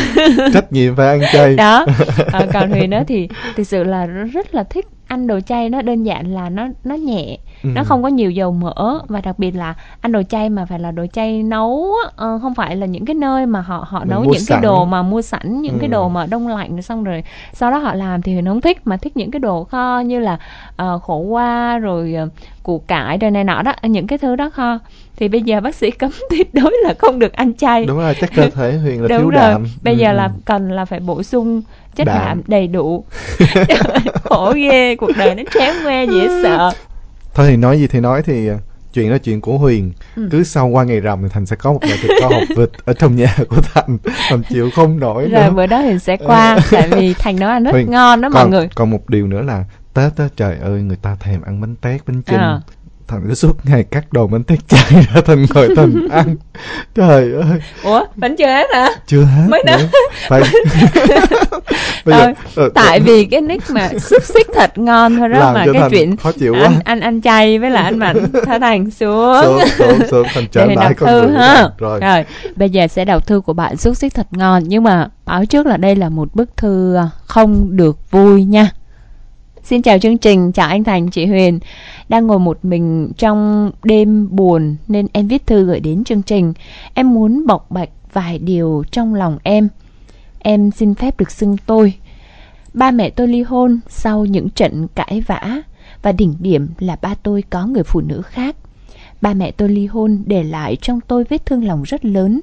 Trách 0.53 0.71
nhiệm 0.73 0.95
phải 0.95 1.07
ăn 1.07 1.21
chay. 1.33 1.55
Đó. 1.55 1.85
Ờ, 2.31 2.47
còn 2.53 2.69
huyền 2.71 2.89
đó 2.89 3.03
thì 3.07 3.27
thực 3.55 3.63
sự 3.67 3.83
là 3.83 4.05
rất 4.05 4.55
là 4.55 4.63
thích 4.63 4.85
ăn 5.07 5.27
đồ 5.27 5.39
chay 5.39 5.69
nó 5.69 5.81
đơn 5.81 6.03
giản 6.03 6.33
là 6.33 6.49
nó 6.49 6.67
nó 6.83 6.95
nhẹ 6.95 7.37
Ừ. 7.63 7.69
nó 7.75 7.83
không 7.83 8.03
có 8.03 8.09
nhiều 8.09 8.31
dầu 8.31 8.51
mỡ 8.51 8.99
và 9.07 9.21
đặc 9.21 9.39
biệt 9.39 9.51
là 9.51 9.73
ăn 10.01 10.11
đồ 10.11 10.21
chay 10.29 10.49
mà 10.49 10.65
phải 10.65 10.79
là 10.79 10.91
đồ 10.91 11.05
chay 11.13 11.43
nấu 11.43 11.87
ờ, 12.15 12.39
không 12.41 12.55
phải 12.55 12.75
là 12.75 12.85
những 12.85 13.05
cái 13.05 13.13
nơi 13.13 13.45
mà 13.45 13.61
họ 13.61 13.85
họ 13.89 13.99
Mình 13.99 14.09
nấu 14.09 14.21
những 14.23 14.31
cái 14.31 14.39
sẵn. 14.39 14.61
đồ 14.61 14.85
mà 14.85 15.01
mua 15.01 15.21
sẵn 15.21 15.61
những 15.61 15.79
cái 15.79 15.87
Ừ. 15.89 15.91
đồ 15.91 16.09
mà 16.09 16.25
đông 16.25 16.47
lạnh 16.47 16.81
xong 16.81 17.03
rồi 17.03 17.23
sau 17.53 17.71
đó 17.71 17.77
họ 17.77 17.93
làm 17.93 18.21
thì 18.21 18.33
huyền 18.33 18.45
không 18.45 18.61
thích 18.61 18.77
mà 18.85 18.97
thích 18.97 19.17
những 19.17 19.31
cái 19.31 19.39
đồ 19.39 19.63
kho 19.63 19.99
như 20.05 20.19
là 20.19 20.37
ờ, 20.75 20.99
khổ 20.99 21.17
qua 21.17 21.77
rồi 21.77 22.13
ờ, 22.13 22.27
củ 22.63 22.79
cải 22.87 23.17
rồi 23.17 23.31
này 23.31 23.43
nọ 23.43 23.61
đó 23.61 23.73
những 23.83 24.07
cái 24.07 24.17
thứ 24.17 24.35
đó 24.35 24.49
kho 24.49 24.79
thì 25.15 25.27
bây 25.27 25.41
giờ 25.41 25.61
bác 25.61 25.75
sĩ 25.75 25.91
cấm 25.91 26.11
tuyệt 26.29 26.53
đối 26.53 26.73
là 26.83 26.93
không 26.99 27.19
được 27.19 27.33
ăn 27.33 27.53
chay 27.53 27.85
đúng 27.85 27.97
rồi 27.97 28.13
chắc 28.21 28.29
cơ 28.35 28.49
thể 28.49 28.77
Huyền 28.77 29.01
là 29.01 29.07
đúng 29.09 29.17
thiếu 29.17 29.29
rồi 29.29 29.41
đạm 29.51 29.65
bây 29.81 29.93
Ừ, 29.93 29.97
giờ 29.99 30.11
ừ. 30.11 30.15
là 30.15 30.29
cần 30.45 30.71
là 30.71 30.85
phải 30.85 30.99
bổ 30.99 31.23
sung 31.23 31.61
chất 31.95 32.07
Đạm. 32.07 32.17
đạm 32.17 32.41
đầy 32.47 32.67
đủ 32.67 33.03
khổ 34.23 34.53
ghê 34.55 34.95
cuộc 34.95 35.15
đời 35.17 35.35
nó 35.35 35.43
chém 35.53 35.75
que 35.83 36.05
dễ 36.05 36.29
sợ 36.43 36.75
Thôi 37.33 37.47
thì 37.49 37.57
nói 37.57 37.79
gì 37.79 37.87
thì 37.87 37.99
nói 37.99 38.21
thì 38.23 38.47
ờ, 38.47 38.57
chuyện 38.93 39.09
đó 39.11 39.17
chuyện 39.17 39.41
của 39.41 39.57
Huyền. 39.57 39.91
Ừ. 40.15 40.27
cứ 40.31 40.43
sau 40.43 40.67
qua 40.67 40.83
ngày 40.83 40.99
rằm 40.99 41.23
thì 41.23 41.29
Thành 41.31 41.45
sẽ 41.45 41.55
có 41.55 41.73
một 41.73 41.79
loại 41.83 41.97
thịt 42.01 42.11
kho 42.21 42.27
hộp 42.27 42.43
vịt 42.57 42.69
ở 42.85 42.93
trong 42.93 43.15
nhà 43.15 43.35
của 43.49 43.61
Thành 43.73 43.97
Thành 44.29 44.41
chịu 44.49 44.69
không 44.75 44.99
nổi 44.99 45.29
rồi 45.29 45.43
nữa. 45.43 45.51
bữa 45.55 45.65
đó 45.65 45.81
thì 45.81 45.99
sẽ 45.99 46.17
qua 46.17 46.57
tại 46.71 46.87
vì 46.91 47.13
thành 47.13 47.39
nấu 47.39 47.49
ăn 47.49 47.63
rất 47.63 47.71
Huyền, 47.71 47.91
ngon 47.91 48.21
đó 48.21 48.29
mọi 48.29 48.43
còn, 48.43 48.51
người. 48.51 48.69
còn 48.75 48.89
một 48.89 49.09
điều 49.09 49.27
nữa 49.27 49.41
là 49.41 49.63
Tết 49.93 50.17
á 50.17 50.27
trời 50.35 50.57
ơi 50.57 50.81
người 50.81 50.97
ta 51.01 51.15
thèm 51.19 51.41
ăn 51.41 51.61
bánh 51.61 51.75
tét 51.75 52.01
bánh 52.07 52.21
chưng. 52.21 52.39
Ờ. 52.39 52.61
Thành 53.07 53.21
cứ 53.27 53.33
suốt 53.33 53.57
ngày 53.63 53.83
cắt 53.83 54.13
đồ 54.13 54.27
bánh 54.27 54.43
tét 54.43 54.67
chay 54.67 54.91
ra 55.13 55.21
Thành 55.25 55.45
ngồi 55.53 55.69
Thành 55.75 56.07
ăn. 56.11 56.35
Trời 56.95 57.33
ơi. 57.33 57.59
Ủa 57.83 58.05
vẫn 58.15 58.35
chưa 58.37 58.47
hết 58.47 58.67
hả? 58.73 58.89
Chưa 59.07 59.23
hết 59.23 59.47
Mới 59.49 59.63
nữa. 59.67 59.77
Phải 60.27 60.41
bây 62.05 62.19
giờ 62.19 62.33
ờ, 62.55 62.69
tại 62.75 62.99
vì 62.99 63.25
cái 63.25 63.41
nick 63.41 63.69
mà 63.69 63.89
xúc 63.99 64.23
xích 64.23 64.47
thật 64.53 64.77
ngon 64.77 65.17
thôi 65.17 65.29
đó 65.29 65.53
mà 65.53 65.65
cái 65.73 65.89
chuyện 65.91 66.17
khó 66.17 66.31
chịu 66.31 66.53
quá. 66.53 66.63
ăn 66.63 66.79
ăn 66.83 66.99
ăn 66.99 67.21
chay 67.21 67.59
với 67.59 67.69
lại 67.69 67.83
ăn 67.83 67.99
mặn 67.99 68.15
thả 68.45 68.59
thành 68.59 68.91
xuống. 68.91 69.41
Xuống 69.43 69.59
xuống 69.77 69.99
xuống 70.11 70.27
Thành 70.33 70.47
trở 70.51 70.65
lại 70.65 70.75
đọc 70.75 70.91
con 70.97 71.09
thư 71.09 71.21
người 71.21 71.37
ha. 71.37 71.69
rồi. 71.77 71.99
Rồi 71.99 72.25
bây 72.55 72.69
giờ 72.69 72.87
sẽ 72.87 73.05
đọc 73.05 73.27
thư 73.27 73.41
của 73.41 73.53
bạn 73.53 73.77
xúc 73.77 73.97
xích 73.97 74.13
thật 74.13 74.27
ngon. 74.31 74.63
Nhưng 74.65 74.83
mà 74.83 75.07
báo 75.25 75.45
trước 75.45 75.65
là 75.65 75.77
đây 75.77 75.95
là 75.95 76.09
một 76.09 76.35
bức 76.35 76.57
thư 76.57 76.95
à, 76.95 77.09
không 77.25 77.77
được 77.77 78.11
vui 78.11 78.43
nha 78.43 78.69
Xin 79.63 79.81
chào 79.81 79.99
chương 79.99 80.17
trình, 80.17 80.51
chào 80.51 80.67
anh 80.67 80.83
Thành, 80.83 81.09
chị 81.09 81.25
Huyền. 81.25 81.59
Đang 82.09 82.27
ngồi 82.27 82.39
một 82.39 82.65
mình 82.65 83.11
trong 83.17 83.71
đêm 83.83 84.27
buồn 84.31 84.75
Nên 84.87 85.07
em 85.13 85.27
viết 85.27 85.47
thư 85.47 85.65
gửi 85.65 85.79
đến 85.79 86.03
chương 86.03 86.21
trình. 86.21 86.53
Em 86.93 87.13
muốn 87.13 87.47
bộc 87.47 87.71
bạch 87.71 87.89
vài 88.13 88.39
điều 88.39 88.83
trong 88.91 89.15
lòng 89.15 89.37
em. 89.43 89.69
Em 90.39 90.71
xin 90.71 90.95
phép 90.95 91.19
được 91.19 91.31
xưng 91.31 91.57
tôi. 91.65 91.93
Ba 92.73 92.91
mẹ 92.91 93.09
tôi 93.09 93.27
ly 93.27 93.41
hôn 93.41 93.79
sau 93.87 94.25
những 94.25 94.49
trận 94.49 94.87
cãi 94.95 95.23
vã 95.27 95.61
Và 96.01 96.11
đỉnh 96.11 96.35
điểm 96.39 96.67
là 96.79 96.97
ba 97.01 97.15
tôi 97.23 97.43
có 97.49 97.65
người 97.65 97.83
phụ 97.83 98.01
nữ 98.01 98.21
khác. 98.21 98.55
Ba 99.21 99.33
mẹ 99.33 99.51
tôi 99.51 99.69
ly 99.69 99.85
hôn 99.85 100.23
để 100.25 100.43
lại 100.43 100.77
trong 100.81 100.99
tôi 101.07 101.23
vết 101.29 101.45
thương 101.45 101.63
lòng 101.63 101.83
rất 101.83 102.05
lớn. 102.05 102.41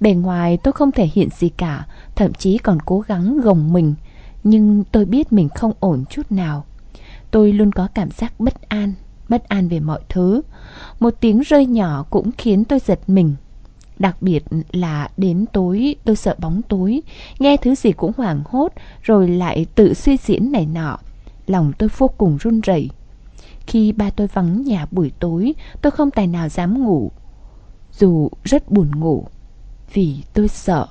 Bề 0.00 0.12
ngoài 0.12 0.56
tôi 0.56 0.72
không 0.72 0.92
thể 0.92 1.08
hiện 1.12 1.28
gì 1.38 1.48
cả 1.48 1.86
Thậm 2.16 2.32
chí 2.32 2.58
còn 2.58 2.78
cố 2.82 3.00
gắng 3.00 3.40
gồng 3.40 3.72
mình. 3.72 3.94
Nhưng 4.44 4.84
tôi 4.92 5.04
biết 5.04 5.32
mình 5.32 5.48
không 5.48 5.72
ổn 5.80 6.04
chút 6.10 6.32
nào. 6.32 6.64
Tôi 7.30 7.52
luôn 7.52 7.72
có 7.72 7.88
cảm 7.94 8.10
giác 8.10 8.40
bất 8.40 8.68
an 8.68 8.92
Bất 9.30 9.48
an 9.48 9.68
về 9.68 9.80
mọi 9.80 10.00
thứ. 10.08 10.42
Một 11.00 11.14
tiếng 11.20 11.40
rơi 11.40 11.66
nhỏ 11.66 12.04
cũng 12.10 12.30
khiến 12.38 12.64
tôi 12.64 12.78
giật 12.86 13.00
mình. 13.06 13.34
Đặc 13.98 14.16
biệt 14.20 14.44
là 14.72 15.08
đến 15.16 15.44
tối, 15.52 15.96
tôi 16.04 16.16
sợ 16.16 16.34
bóng 16.38 16.62
tối. 16.68 17.02
Nghe 17.38 17.56
thứ 17.56 17.74
gì 17.74 17.92
cũng 17.92 18.12
hoảng 18.16 18.42
hốt, 18.44 18.72
Rồi 19.02 19.28
lại 19.28 19.66
tự 19.74 19.94
suy 19.94 20.16
diễn 20.16 20.52
này 20.52 20.66
nọ. 20.66 20.98
Lòng 21.46 21.72
tôi 21.78 21.88
vô 21.98 22.08
cùng 22.18 22.36
run 22.40 22.60
rẩy. 22.60 22.90
Khi 23.66 23.92
ba 23.92 24.10
tôi 24.10 24.26
vắng 24.26 24.62
nhà 24.62 24.86
buổi 24.90 25.12
tối, 25.20 25.54
Tôi 25.82 25.90
không 25.90 26.10
tài 26.10 26.26
nào 26.26 26.48
dám 26.48 26.84
ngủ. 26.84 27.10
Dù 27.92 28.28
rất 28.44 28.70
buồn 28.70 28.90
ngủ, 29.00 29.26
Vì 29.92 30.16
tôi 30.32 30.48
sợ. 30.48 30.86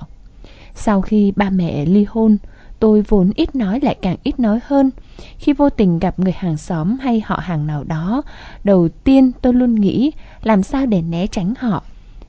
Sau 0.75 1.01
khi 1.01 1.33
ba 1.35 1.49
mẹ 1.49 1.85
ly 1.85 2.05
hôn 2.09 2.37
Tôi 2.79 3.01
vốn 3.01 3.31
ít 3.35 3.55
nói 3.55 3.79
lại 3.83 3.95
càng 4.01 4.15
ít 4.23 4.39
nói 4.39 4.59
hơn. 4.63 4.91
Khi 5.37 5.53
vô 5.53 5.69
tình 5.69 5.99
gặp 5.99 6.19
người 6.19 6.31
hàng 6.31 6.57
xóm 6.57 6.99
hay 6.99 7.21
họ 7.25 7.39
hàng 7.43 7.67
nào 7.67 7.83
đó, 7.83 8.21
Đầu 8.63 8.89
tiên 8.89 9.31
tôi 9.41 9.53
luôn 9.53 9.75
nghĩ, 9.75 10.11
Làm 10.43 10.63
sao 10.63 10.85
để 10.85 11.01
né 11.01 11.27
tránh 11.27 11.53
họ, 11.59 11.83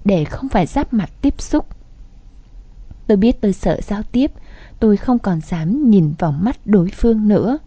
Để 0.05 0.25
không 0.25 0.49
phải 0.49 0.67
giáp 0.67 0.93
mặt 0.93 1.11
tiếp 1.21 1.35
xúc. 1.39 1.67
Tôi 3.07 3.17
biết 3.17 3.41
tôi 3.41 3.53
sợ 3.53 3.81
giao 3.83 4.03
tiếp, 4.03 4.31
Tôi 4.81 4.97
không 4.97 5.19
còn 5.19 5.41
dám 5.41 5.91
nhìn 5.91 6.13
vào 6.19 6.33
mắt 6.33 6.57
đối 6.65 6.89
phương 6.89 7.29
nữa. 7.29 7.59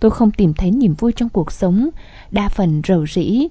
Tôi 0.00 0.10
không 0.10 0.30
tìm 0.30 0.54
thấy 0.54 0.70
niềm 0.70 0.94
vui 0.94 1.12
trong 1.12 1.28
cuộc 1.28 1.52
sống, 1.52 1.88
Đa 2.30 2.48
phần 2.48 2.82
rầu 2.88 3.06
rĩ. 3.06 3.48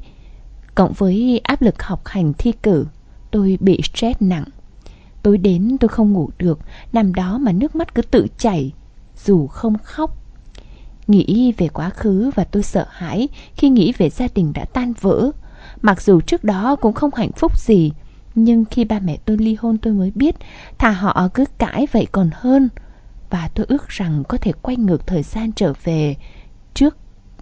Cộng 0.75 0.93
với 0.93 1.41
áp 1.43 1.62
lực 1.62 1.84
học 1.84 2.01
hành 2.05 2.34
thi 2.34 2.51
cử, 2.63 2.86
Tôi 3.32 3.58
bị 3.62 3.82
stress 3.84 4.21
nặng. 4.21 4.43
Tối 5.23 5.38
đến 5.38 5.77
tôi 5.79 5.89
không 5.89 6.13
ngủ 6.13 6.29
được, 6.38 6.60
Nằm 6.93 7.13
đó 7.13 7.38
mà 7.38 7.51
nước 7.51 7.75
mắt 7.75 7.95
cứ 7.95 8.01
tự 8.01 8.27
chảy, 8.38 8.73
Dù 9.25 9.47
không 9.47 9.77
khóc. 9.84 10.15
Nghĩ 11.08 11.53
về 11.58 11.67
quá 11.67 11.89
khứ 11.89 12.32
và 12.36 12.43
tôi 12.43 12.63
sợ 12.63 12.86
hãi 12.89 13.27
Khi 13.55 13.69
nghĩ 13.69 13.93
về 13.97 14.10
gia 14.10 14.27
đình 14.36 14.53
đã 14.53 14.65
tan 14.65 14.93
vỡ. 15.01 15.32
Mặc 15.82 16.01
dù 16.01 16.21
trước 16.21 16.43
đó 16.43 16.75
cũng 16.75 16.93
không 16.93 17.15
hạnh 17.15 17.32
phúc 17.32 17.60
gì, 17.60 17.91
Nhưng 18.36 18.65
khi 18.65 18.86
ba 18.86 18.99
mẹ 18.99 19.17
tôi 19.25 19.38
ly 19.38 19.58
hôn 19.60 19.77
tôi 19.77 19.93
mới 19.93 20.12
biết 20.15 20.36
Thà 20.77 20.91
họ 20.91 21.27
cứ 21.34 21.45
cãi 21.58 21.88
vậy 21.91 22.08
còn 22.12 22.29
hơn. 22.34 22.69
Và 23.29 23.49
tôi 23.55 23.65
ước 23.69 23.88
rằng 23.88 24.23
có 24.29 24.38
thể 24.38 24.51
quay 24.62 24.77
ngược 24.77 25.08
thời 25.08 25.23
gian 25.23 25.51
trở 25.51 25.73
về 25.84 26.15
Trước 26.73 26.97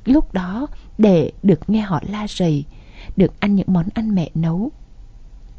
lúc 0.06 0.34
đó 0.34 0.68
Để 0.98 1.32
được 1.44 1.70
nghe 1.70 1.82
họ 1.82 2.02
la 2.08 2.28
rầy, 2.30 2.66
Được 3.18 3.40
ăn 3.40 3.56
những 3.56 3.74
món 3.74 3.86
ăn 3.94 4.16
mẹ 4.16 4.30
nấu. 4.36 4.72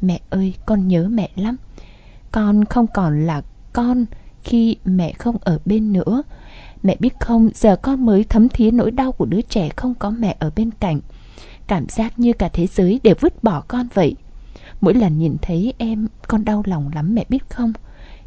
Mẹ 0.01 0.19
ơi, 0.29 0.53
con 0.65 0.87
nhớ 0.87 1.07
mẹ 1.09 1.29
lắm. 1.35 1.57
Con 2.31 2.65
không 2.65 2.87
còn 2.87 3.25
là 3.25 3.41
con 3.73 4.05
khi 4.43 4.77
mẹ 4.85 5.13
không 5.13 5.37
ở 5.41 5.59
bên 5.65 5.93
nữa. 5.93 6.23
Mẹ 6.83 6.95
biết 6.99 7.19
không 7.19 7.49
giờ 7.53 7.75
con 7.75 8.05
mới 8.05 8.23
thấm 8.23 8.49
thía 8.49 8.71
nỗi 8.71 8.91
đau 8.91 9.11
của 9.11 9.25
đứa 9.25 9.41
trẻ 9.41 9.69
không 9.69 9.95
có 9.95 10.09
mẹ 10.09 10.35
ở 10.39 10.51
bên 10.55 10.71
cạnh. 10.71 10.99
Cảm 11.67 11.89
giác 11.89 12.19
như 12.19 12.33
cả 12.33 12.49
thế 12.53 12.67
giới 12.67 12.99
đều 13.03 13.15
vứt 13.19 13.43
bỏ 13.43 13.63
con 13.67 13.87
vậy. 13.93 14.15
Mỗi 14.81 14.93
lần 14.93 15.17
nhìn 15.17 15.35
thấy 15.41 15.73
em 15.77 16.07
con 16.27 16.45
đau 16.45 16.63
lòng 16.65 16.91
lắm 16.95 17.15
mẹ 17.15 17.25
biết 17.29 17.49
không? 17.49 17.73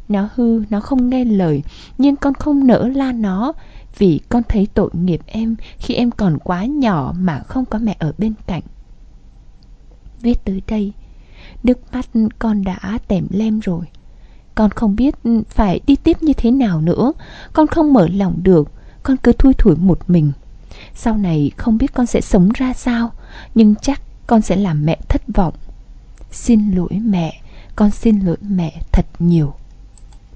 Nó 0.09 0.29
hư, 0.35 0.63
nó 0.69 0.79
không 0.79 1.09
nghe 1.09 1.25
lời 1.25 1.63
Nhưng 1.97 2.15
con 2.15 2.33
không 2.33 2.67
nỡ 2.67 2.87
la 2.87 3.11
nó 3.11 3.53
Vì 3.97 4.19
con 4.29 4.43
thấy 4.49 4.67
tội 4.73 4.89
nghiệp 4.93 5.21
em 5.25 5.55
Khi 5.79 5.93
em 5.93 6.11
còn 6.11 6.37
quá 6.39 6.65
nhỏ 6.65 7.13
mà 7.17 7.39
không 7.39 7.65
có 7.65 7.79
mẹ 7.79 7.95
ở 7.99 8.13
bên 8.17 8.33
cạnh. 8.47 8.61
Viết 10.21 10.45
tới 10.45 10.61
đây 10.67 10.93
Nước 11.63 11.79
mắt 11.93 12.05
con 12.39 12.63
đã 12.63 12.99
tèm 13.07 13.27
lem 13.29 13.59
rồi. 13.59 13.85
Con 14.55 14.69
không 14.71 14.95
biết 14.95 15.15
phải 15.49 15.79
đi 15.87 15.95
tiếp 15.95 16.23
như 16.23 16.33
thế 16.33 16.51
nào 16.51 16.81
nữa. 16.81 17.13
Con 17.53 17.67
không 17.67 17.93
mở 17.93 18.07
lòng 18.07 18.39
được. 18.43 18.71
Con 19.03 19.17
cứ 19.17 19.33
thui 19.33 19.53
thủi 19.53 19.75
một 19.75 19.99
mình. 20.07 20.31
Sau 20.95 21.17
này 21.17 21.51
không 21.57 21.77
biết 21.77 21.93
con 21.93 22.05
sẽ 22.05 22.21
sống 22.21 22.49
ra 22.53 22.73
sao, 22.73 23.11
Nhưng 23.55 23.75
chắc 23.81 24.01
con 24.27 24.41
sẽ 24.41 24.55
làm 24.55 24.85
mẹ 24.85 24.97
thất 25.09 25.21
vọng. 25.35 25.53
Xin 26.31 26.71
lỗi 26.71 26.99
mẹ. 27.05 27.41
Con 27.75 27.91
xin 27.91 28.19
lỗi 28.19 28.37
mẹ 28.41 28.81
thật 28.91 29.05
nhiều. 29.19 29.53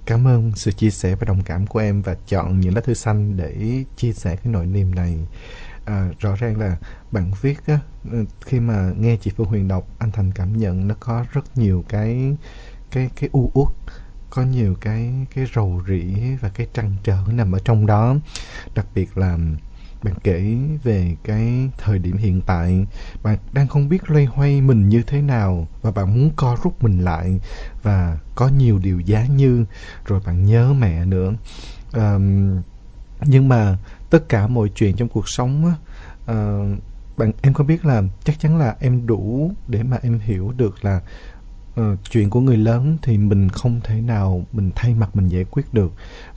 Cảm 0.06 0.28
ơn 0.28 0.52
sự 0.56 0.72
chia 0.72 0.90
sẻ 0.90 1.16
và 1.16 1.26
đồng 1.26 1.44
cảm 1.44 1.68
của 1.68 1.80
em 1.80 2.02
và 2.02 2.16
chọn 2.28 2.60
những 2.60 2.76
lá 2.76 2.82
thư 2.82 2.94
xanh 2.94 3.38
để 3.38 3.84
chia 3.98 4.14
sẻ 4.14 4.36
cái 4.36 4.54
nỗi 4.54 4.66
niềm 4.66 4.96
này. 4.96 5.16
À, 5.88 6.10
rõ 6.20 6.36
ràng 6.36 6.58
là 6.60 6.78
bạn 7.12 7.32
viết 7.42 7.58
á, 7.68 7.80
ừ, 8.12 8.26
khi 8.42 8.60
mà 8.60 8.92
nghe 9.00 9.18
chị 9.22 9.32
Phương 9.38 9.48
Huyền 9.48 9.68
đọc, 9.68 9.88
anh 9.98 10.12
Thành 10.12 10.32
cảm 10.32 10.58
nhận 10.58 10.88
nó 10.88 10.96
có 11.00 11.26
rất 11.32 11.58
nhiều 11.58 11.84
cái 11.90 12.36
cái 12.92 13.10
cái 13.16 13.30
u 13.34 13.52
uất, 13.54 13.68
có 14.30 14.44
nhiều 14.44 14.76
cái 14.82 15.14
cái 15.36 15.46
rầu 15.56 15.82
rĩ 15.88 16.04
và 16.42 16.50
cái 16.50 16.68
trăn 16.74 16.92
trở 17.04 17.18
nằm 17.34 17.52
ở 17.52 17.60
trong 17.66 17.86
đó. 17.86 18.16
Đặc 18.76 18.86
biệt 18.96 19.18
là 19.18 19.38
bạn 20.04 20.14
kể 20.24 20.58
về 20.84 21.16
cái 21.24 21.70
thời 21.78 22.00
điểm 22.00 22.18
hiện 22.18 22.42
tại 22.46 22.86
bạn 23.24 23.38
đang 23.54 23.68
không 23.68 23.90
biết 23.90 24.10
loay 24.10 24.26
hoay 24.26 24.62
mình 24.62 24.90
như 24.90 25.04
thế 25.04 25.22
nào 25.22 25.68
và 25.82 25.92
bạn 25.92 26.14
muốn 26.16 26.32
co 26.36 26.58
rút 26.64 26.84
mình 26.84 27.00
lại 27.04 27.40
và 27.84 28.18
có 28.36 28.48
nhiều 28.48 28.80
điều 28.80 29.00
giá 29.00 29.26
như 29.26 29.66
rồi 30.06 30.22
bạn 30.26 30.46
nhớ 30.46 30.74
mẹ 30.74 31.06
nữa 31.06 31.34
um, 31.94 32.62
nhưng 33.26 33.50
mà 33.50 33.78
tất 34.10 34.30
cả 34.30 34.48
mọi 34.48 34.70
chuyện 34.76 34.96
trong 34.96 35.10
cuộc 35.10 35.30
sống 35.30 35.66
á 35.66 35.74
uh, 36.34 36.80
bạn 37.18 37.32
em 37.42 37.54
có 37.54 37.64
biết 37.64 37.86
là 37.86 38.04
chắc 38.24 38.40
chắn 38.40 38.58
là 38.58 38.76
em 38.80 39.08
đủ 39.08 39.52
để 39.68 39.84
mà 39.84 39.98
em 40.02 40.20
hiểu 40.20 40.54
được 40.58 40.86
là 40.86 41.02
uh, 41.82 42.00
chuyện 42.10 42.30
của 42.30 42.42
người 42.42 42.58
lớn 42.58 42.98
thì 43.02 43.18
mình 43.18 43.50
không 43.50 43.82
thể 43.84 44.02
nào 44.02 44.46
mình 44.52 44.72
thay 44.76 44.94
mặt 44.94 45.16
mình 45.16 45.28
giải 45.28 45.46
quyết 45.52 45.74
được. 45.74 45.92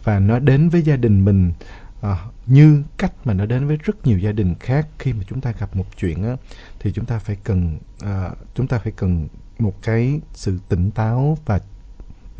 Và 0.04 0.18
nó 0.18 0.38
đến 0.38 0.68
với 0.68 0.82
gia 0.82 0.96
đình 0.96 1.24
mình 1.24 1.52
à, 2.00 2.16
như 2.46 2.82
cách 2.98 3.12
mà 3.24 3.34
nó 3.34 3.46
đến 3.46 3.66
với 3.66 3.76
rất 3.76 4.06
nhiều 4.06 4.18
gia 4.18 4.32
đình 4.32 4.54
khác 4.60 4.88
khi 4.98 5.12
mà 5.12 5.24
chúng 5.28 5.40
ta 5.40 5.52
gặp 5.58 5.76
một 5.76 5.86
chuyện 5.96 6.24
á 6.24 6.36
thì 6.80 6.92
chúng 6.92 7.04
ta 7.04 7.18
phải 7.18 7.36
cần 7.44 7.78
à, 8.00 8.30
chúng 8.54 8.66
ta 8.66 8.78
phải 8.78 8.92
cần 8.96 9.28
một 9.58 9.74
cái 9.82 10.20
sự 10.32 10.58
tỉnh 10.68 10.90
táo 10.90 11.38
và 11.46 11.60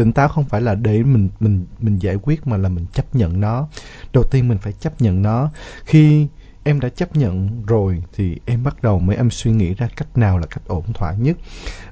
tỉnh 0.01 0.13
táo 0.13 0.29
không 0.29 0.45
phải 0.45 0.61
là 0.61 0.75
để 0.75 1.03
mình 1.03 1.29
mình 1.41 1.67
mình 1.81 1.99
giải 1.99 2.17
quyết 2.23 2.47
mà 2.47 2.57
là 2.57 2.69
mình 2.69 2.87
chấp 2.93 3.15
nhận 3.15 3.41
nó. 3.41 3.69
Đầu 4.13 4.25
tiên 4.25 4.49
mình 4.49 4.59
phải 4.59 4.73
chấp 4.73 5.01
nhận 5.01 5.23
nó. 5.23 5.51
Khi 5.85 6.27
em 6.65 6.81
đã 6.81 6.89
chấp 6.89 7.17
nhận 7.17 7.65
rồi 7.67 8.03
thì 8.13 8.37
em 8.47 8.63
bắt 8.63 8.83
đầu 8.83 8.99
mới 8.99 9.17
em 9.17 9.31
suy 9.31 9.51
nghĩ 9.51 9.75
ra 9.75 9.89
cách 9.97 10.19
nào 10.19 10.39
là 10.39 10.47
cách 10.47 10.63
ổn 10.67 10.85
thỏa 10.95 11.13
nhất. 11.13 11.37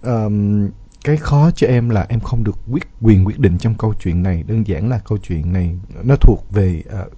Um, 0.02 0.68
cái 1.04 1.16
khó 1.16 1.50
cho 1.50 1.66
em 1.66 1.88
là 1.88 2.06
em 2.08 2.20
không 2.20 2.44
được 2.44 2.56
quyết 2.70 2.84
quyền 3.00 3.26
quyết 3.26 3.38
định 3.38 3.58
trong 3.58 3.74
câu 3.74 3.94
chuyện 4.00 4.22
này. 4.22 4.42
Đơn 4.42 4.66
giản 4.66 4.88
là 4.88 4.98
câu 4.98 5.18
chuyện 5.18 5.52
này 5.52 5.78
nó 6.02 6.16
thuộc 6.20 6.44
về 6.50 6.82
uh, 6.86 7.12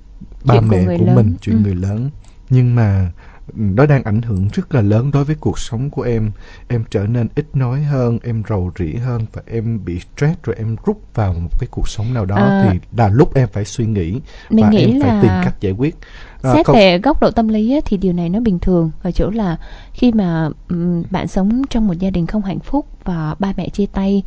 ba 0.44 0.54
chuyện 0.54 0.68
mẹ 0.68 0.84
của, 0.84 1.04
của 1.04 1.12
mình 1.14 1.36
chuyện 1.40 1.56
ừ. 1.56 1.60
người 1.62 1.74
lớn. 1.74 2.10
Nhưng 2.50 2.74
mà 2.74 3.12
nó 3.54 3.86
đang 3.86 4.02
ảnh 4.02 4.22
hưởng 4.22 4.48
rất 4.52 4.74
là 4.74 4.80
lớn 4.80 5.10
đối 5.10 5.24
với 5.24 5.36
cuộc 5.40 5.58
sống 5.58 5.90
của 5.90 6.02
em. 6.02 6.30
Em 6.68 6.84
trở 6.90 7.06
nên 7.06 7.28
ít 7.34 7.46
nói 7.54 7.82
hơn 7.82 8.18
em 8.22 8.42
rầu 8.48 8.72
rĩ 8.78 8.94
hơn 8.94 9.26
và 9.32 9.42
em 9.46 9.84
bị 9.84 10.00
stress 10.00 10.42
rồi 10.42 10.56
em 10.58 10.76
rút 10.86 11.00
vào 11.14 11.32
một 11.32 11.50
cái 11.60 11.68
cuộc 11.70 11.88
sống 11.88 12.14
nào 12.14 12.24
đó 12.24 12.36
à, 12.36 12.68
thì 12.72 12.78
là 12.96 13.08
lúc 13.08 13.34
em 13.34 13.48
phải 13.52 13.64
suy 13.64 13.86
nghĩ 13.86 14.20
mình 14.50 14.64
và 14.64 14.70
nghĩ 14.70 14.84
em 14.84 15.00
phải 15.00 15.14
là 15.14 15.22
tìm 15.22 15.32
cách 15.44 15.60
giải 15.60 15.72
quyết. 15.72 15.96
À, 16.42 16.54
xét 16.54 16.66
câu... 16.66 16.76
về 16.76 16.98
góc 16.98 17.20
độ 17.20 17.30
tâm 17.30 17.48
lý 17.48 17.74
á, 17.74 17.80
thì 17.84 17.96
điều 17.96 18.12
này 18.12 18.28
nó 18.28 18.40
bình 18.40 18.58
thường 18.58 18.90
ở 19.02 19.10
chỗ 19.10 19.30
là 19.30 19.56
khi 19.92 20.12
mà 20.12 20.48
um, 20.68 21.02
bạn 21.10 21.28
sống 21.28 21.62
trong 21.70 21.86
một 21.86 21.94
gia 21.98 22.10
đình 22.10 22.26
không 22.26 22.42
hạnh 22.42 22.60
phúc 22.60 22.86
và 23.04 23.34
ba 23.38 23.52
mẹ 23.56 23.68
chia 23.68 23.86
tay 23.86 24.22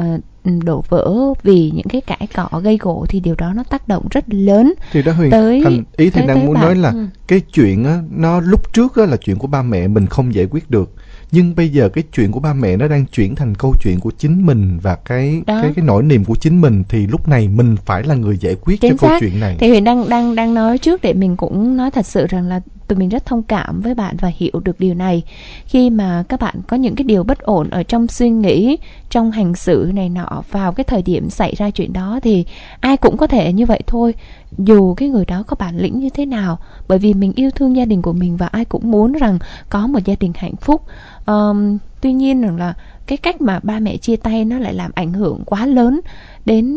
uh, 0.00 0.04
đổ 0.44 0.84
vỡ 0.88 1.14
vì 1.42 1.70
những 1.74 1.86
cái 1.88 2.00
cãi 2.00 2.28
cọ 2.34 2.60
gây 2.60 2.78
gỗ 2.78 3.06
thì 3.08 3.20
điều 3.20 3.34
đó 3.34 3.52
nó 3.56 3.62
tác 3.62 3.88
động 3.88 4.06
rất 4.10 4.24
lớn 4.28 4.74
thì 4.92 5.02
đó 5.02 5.12
huyền 5.12 5.30
tới 5.30 5.60
thành 5.64 5.84
ý 5.96 6.10
thì 6.10 6.10
tới, 6.10 6.26
đang 6.26 6.36
tới 6.36 6.46
muốn 6.46 6.54
bạn. 6.54 6.62
nói 6.64 6.76
là 6.76 6.90
ừ. 6.90 7.06
cái 7.28 7.40
chuyện 7.40 7.84
á 7.84 8.02
nó 8.10 8.40
lúc 8.40 8.72
trước 8.72 8.96
á 8.96 9.06
là 9.06 9.16
chuyện 9.16 9.38
của 9.38 9.46
ba 9.46 9.62
mẹ 9.62 9.88
mình 9.88 10.06
không 10.06 10.34
giải 10.34 10.46
quyết 10.50 10.70
được 10.70 10.94
nhưng 11.30 11.54
bây 11.54 11.68
giờ 11.68 11.88
cái 11.88 12.04
chuyện 12.12 12.32
của 12.32 12.40
ba 12.40 12.52
mẹ 12.52 12.76
nó 12.76 12.88
đang 12.88 13.06
chuyển 13.06 13.34
thành 13.34 13.54
câu 13.54 13.74
chuyện 13.82 14.00
của 14.00 14.10
chính 14.18 14.46
mình 14.46 14.78
và 14.82 14.94
cái 14.94 15.42
Đó. 15.46 15.62
cái 15.62 15.72
cái 15.76 15.84
nỗi 15.84 16.02
niềm 16.02 16.24
của 16.24 16.34
chính 16.40 16.60
mình 16.60 16.84
thì 16.88 17.06
lúc 17.06 17.28
này 17.28 17.48
mình 17.48 17.76
phải 17.86 18.02
là 18.02 18.14
người 18.14 18.36
giải 18.38 18.54
quyết 18.54 18.80
Chính 18.80 18.90
cho 18.90 18.96
xác. 18.96 19.08
câu 19.08 19.18
chuyện 19.20 19.40
này 19.40 19.56
thì 19.60 19.68
huyền 19.68 19.84
đang 19.84 20.08
đang 20.08 20.34
đang 20.34 20.54
nói 20.54 20.78
trước 20.78 21.02
để 21.02 21.12
mình 21.12 21.36
cũng 21.36 21.76
nói 21.76 21.90
thật 21.90 22.06
sự 22.06 22.26
rằng 22.26 22.48
là 22.48 22.60
tụi 22.88 22.98
mình 22.98 23.08
rất 23.08 23.26
thông 23.26 23.42
cảm 23.42 23.80
với 23.80 23.94
bạn 23.94 24.16
và 24.20 24.32
hiểu 24.36 24.60
được 24.64 24.80
điều 24.80 24.94
này. 24.94 25.22
Khi 25.66 25.90
mà 25.90 26.24
các 26.28 26.40
bạn 26.40 26.54
có 26.68 26.76
những 26.76 26.94
cái 26.94 27.04
điều 27.04 27.24
bất 27.24 27.38
ổn 27.38 27.70
ở 27.70 27.82
trong 27.82 28.08
suy 28.08 28.30
nghĩ 28.30 28.76
trong 29.10 29.30
hành 29.30 29.54
xử 29.54 29.90
này 29.94 30.08
nọ 30.08 30.42
vào 30.50 30.72
cái 30.72 30.84
thời 30.84 31.02
điểm 31.02 31.30
xảy 31.30 31.54
ra 31.54 31.70
chuyện 31.70 31.92
đó 31.92 32.20
thì 32.22 32.44
ai 32.80 32.96
cũng 32.96 33.16
có 33.16 33.26
thể 33.26 33.52
như 33.52 33.66
vậy 33.66 33.80
thôi. 33.86 34.14
Dù 34.58 34.94
cái 34.94 35.08
người 35.08 35.24
đó 35.24 35.42
có 35.46 35.56
bản 35.58 35.78
lĩnh 35.78 35.98
như 35.98 36.08
thế 36.10 36.26
nào 36.26 36.58
bởi 36.88 36.98
vì 36.98 37.14
mình 37.14 37.32
yêu 37.36 37.50
thương 37.50 37.76
gia 37.76 37.84
đình 37.84 38.02
của 38.02 38.12
mình 38.12 38.36
và 38.36 38.46
ai 38.46 38.64
cũng 38.64 38.90
muốn 38.90 39.12
rằng 39.12 39.38
có 39.68 39.86
một 39.86 39.98
gia 40.04 40.14
đình 40.20 40.32
hạnh 40.36 40.56
phúc. 40.56 40.82
Um, 41.26 41.78
tuy 42.00 42.12
nhiên 42.12 42.42
rằng 42.42 42.56
là 42.56 42.74
cái 43.06 43.18
cách 43.18 43.40
mà 43.40 43.60
ba 43.62 43.78
mẹ 43.78 43.96
chia 43.96 44.16
tay 44.16 44.44
nó 44.44 44.58
lại 44.58 44.74
làm 44.74 44.90
ảnh 44.94 45.12
hưởng 45.12 45.42
quá 45.46 45.66
lớn 45.66 46.00
đến 46.44 46.76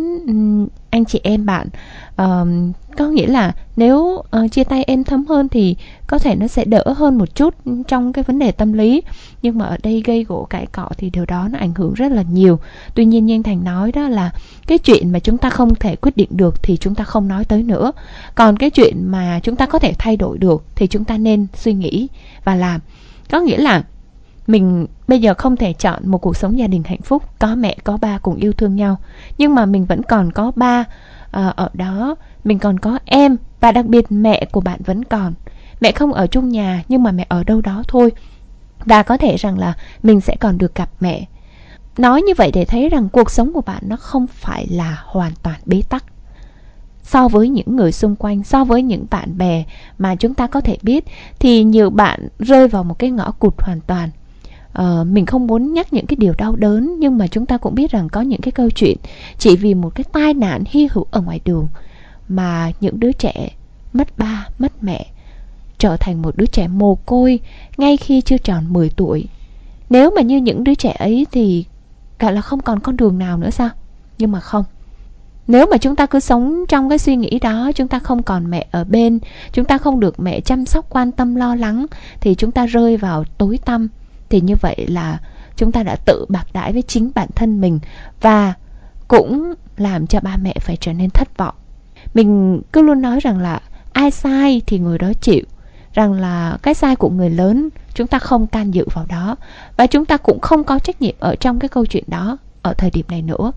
anh 0.89 1.05
chị 1.05 1.19
em 1.23 1.45
bạn. 1.45 1.67
Um, 2.17 2.71
có 2.97 3.07
nghĩa 3.07 3.27
là 3.27 3.53
nếu 3.75 3.97
uh, 3.97 4.51
chia 4.51 4.63
tay 4.63 4.83
êm 4.83 5.03
thấm 5.03 5.25
hơn 5.25 5.49
thì 5.49 5.75
có 6.07 6.19
thể 6.19 6.35
nó 6.35 6.47
sẽ 6.47 6.65
đỡ 6.65 6.83
hơn 6.97 7.17
một 7.17 7.35
chút 7.35 7.55
trong 7.87 8.13
cái 8.13 8.23
vấn 8.23 8.39
đề 8.39 8.51
tâm 8.51 8.73
lý. 8.73 9.01
Nhưng 9.41 9.57
mà 9.57 9.65
ở 9.65 9.77
đây 9.83 10.03
gây 10.05 10.23
gỗ 10.23 10.47
cãi 10.49 10.65
cọ 10.65 10.89
thì 10.97 11.09
điều 11.09 11.25
đó 11.25 11.47
nó 11.51 11.59
ảnh 11.59 11.73
hưởng 11.75 11.93
rất 11.93 12.11
là 12.11 12.21
nhiều. 12.21 12.59
Tuy 12.95 13.05
nhiên 13.05 13.25
như 13.25 13.35
anh 13.35 13.43
thành 13.43 13.63
nói 13.63 13.91
đó 13.91 14.07
là 14.07 14.31
cái 14.67 14.77
chuyện 14.77 15.11
mà 15.11 15.19
chúng 15.19 15.37
ta 15.37 15.49
không 15.49 15.75
thể 15.75 15.95
quyết 15.95 16.17
định 16.17 16.29
được 16.31 16.63
thì 16.63 16.77
chúng 16.77 16.95
ta 16.95 17.03
không 17.03 17.27
nói 17.27 17.45
tới 17.45 17.63
nữa. 17.63 17.91
Còn 18.35 18.57
cái 18.57 18.69
chuyện 18.69 19.11
mà 19.11 19.39
chúng 19.43 19.55
ta 19.55 19.65
có 19.65 19.79
thể 19.79 19.93
thay 19.97 20.17
đổi 20.17 20.37
được 20.37 20.63
thì 20.75 20.87
chúng 20.87 21.03
ta 21.03 21.17
nên 21.17 21.47
suy 21.55 21.73
nghĩ 21.73 22.07
và 22.43 22.55
làm. 22.55 22.81
Có 23.29 23.39
nghĩa 23.39 23.57
là 23.57 23.83
mình 24.47 24.87
bây 25.07 25.21
giờ 25.21 25.33
không 25.33 25.55
thể 25.55 25.73
chọn 25.73 26.07
một 26.07 26.17
cuộc 26.17 26.37
sống 26.37 26.57
gia 26.57 26.67
đình 26.67 26.83
hạnh 26.85 27.01
phúc 27.01 27.23
có 27.39 27.55
mẹ 27.55 27.77
có 27.83 27.97
ba 27.97 28.17
cùng 28.17 28.35
yêu 28.35 28.53
thương 28.53 28.75
nhau. 28.75 28.97
Nhưng 29.37 29.55
mà 29.55 29.65
mình 29.65 29.85
vẫn 29.85 30.03
còn 30.03 30.31
có 30.31 30.51
ba 30.55 30.83
à, 31.31 31.53
ở 31.55 31.69
đó. 31.73 32.15
Mình 32.43 32.59
còn 32.59 32.79
có 32.79 32.99
em 33.05 33.37
và 33.59 33.71
đặc 33.71 33.85
biệt 33.85 34.05
mẹ 34.09 34.45
của 34.51 34.61
bạn 34.61 34.79
vẫn 34.85 35.03
còn. 35.03 35.33
Mẹ 35.81 35.91
không 35.91 36.13
ở 36.13 36.27
chung 36.27 36.49
nhà 36.49 36.83
nhưng 36.87 37.03
mà 37.03 37.11
mẹ 37.11 37.25
ở 37.29 37.43
đâu 37.43 37.61
đó 37.61 37.83
thôi. 37.87 38.11
Và 38.85 39.03
có 39.03 39.17
thể 39.17 39.35
rằng 39.37 39.59
là 39.59 39.73
mình 40.03 40.21
sẽ 40.21 40.35
còn 40.39 40.57
được 40.57 40.75
gặp 40.75 40.89
mẹ. 40.99 41.25
Nói 41.97 42.21
như 42.21 42.33
vậy 42.37 42.51
để 42.51 42.65
thấy 42.65 42.89
rằng 42.89 43.09
cuộc 43.09 43.31
sống 43.31 43.53
của 43.53 43.61
bạn 43.61 43.83
nó 43.87 43.95
không 43.95 44.27
phải 44.27 44.67
là 44.67 45.03
hoàn 45.05 45.31
toàn 45.43 45.59
bế 45.65 45.81
tắc. 45.89 46.03
So 47.03 47.27
với 47.27 47.49
những 47.49 47.75
người 47.75 47.91
xung 47.91 48.15
quanh 48.15 48.43
so 48.43 48.63
với 48.63 48.83
những 48.83 49.05
bạn 49.09 49.37
bè 49.37 49.63
mà 49.97 50.15
chúng 50.15 50.33
ta 50.33 50.47
có 50.47 50.61
thể 50.61 50.77
biết 50.81 51.05
thì 51.39 51.63
nhiều 51.63 51.89
bạn 51.89 52.27
rơi 52.39 52.67
vào 52.67 52.83
một 52.83 52.99
cái 52.99 53.09
ngõ 53.11 53.31
cụt 53.31 53.61
hoàn 53.61 53.81
toàn 53.81 54.09
uh, 54.81 55.07
mình 55.07 55.25
không 55.25 55.47
muốn 55.47 55.73
nhắc 55.73 55.93
những 55.93 56.05
cái 56.05 56.15
điều 56.15 56.33
đau 56.37 56.55
đớn 56.55 56.95
nhưng 56.99 57.17
mà 57.17 57.27
chúng 57.27 57.45
ta 57.45 57.57
cũng 57.57 57.75
biết 57.75 57.91
rằng 57.91 58.09
có 58.09 58.21
những 58.21 58.41
cái 58.41 58.51
câu 58.51 58.69
chuyện 58.69 58.97
chỉ 59.37 59.55
vì 59.55 59.73
một 59.73 59.95
cái 59.95 60.03
tai 60.03 60.33
nạn 60.33 60.63
hy 60.67 60.87
hữu 60.91 61.05
ở 61.11 61.21
ngoài 61.21 61.39
đường 61.45 61.67
mà 62.29 62.71
những 62.81 62.99
đứa 62.99 63.11
trẻ 63.11 63.49
mất 63.93 64.17
ba 64.17 64.47
mất 64.59 64.83
mẹ 64.83 65.05
trở 65.77 65.97
thành 65.97 66.21
một 66.21 66.37
đứa 66.37 66.45
trẻ 66.45 66.67
mồ 66.67 66.95
côi 66.95 67.39
ngay 67.77 67.97
khi 67.97 68.21
chưa 68.21 68.37
tròn 68.37 68.73
10 68.73 68.89
tuổi. 68.89 69.25
Nếu 69.89 70.11
mà 70.15 70.21
như 70.21 70.37
những 70.37 70.63
đứa 70.63 70.75
trẻ 70.75 70.95
ấy 70.99 71.27
thì 71.31 71.65
gọi 72.19 72.33
là 72.33 72.41
không 72.41 72.61
còn 72.61 72.79
con 72.79 72.97
đường 72.97 73.17
nào 73.17 73.37
nữa 73.37 73.49
sao? 73.49 73.69
Nhưng 74.17 74.31
mà 74.31 74.39
không. 74.39 74.63
Nếu 75.47 75.65
mà 75.71 75.77
chúng 75.77 75.95
ta 75.95 76.05
cứ 76.05 76.19
sống 76.19 76.65
trong 76.67 76.89
cái 76.89 76.97
suy 76.97 77.15
nghĩ 77.15 77.39
đó 77.39 77.71
chúng 77.75 77.87
ta 77.87 77.99
không 77.99 78.23
còn 78.23 78.49
mẹ 78.49 78.67
ở 78.71 78.83
bên 78.83 79.19
chúng 79.53 79.65
ta 79.65 79.77
không 79.77 79.99
được 79.99 80.19
mẹ 80.19 80.41
chăm 80.41 80.65
sóc 80.65 80.85
quan 80.89 81.11
tâm 81.11 81.35
lo 81.35 81.55
lắng 81.55 81.85
thì 82.21 82.35
chúng 82.35 82.51
ta 82.51 82.65
rơi 82.65 82.97
vào 82.97 83.23
tối 83.37 83.59
tăm 83.65 83.87
thì 84.29 84.41
như 84.41 84.55
vậy 84.55 84.85
là 84.87 85.19
chúng 85.55 85.71
ta 85.71 85.83
đã 85.83 85.95
tự 86.05 86.25
bạc 86.29 86.47
đãi 86.53 86.73
với 86.73 86.81
chính 86.81 87.11
bản 87.15 87.29
thân 87.35 87.61
mình 87.61 87.79
và 88.21 88.53
cũng 89.07 89.53
làm 89.77 90.07
cho 90.07 90.19
ba 90.19 90.37
mẹ 90.37 90.53
phải 90.61 90.77
trở 90.77 90.93
nên 90.93 91.09
thất 91.09 91.37
vọng. 91.37 91.55
Mình 92.13 92.61
cứ 92.71 92.81
luôn 92.81 93.01
nói 93.01 93.19
rằng 93.19 93.39
là 93.39 93.61
ai 93.93 94.11
sai 94.11 94.61
thì 94.67 94.79
người 94.79 94.97
đó 94.97 95.11
chịu, 95.21 95.43
rằng 95.93 96.13
là 96.13 96.57
cái 96.61 96.73
sai 96.73 96.95
của 96.95 97.09
người 97.09 97.29
lớn 97.29 97.69
chúng 97.93 98.07
ta 98.07 98.19
không 98.19 98.47
can 98.47 98.73
dự 98.73 98.85
vào 98.93 99.05
đó 99.09 99.35
và 99.77 99.87
chúng 99.87 100.05
ta 100.05 100.17
cũng 100.17 100.39
không 100.39 100.63
có 100.63 100.79
trách 100.79 101.01
nhiệm 101.01 101.15
ở 101.19 101.35
trong 101.35 101.59
cái 101.59 101.69
câu 101.69 101.85
chuyện 101.85 102.03
đó 102.07 102.37
ở 102.61 102.73
thời 102.73 102.89
điểm 102.89 103.05
này 103.09 103.21
nữa. 103.21 103.51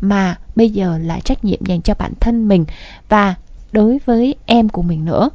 Mà 0.00 0.38
bây 0.56 0.70
giờ 0.70 0.98
là 0.98 1.20
trách 1.20 1.44
nhiệm 1.44 1.64
dành 1.64 1.82
cho 1.82 1.94
bản 1.98 2.12
thân 2.20 2.48
mình 2.48 2.64
và 3.08 3.34
đối 3.72 3.98
với 4.06 4.34
em 4.46 4.68
của 4.68 4.82
mình 4.82 5.04
nữa. 5.04 5.30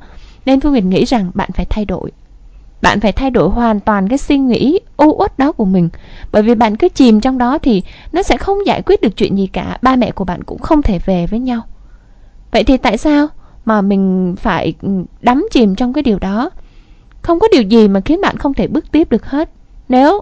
Nên 0.46 0.62
phương 0.62 0.72
huyền 0.72 0.90
nghĩ 0.90 1.06
rằng 1.06 1.32
bạn 1.34 1.50
phải 1.52 1.66
thay 1.66 1.86
đổi 1.86 2.12
bạn 2.82 3.00
phải 3.00 3.12
thay 3.12 3.32
đổi 3.32 3.50
hoàn 3.50 3.80
toàn 3.80 4.08
cái 4.08 4.18
suy 4.18 4.38
nghĩ, 4.38 4.80
u 4.98 5.16
uất 5.18 5.38
đó 5.38 5.52
của 5.52 5.66
mình. 5.66 5.90
Bởi 6.32 6.44
vì 6.44 6.56
bạn 6.56 6.76
cứ 6.76 6.90
chìm 6.90 7.22
trong 7.22 7.38
đó 7.38 7.58
thì 7.58 7.84
nó 8.12 8.24
sẽ 8.24 8.38
không 8.38 8.58
giải 8.66 8.82
quyết 8.86 9.02
được 9.02 9.18
chuyện 9.18 9.38
gì 9.38 9.48
cả, 9.48 9.78
ba 9.82 9.96
mẹ 9.96 10.12
của 10.12 10.26
bạn 10.26 10.44
cũng 10.44 10.60
không 10.60 10.82
thể 10.82 11.00
về 11.06 11.28
với 11.28 11.40
nhau. 11.40 11.62
Vậy 12.52 12.64
thì 12.64 12.78
tại 12.78 12.98
sao 12.98 13.28
mà 13.66 13.82
mình 13.82 14.36
phải 14.40 14.74
ừ, 14.82 14.90
đắm 15.22 15.48
chìm 15.52 15.76
trong 15.76 15.94
cái 15.94 16.04
điều 16.04 16.20
đó? 16.20 16.50
Không 17.22 17.40
có 17.40 17.48
điều 17.52 17.62
gì 17.62 17.88
mà 17.88 18.00
khiến 18.00 18.22
bạn 18.22 18.38
không 18.38 18.54
thể 18.54 18.68
bước 18.68 18.92
tiếp 18.92 19.10
được 19.10 19.26
hết. 19.26 19.50
Nếu 19.90 20.22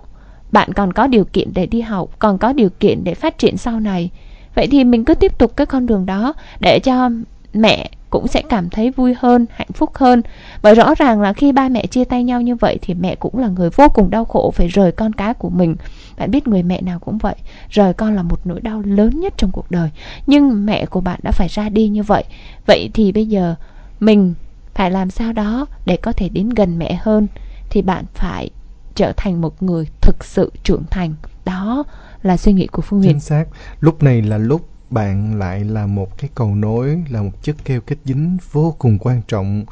bạn 0.51 0.73
còn 0.73 0.93
có 0.93 1.07
điều 1.07 1.23
kiện 1.23 1.53
để 1.53 1.65
đi 1.65 1.81
học, 1.81 2.09
còn 2.19 2.37
có 2.37 2.53
điều 2.53 2.69
kiện 2.69 3.03
để 3.03 3.13
phát 3.13 3.37
triển 3.37 3.57
sau 3.57 3.79
này, 3.79 4.09
vậy 4.55 4.67
thì 4.71 4.83
mình 4.83 5.05
cứ 5.05 5.15
tiếp 5.15 5.37
tục 5.37 5.55
cái 5.55 5.65
con 5.65 5.85
đường 5.85 6.05
đó 6.05 6.33
để 6.59 6.79
cho 6.79 7.09
mẹ 7.53 7.89
cũng 8.09 8.27
sẽ 8.27 8.41
cảm 8.49 8.69
thấy 8.69 8.91
vui 8.91 9.15
hơn, 9.19 9.45
hạnh 9.53 9.71
phúc 9.73 9.89
hơn. 9.95 10.21
Bởi 10.61 10.75
rõ 10.75 10.95
ràng 10.95 11.21
là 11.21 11.33
khi 11.33 11.51
ba 11.51 11.69
mẹ 11.69 11.85
chia 11.85 12.03
tay 12.03 12.23
nhau 12.23 12.41
như 12.41 12.55
vậy 12.55 12.79
thì 12.81 12.93
mẹ 12.93 13.15
cũng 13.15 13.37
là 13.37 13.47
người 13.47 13.69
vô 13.69 13.89
cùng 13.93 14.09
đau 14.09 14.25
khổ 14.25 14.51
phải 14.55 14.67
rời 14.67 14.91
con 14.91 15.13
cái 15.13 15.33
của 15.33 15.49
mình. 15.49 15.75
Bạn 16.17 16.31
biết 16.31 16.47
người 16.47 16.63
mẹ 16.63 16.81
nào 16.81 16.99
cũng 16.99 17.17
vậy, 17.17 17.35
rời 17.69 17.93
con 17.93 18.15
là 18.15 18.23
một 18.23 18.39
nỗi 18.45 18.61
đau 18.61 18.81
lớn 18.85 19.19
nhất 19.19 19.33
trong 19.37 19.51
cuộc 19.51 19.71
đời. 19.71 19.89
Nhưng 20.27 20.65
mẹ 20.65 20.85
của 20.85 21.01
bạn 21.01 21.19
đã 21.23 21.31
phải 21.31 21.47
ra 21.47 21.69
đi 21.69 21.87
như 21.87 22.03
vậy. 22.03 22.23
Vậy 22.65 22.89
thì 22.93 23.11
bây 23.11 23.25
giờ 23.25 23.55
mình 23.99 24.33
phải 24.73 24.91
làm 24.91 25.09
sao 25.09 25.33
đó 25.33 25.65
để 25.85 25.97
có 25.97 26.11
thể 26.11 26.29
đến 26.29 26.49
gần 26.49 26.79
mẹ 26.79 26.99
hơn 27.01 27.27
thì 27.69 27.81
bạn 27.81 28.05
phải 28.13 28.49
trở 28.95 29.13
thành 29.17 29.41
một 29.41 29.63
người 29.63 29.87
thực 30.01 30.25
sự 30.25 30.51
trưởng 30.63 30.83
thành. 30.89 31.15
Đó 31.45 31.83
là 32.23 32.37
suy 32.37 32.53
nghĩ 32.53 32.67
của 32.67 32.81
phương 32.81 32.99
huyền. 32.99 33.11
Chính 33.11 33.19
xác. 33.19 33.45
Lúc 33.79 34.03
này 34.03 34.21
là 34.21 34.37
lúc 34.37 34.69
bạn 34.89 35.39
lại 35.39 35.63
là 35.63 35.85
một 35.85 36.17
cái 36.17 36.29
cầu 36.35 36.55
nối 36.55 37.03
là 37.09 37.21
một 37.21 37.43
chất 37.43 37.55
keo 37.65 37.81
kết 37.81 37.95
dính 38.05 38.37
vô 38.51 38.75
cùng 38.79 38.97
quan 38.99 39.21
trọng 39.27 39.65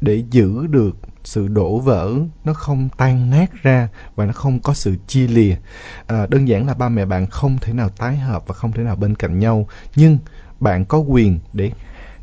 để 0.00 0.24
giữ 0.30 0.66
được 0.66 0.96
sự 1.24 1.48
đổ 1.48 1.78
vỡ. 1.78 2.12
Nó 2.44 2.52
không 2.52 2.88
tan 2.96 3.30
nát 3.30 3.62
ra 3.62 3.88
và 4.14 4.26
nó 4.26 4.32
không 4.32 4.60
có 4.60 4.74
sự 4.74 4.96
chia 5.06 5.26
lìa. 5.26 5.56
À, 6.06 6.26
đơn 6.26 6.48
giản 6.48 6.66
là 6.66 6.74
ba 6.74 6.88
mẹ 6.88 7.04
bạn 7.04 7.26
không 7.26 7.58
thể 7.60 7.72
nào 7.72 7.88
tái 7.88 8.16
hợp 8.16 8.46
và 8.46 8.54
không 8.54 8.72
thể 8.72 8.82
nào 8.82 8.96
bên 8.96 9.14
cạnh 9.14 9.38
nhau 9.38 9.68
nhưng 9.96 10.18
bạn 10.60 10.84
có 10.84 10.98
quyền 10.98 11.38
để 11.52 11.70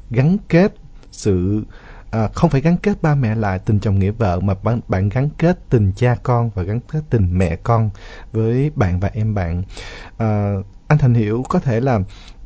gắn 0.09 0.37
kết 0.47 0.73
sự 1.11 1.63
à, 2.11 2.27
không 2.33 2.49
phải 2.49 2.61
gắn 2.61 2.77
kết 2.77 3.01
ba 3.01 3.15
mẹ 3.15 3.35
lại 3.35 3.59
tình 3.59 3.79
chồng 3.79 3.99
nghĩa 3.99 4.11
vợ 4.11 4.39
mà 4.39 4.53
bạn, 4.63 4.79
bạn 4.87 5.09
gắn 5.09 5.29
kết 5.37 5.59
tình 5.69 5.91
cha 5.95 6.15
con 6.23 6.49
và 6.49 6.63
gắn 6.63 6.79
kết 6.91 6.99
tình 7.09 7.37
mẹ 7.37 7.55
con 7.55 7.89
với 8.31 8.71
bạn 8.75 8.99
và 8.99 9.09
em 9.13 9.33
bạn. 9.33 9.63
À, 10.17 10.53
anh 10.87 10.97
thành 10.97 11.13
hiểu 11.13 11.43
có 11.49 11.59
thể 11.59 11.79
là 11.79 11.99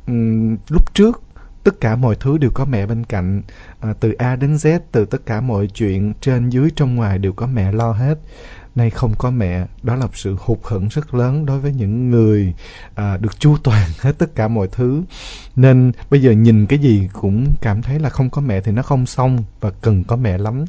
um, 0.06 0.56
lúc 0.68 0.94
trước 0.94 1.22
tất 1.66 1.80
cả 1.80 1.96
mọi 1.96 2.16
thứ 2.20 2.38
đều 2.38 2.50
có 2.50 2.64
mẹ 2.64 2.86
bên 2.86 3.04
cạnh. 3.04 3.42
À, 3.80 3.94
từ 4.00 4.12
A 4.12 4.36
đến 4.36 4.54
Z 4.54 4.80
từ 4.92 5.04
tất 5.04 5.26
cả 5.26 5.40
mọi 5.40 5.66
chuyện 5.66 6.12
trên 6.20 6.48
dưới 6.48 6.70
trong 6.76 6.94
ngoài 6.94 7.18
đều 7.18 7.32
có 7.32 7.46
mẹ 7.46 7.72
lo 7.72 7.92
hết. 7.92 8.18
Nay 8.74 8.90
không 8.90 9.14
có 9.18 9.30
mẹ 9.30 9.66
đó 9.82 9.96
là 9.96 10.06
một 10.06 10.16
sự 10.16 10.36
hụt 10.40 10.58
hẫng 10.62 10.88
rất 10.88 11.14
lớn 11.14 11.46
đối 11.46 11.60
với 11.60 11.72
những 11.72 12.10
người 12.10 12.54
à, 12.94 13.16
được 13.16 13.40
chu 13.40 13.56
toàn 13.62 13.88
hết 14.00 14.12
tất 14.18 14.34
cả 14.34 14.48
mọi 14.48 14.68
thứ. 14.72 15.02
Nên 15.56 15.92
bây 16.10 16.22
giờ 16.22 16.30
nhìn 16.30 16.66
cái 16.66 16.78
gì 16.78 17.08
cũng 17.12 17.54
cảm 17.60 17.82
thấy 17.82 17.98
là 17.98 18.08
không 18.08 18.30
có 18.30 18.40
mẹ 18.40 18.60
thì 18.60 18.72
nó 18.72 18.82
không 18.82 19.06
xong 19.06 19.44
và 19.60 19.70
cần 19.70 20.04
có 20.04 20.16
mẹ 20.16 20.38
lắm. 20.38 20.64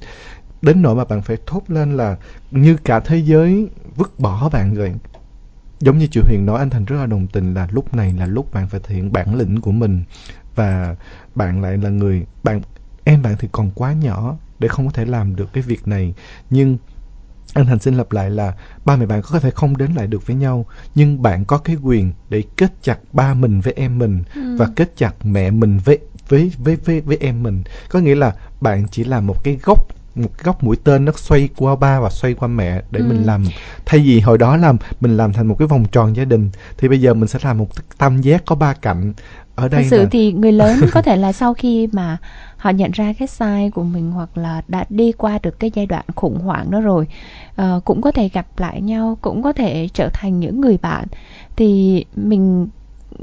Đến 0.61 0.81
nỗi 0.81 0.95
mà 0.95 1.05
bạn 1.05 1.21
phải 1.21 1.37
thốt 1.45 1.61
lên 1.67 1.97
là 1.97 2.17
như 2.51 2.77
cả 2.83 2.99
thế 2.99 3.17
giới 3.17 3.69
vứt 3.95 4.19
bỏ 4.19 4.49
bạn 4.49 4.73
rồi. 4.73 4.93
Giống 5.79 5.97
như 5.97 6.07
chị 6.07 6.21
Huyền 6.23 6.45
nói 6.45 6.59
anh 6.59 6.69
Thành 6.69 6.85
rất 6.85 6.97
là 6.97 7.05
đồng 7.05 7.27
tình 7.27 7.53
là 7.53 7.67
lúc 7.71 7.93
này 7.93 8.13
là 8.19 8.25
lúc 8.25 8.53
bạn 8.53 8.69
phải 8.69 8.79
thể 8.83 8.95
hiện 8.95 9.11
bản 9.11 9.35
lĩnh 9.35 9.61
của 9.61 9.71
mình 9.71 10.03
và 10.57 10.95
bạn 11.35 11.61
lại 11.61 11.77
là 11.77 11.89
người 11.89 12.25
bạn 12.43 12.61
em 13.03 13.21
bạn 13.21 13.35
thì 13.39 13.47
còn 13.51 13.71
quá 13.75 13.93
nhỏ 13.93 14.35
để 14.59 14.67
không 14.67 14.85
có 14.85 14.91
thể 14.91 15.05
làm 15.05 15.35
được 15.35 15.53
cái 15.53 15.63
việc 15.63 15.87
này 15.87 16.13
nhưng 16.49 16.77
anh 17.53 17.65
Thành 17.65 17.79
xin 17.79 17.95
lặp 17.95 18.11
lại 18.11 18.29
là 18.29 18.53
ba 18.85 18.95
mẹ 18.95 19.05
bạn 19.05 19.21
có 19.21 19.39
thể 19.39 19.51
không 19.51 19.77
đến 19.77 19.91
lại 19.93 20.07
được 20.07 20.27
với 20.27 20.35
nhau 20.35 20.65
nhưng 20.95 21.21
bạn 21.21 21.45
có 21.45 21.57
cái 21.57 21.75
quyền 21.83 22.11
để 22.29 22.43
kết 22.57 22.73
chặt 22.81 22.99
ba 23.13 23.33
mình 23.33 23.61
với 23.61 23.73
em 23.73 23.99
mình 23.99 24.23
ừ. 24.35 24.57
và 24.57 24.67
kết 24.75 24.93
chặt 24.97 25.13
mẹ 25.23 25.51
mình 25.51 25.79
với 25.85 25.99
với 26.29 26.51
với 26.57 26.75
với 26.75 27.01
với 27.01 27.17
em 27.19 27.43
mình 27.43 27.63
có 27.89 27.99
nghĩa 27.99 28.15
là 28.15 28.35
bạn 28.61 28.85
chỉ 28.91 29.03
là 29.03 29.21
một 29.21 29.43
cái 29.43 29.57
gốc 29.63 29.87
một 30.15 30.29
cái 30.37 30.43
góc 30.43 30.63
mũi 30.63 30.77
tên 30.83 31.05
nó 31.05 31.11
xoay 31.15 31.49
qua 31.57 31.75
ba 31.75 31.99
và 31.99 32.09
xoay 32.09 32.33
qua 32.33 32.47
mẹ 32.47 32.81
để 32.91 32.99
ừ. 32.99 33.05
mình 33.05 33.23
làm 33.23 33.43
thay 33.85 33.99
vì 33.99 34.19
hồi 34.19 34.37
đó 34.37 34.57
làm 34.57 34.77
mình 35.01 35.17
làm 35.17 35.33
thành 35.33 35.47
một 35.47 35.55
cái 35.59 35.67
vòng 35.67 35.85
tròn 35.91 36.15
gia 36.15 36.25
đình 36.25 36.49
thì 36.77 36.87
bây 36.87 37.01
giờ 37.01 37.13
mình 37.13 37.27
sẽ 37.27 37.39
làm 37.43 37.57
một 37.57 37.67
tam 37.97 38.21
giác 38.21 38.43
có 38.45 38.55
ba 38.55 38.73
cạnh 38.73 39.13
ở 39.57 39.67
đây 39.67 39.83
thực 39.83 39.89
sự 39.89 39.97
là... 39.97 40.07
thì 40.11 40.33
người 40.33 40.51
lớn 40.51 40.79
có 40.91 41.01
thể 41.01 41.15
là 41.15 41.31
sau 41.41 41.53
khi 41.53 41.87
mà 41.91 42.17
họ 42.57 42.69
nhận 42.69 42.91
ra 42.91 43.13
cái 43.19 43.27
sai 43.27 43.71
của 43.71 43.83
mình 43.83 44.11
hoặc 44.11 44.37
là 44.37 44.61
đã 44.67 44.85
đi 44.89 45.11
qua 45.11 45.39
được 45.43 45.59
cái 45.59 45.71
giai 45.73 45.85
đoạn 45.85 46.05
khủng 46.15 46.39
hoảng 46.39 46.71
đó 46.71 46.81
rồi 46.81 47.07
uh, 47.61 47.85
cũng 47.85 48.01
có 48.01 48.11
thể 48.11 48.29
gặp 48.29 48.47
lại 48.57 48.81
nhau 48.81 49.17
cũng 49.21 49.43
có 49.43 49.53
thể 49.53 49.89
trở 49.93 50.09
thành 50.13 50.39
những 50.39 50.61
người 50.61 50.77
bạn 50.81 51.05
thì 51.55 52.05
mình 52.15 52.67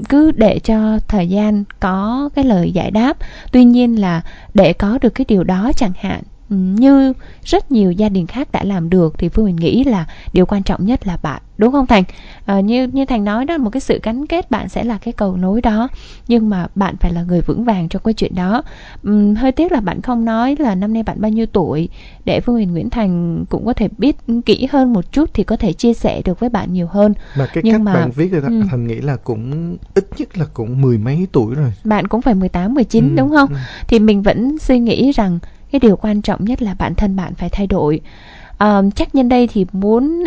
cứ 0.09 0.31
để 0.31 0.59
cho 0.59 0.99
thời 1.07 1.29
gian 1.29 1.63
có 1.79 2.29
cái 2.35 2.45
lời 2.45 2.71
giải 2.71 2.91
đáp. 2.91 3.17
Tuy 3.51 3.63
nhiên 3.63 4.01
là 4.01 4.21
để 4.53 4.73
có 4.73 4.97
được 5.01 5.09
cái 5.09 5.25
điều 5.27 5.43
đó 5.43 5.71
chẳng 5.75 5.93
hạn 5.99 6.21
như 6.49 7.13
rất 7.43 7.71
nhiều 7.71 7.91
gia 7.91 8.09
đình 8.09 8.27
khác 8.27 8.51
đã 8.51 8.63
làm 8.63 8.89
được 8.89 9.13
thì 9.17 9.29
phương 9.29 9.45
mình 9.45 9.55
nghĩ 9.55 9.83
là 9.83 10.05
điều 10.33 10.45
quan 10.45 10.63
trọng 10.63 10.85
nhất 10.85 11.07
là 11.07 11.17
bạn 11.21 11.41
đúng 11.57 11.71
không 11.71 11.87
thành? 11.87 12.03
À, 12.45 12.59
như 12.59 12.87
như 12.87 13.05
thành 13.05 13.23
nói 13.23 13.45
đó 13.45 13.57
một 13.57 13.69
cái 13.69 13.81
sự 13.81 13.99
gắn 14.03 14.27
kết 14.27 14.51
bạn 14.51 14.69
sẽ 14.69 14.83
là 14.83 14.97
cái 14.97 15.11
cầu 15.13 15.37
nối 15.37 15.61
đó 15.61 15.87
nhưng 16.27 16.49
mà 16.49 16.67
bạn 16.75 16.95
phải 16.97 17.13
là 17.13 17.23
người 17.23 17.41
vững 17.41 17.63
vàng 17.63 17.89
trong 17.89 18.01
cái 18.05 18.13
chuyện 18.13 18.35
đó. 18.35 18.63
Uhm, 19.09 19.35
hơi 19.35 19.51
tiếc 19.51 19.71
là 19.71 19.79
bạn 19.79 20.01
không 20.01 20.25
nói 20.25 20.55
là 20.59 20.75
năm 20.75 20.93
nay 20.93 21.03
bạn 21.03 21.21
bao 21.21 21.31
nhiêu 21.31 21.45
tuổi 21.45 21.89
để 22.25 22.41
phương 22.41 22.55
huyền 22.55 22.71
nguyễn 22.71 22.89
thành 22.89 23.45
cũng 23.49 23.65
có 23.65 23.73
thể 23.73 23.89
biết 23.97 24.15
kỹ 24.45 24.67
hơn 24.71 24.93
một 24.93 25.11
chút 25.11 25.29
thì 25.33 25.43
có 25.43 25.57
thể 25.57 25.73
chia 25.73 25.93
sẻ 25.93 26.21
được 26.25 26.39
với 26.39 26.49
bạn 26.49 26.73
nhiều 26.73 26.87
hơn. 26.87 27.13
Mà 27.35 27.45
cái 27.53 27.61
nhưng 27.63 27.73
cách 27.73 27.81
mà, 27.81 27.93
bạn 27.93 28.11
viết 28.11 28.29
thì 28.31 28.37
um, 28.37 28.67
thành 28.67 28.87
nghĩ 28.87 28.95
là 28.95 29.15
cũng 29.15 29.77
ít 29.93 30.07
nhất 30.17 30.37
là 30.37 30.45
cũng 30.53 30.81
mười 30.81 30.97
mấy 30.97 31.27
tuổi 31.31 31.55
rồi. 31.55 31.73
Bạn 31.83 32.07
cũng 32.07 32.21
phải 32.21 32.35
18 32.35 32.73
19 32.73 33.09
ừ, 33.09 33.15
đúng 33.17 33.29
không? 33.29 33.49
ừ. 33.49 33.55
thì 33.87 33.99
mình 33.99 34.21
vẫn 34.21 34.59
suy 34.59 34.79
nghĩ 34.79 35.11
rằng 35.11 35.39
cái 35.75 35.89
điều 35.89 35.95
quan 35.95 36.21
trọng 36.21 36.45
nhất 36.45 36.61
là 36.61 36.73
bản 36.73 36.95
thân 36.95 37.15
bạn 37.15 37.35
phải 37.35 37.49
thay 37.49 37.67
đổi. 37.67 38.01
À, 38.57 38.81
chắc 38.95 39.15
nhân 39.15 39.29
đây 39.29 39.47
thì 39.47 39.65
muốn 39.71 40.23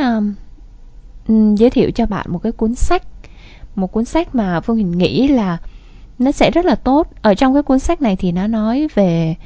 um, 1.28 1.54
giới 1.54 1.70
thiệu 1.70 1.90
cho 1.90 2.06
bạn 2.06 2.26
một 2.28 2.38
cái 2.38 2.52
cuốn 2.52 2.74
sách 2.74 3.02
một 3.74 3.92
cuốn 3.92 4.04
sách 4.04 4.34
mà 4.34 4.60
phương 4.60 4.76
hình 4.76 4.98
nghĩ 4.98 5.28
là 5.28 5.58
nó 6.18 6.32
sẽ 6.32 6.50
rất 6.50 6.64
là 6.64 6.74
tốt. 6.74 7.06
Ở 7.22 7.34
trong 7.34 7.54
cái 7.54 7.62
cuốn 7.62 7.78
sách 7.78 8.02
này 8.02 8.16
thì 8.16 8.32
nó 8.32 8.46
nói 8.46 8.88
về 8.94 9.36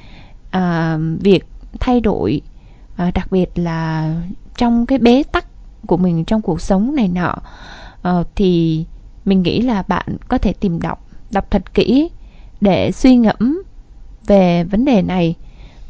uh, 0.57 1.01
việc 1.21 1.45
thay 1.81 2.01
đổi 2.01 2.41
uh, 2.93 3.15
đặc 3.15 3.33
biệt 3.33 3.59
là 3.59 4.15
trong 4.57 4.87
cái 4.87 4.99
bế 4.99 5.23
tắc 5.33 5.47
của 5.87 5.97
mình 5.97 6.25
trong 6.25 6.43
cuộc 6.43 6.61
sống 6.61 6.95
này 6.97 7.09
nọ. 7.09 7.35
Uh, 8.09 8.27
thì 8.35 8.85
mình 9.25 9.43
nghĩ 9.43 9.61
là 9.61 9.83
bạn 9.89 10.17
có 10.29 10.39
thể 10.39 10.53
tìm 10.53 10.81
đọc 10.81 11.07
đọc 11.31 11.51
thật 11.51 11.75
kỹ 11.75 12.11
để 12.61 12.93
suy 12.93 13.17
ngẫm 13.17 13.63
về 14.27 14.65
vấn 14.65 14.85
đề 14.85 15.03
này 15.03 15.35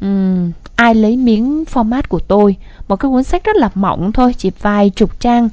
um, 0.01 0.51
ai 0.75 0.95
lấy 0.95 1.17
miếng 1.17 1.63
format 1.73 2.01
của 2.09 2.19
tôi? 2.19 2.55
Một 2.87 2.95
cái 2.95 3.09
cuốn 3.11 3.23
sách 3.23 3.43
rất 3.43 3.55
là 3.55 3.69
mỏng 3.75 4.11
thôi 4.11 4.33
chỉ 4.37 4.51
vài 4.61 4.89
chục 4.89 5.19
trang. 5.19 5.49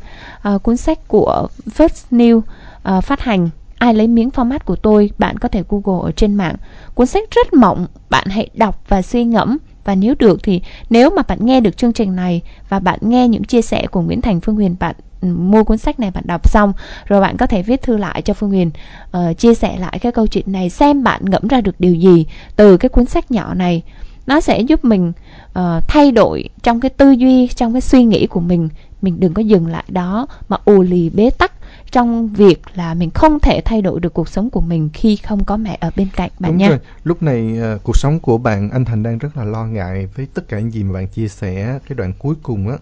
Uh, 0.55 0.63
cuốn 0.63 0.77
sách 0.77 1.09
của 1.09 1.49
First 1.67 2.05
New 2.11 2.37
uh, 2.39 3.05
phát 3.05 3.21
hành. 3.21 3.51
Ai 3.79 3.95
lấy 3.95 4.09
miếng 4.09 4.29
format 4.29 4.59
của 4.65 4.77
tôi 4.77 5.11
bạn 5.19 5.39
có 5.39 5.49
thể 5.49 5.63
google 5.69 6.09
ở 6.09 6.13
trên 6.13 6.35
mạng. 6.35 6.55
Cuốn 6.95 7.07
sách 7.07 7.31
rất 7.31 7.53
mỏng 7.53 7.87
bạn 8.11 8.27
hãy 8.29 8.49
đọc 8.55 8.83
và 8.89 9.03
suy 9.03 9.25
ngẫm. 9.25 9.59
Và 9.85 9.95
nếu 9.95 10.15
được 10.19 10.41
thì 10.43 10.63
nếu 10.91 11.11
mà 11.11 11.23
bạn 11.23 11.39
nghe 11.47 11.61
được 11.61 11.77
chương 11.77 11.93
trình 11.93 12.17
này 12.17 12.43
và 12.69 12.79
bạn 12.79 12.99
nghe 13.03 13.29
những 13.29 13.45
chia 13.45 13.63
sẻ 13.63 13.87
của 13.91 14.01
Nguyễn 14.01 14.21
Thành 14.21 14.41
Phương 14.41 14.55
Huyền 14.55 14.77
bạn 14.81 14.95
mua 15.23 15.65
cuốn 15.65 15.79
sách 15.79 16.01
này 16.01 16.11
bạn 16.11 16.25
đọc 16.27 16.49
xong 16.49 16.73
rồi 17.07 17.21
bạn 17.21 17.37
có 17.37 17.47
thể 17.47 17.63
viết 17.63 17.83
thư 17.83 17.97
lại 17.97 18.23
cho 18.23 18.35
Phương 18.35 18.51
Huyền 18.51 18.71
uh, 19.17 19.39
chia 19.39 19.55
sẻ 19.55 19.77
lại 19.79 19.99
cái 19.99 20.13
câu 20.13 20.27
chuyện 20.27 20.53
này 20.53 20.71
xem 20.71 21.03
bạn 21.03 21.25
ngẫm 21.25 21.49
ra 21.49 21.61
được 21.61 21.75
điều 21.79 21.95
gì 21.95 22.27
từ 22.57 22.77
cái 22.77 22.89
cuốn 22.89 23.07
sách 23.07 23.31
nhỏ 23.31 23.55
này 23.55 23.83
nó 24.27 24.41
sẽ 24.41 24.61
giúp 24.61 24.85
mình 24.85 25.13
uh, 25.59 25.89
thay 25.89 26.13
đổi 26.13 26.45
trong 26.63 26.81
cái 26.81 26.91
tư 26.91 27.11
duy 27.11 27.49
trong 27.49 27.73
cái 27.73 27.81
suy 27.81 28.05
nghĩ 28.05 28.27
của 28.27 28.41
mình 28.41 28.69
mình 29.03 29.21
đừng 29.21 29.35
có 29.35 29.43
dừng 29.43 29.67
lại 29.67 29.85
đó 29.89 30.27
mà 30.49 30.57
ù 30.65 30.83
lì 30.83 31.11
bế 31.11 31.31
tắc 31.31 31.53
trong 31.91 32.29
việc 32.29 32.63
là 32.75 32.95
mình 32.95 33.11
không 33.11 33.41
thể 33.41 33.61
thay 33.65 33.83
đổi 33.83 34.01
được 34.01 34.15
cuộc 34.15 34.29
sống 34.29 34.51
của 34.51 34.61
mình 34.61 34.89
khi 34.93 35.17
không 35.17 35.45
có 35.45 35.57
mẹ 35.57 35.79
ở 35.81 35.91
bên 35.97 36.09
cạnh 36.17 36.31
bạn 36.39 36.51
Đúng 36.51 36.59
nha. 36.59 36.69
Rồi. 36.69 36.79
Lúc 37.05 37.23
này 37.23 37.59
uh, 37.75 37.83
cuộc 37.83 37.97
sống 37.97 38.21
của 38.21 38.39
bạn 38.39 38.71
anh 38.71 38.85
Thành 38.85 39.03
đang 39.03 39.19
rất 39.19 39.37
là 39.37 39.45
lo 39.45 39.65
ngại 39.65 40.09
với 40.17 40.27
tất 40.35 40.49
cả 40.49 40.59
những 40.59 40.73
gì 40.73 40.85
mà 40.85 40.93
bạn 40.93 41.09
chia 41.09 41.29
sẻ 41.29 41.79
cái 41.89 41.97
đoạn 41.97 42.13
cuối 42.19 42.35
cùng 42.43 42.69
á. 42.69 42.77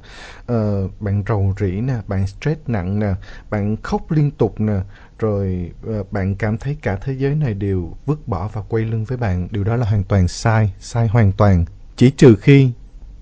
Uh, 0.54 1.00
bạn 1.00 1.22
rầu 1.28 1.54
rĩ 1.60 1.70
nè, 1.70 1.94
bạn 2.06 2.26
stress 2.26 2.60
nặng 2.66 2.98
nè, 2.98 3.14
bạn 3.50 3.76
khóc 3.82 4.10
liên 4.10 4.30
tục 4.30 4.60
nè, 4.60 4.80
rồi 5.18 5.72
ờ, 5.86 6.04
bạn 6.10 6.34
cảm 6.34 6.58
thấy 6.58 6.76
cả 6.82 6.96
thế 6.96 7.12
giới 7.12 7.34
này 7.34 7.54
đều 7.54 7.96
vứt 8.06 8.28
bỏ 8.28 8.50
và 8.52 8.62
quay 8.68 8.84
lưng 8.84 9.04
với 9.04 9.18
bạn. 9.18 9.48
Điều 9.50 9.64
đó 9.64 9.76
là 9.76 9.86
hoàn 9.86 10.04
toàn 10.04 10.28
sai 10.28 10.72
sai 10.80 11.08
hoàn 11.08 11.32
toàn. 11.32 11.64
Chỉ 11.96 12.10
trừ 12.10 12.36
khi 12.36 12.70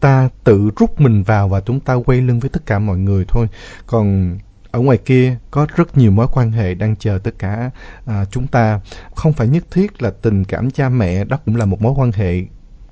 ta 0.01 0.28
tự 0.44 0.70
rút 0.76 1.01
mình 1.01 1.22
vào 1.22 1.49
và 1.49 1.61
chúng 1.61 1.80
ta 1.80 1.94
quay 1.94 2.20
lưng 2.20 2.40
với 2.40 2.51
tất 2.51 2.66
cả 2.66 2.78
mọi 2.78 2.99
người 2.99 3.24
thôi. 3.28 3.49
Còn 3.86 4.38
ở 4.70 4.80
ngoài 4.80 4.99
kia 4.99 5.36
có 5.51 5.66
rất 5.76 5.99
nhiều 5.99 6.11
mối 6.11 6.26
quan 6.32 6.53
hệ 6.53 6.74
đang 6.74 6.97
chờ 6.97 7.18
tất 7.24 7.38
cả 7.38 7.70
à, 8.07 8.24
chúng 8.30 8.47
ta. 8.47 8.80
Không 9.14 9.32
phải 9.32 9.49
nhất 9.49 9.64
thiết 9.70 10.03
là 10.03 10.11
tình 10.11 10.44
cảm 10.44 10.70
cha 10.70 10.88
mẹ 10.88 11.24
đó 11.24 11.38
cũng 11.44 11.57
là 11.57 11.64
một 11.64 11.82
mối 11.82 11.92
quan 11.97 12.12
hệ 12.12 12.42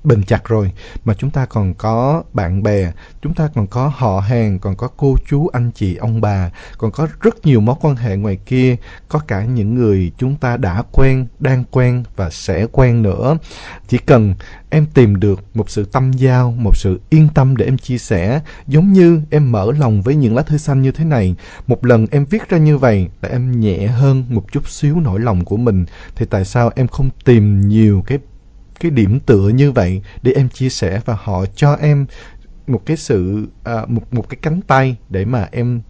bền 0.05 0.23
chặt 0.23 0.45
rồi. 0.45 0.71
Mà 1.05 1.13
chúng 1.13 1.29
ta 1.29 1.45
còn 1.45 1.73
có 1.73 2.23
bạn 2.33 2.63
bè, 2.63 2.91
chúng 3.21 3.33
ta 3.33 3.49
còn 3.55 3.67
có 3.67 3.91
họ 3.95 4.19
hàng, 4.19 4.59
còn 4.59 4.75
có 4.75 4.87
cô 4.97 5.15
chú, 5.27 5.47
anh 5.47 5.71
chị, 5.71 5.95
ông 5.95 6.21
bà, 6.21 6.49
còn 6.77 6.91
có 6.91 7.07
rất 7.21 7.45
nhiều 7.45 7.61
mối 7.61 7.75
quan 7.81 7.95
hệ 7.95 8.17
ngoài 8.17 8.37
kia, 8.45 8.75
có 9.09 9.19
cả 9.19 9.43
những 9.43 9.75
người 9.75 10.11
chúng 10.17 10.35
ta 10.35 10.57
đã 10.57 10.83
quen, 10.91 11.27
đang 11.39 11.63
quen 11.71 12.03
và 12.15 12.29
sẽ 12.29 12.67
quen 12.71 13.01
nữa. 13.01 13.37
Chỉ 13.87 13.97
cần 13.97 14.33
em 14.69 14.85
tìm 14.93 15.19
được 15.19 15.43
một 15.53 15.69
sự 15.69 15.85
tâm 15.85 16.11
giao, 16.11 16.51
một 16.51 16.77
sự 16.77 16.99
yên 17.09 17.27
tâm 17.33 17.57
để 17.57 17.65
em 17.65 17.77
chia 17.77 17.97
sẻ, 17.97 18.41
giống 18.67 18.93
như 18.93 19.21
em 19.29 19.51
mở 19.51 19.71
lòng 19.79 20.01
với 20.01 20.15
những 20.15 20.35
lá 20.35 20.41
thư 20.41 20.57
xanh 20.57 20.81
như 20.81 20.91
thế 20.91 21.05
này. 21.05 21.35
Một 21.67 21.85
lần 21.85 22.07
em 22.11 22.25
viết 22.25 22.49
ra 22.49 22.57
như 22.57 22.77
vậy 22.77 23.07
là 23.21 23.29
em 23.29 23.59
nhẹ 23.59 23.87
hơn 23.87 24.23
một 24.29 24.51
chút 24.51 24.69
xíu 24.69 24.99
nỗi 24.99 25.19
lòng 25.19 25.45
của 25.45 25.57
mình. 25.57 25.85
Thì 26.15 26.25
tại 26.29 26.45
sao 26.45 26.71
em 26.75 26.87
không 26.87 27.09
tìm 27.25 27.61
nhiều 27.61 28.03
cái 28.07 28.19
cái 28.79 28.91
điểm 28.91 29.19
tựa 29.19 29.49
như 29.49 29.71
vậy 29.71 30.01
để 30.21 30.31
em 30.31 30.49
chia 30.49 30.69
sẻ 30.69 31.01
và 31.05 31.17
họ 31.23 31.45
cho 31.55 31.73
em 31.73 32.05
một 32.67 32.81
cái 32.85 32.97
sự 32.97 33.47
à, 33.63 33.85
một 33.87 34.13
một 34.13 34.29
cái 34.29 34.37
cánh 34.41 34.61
tay 34.61 34.95
để 35.09 35.25
mà 35.25 35.49
em 35.51 35.81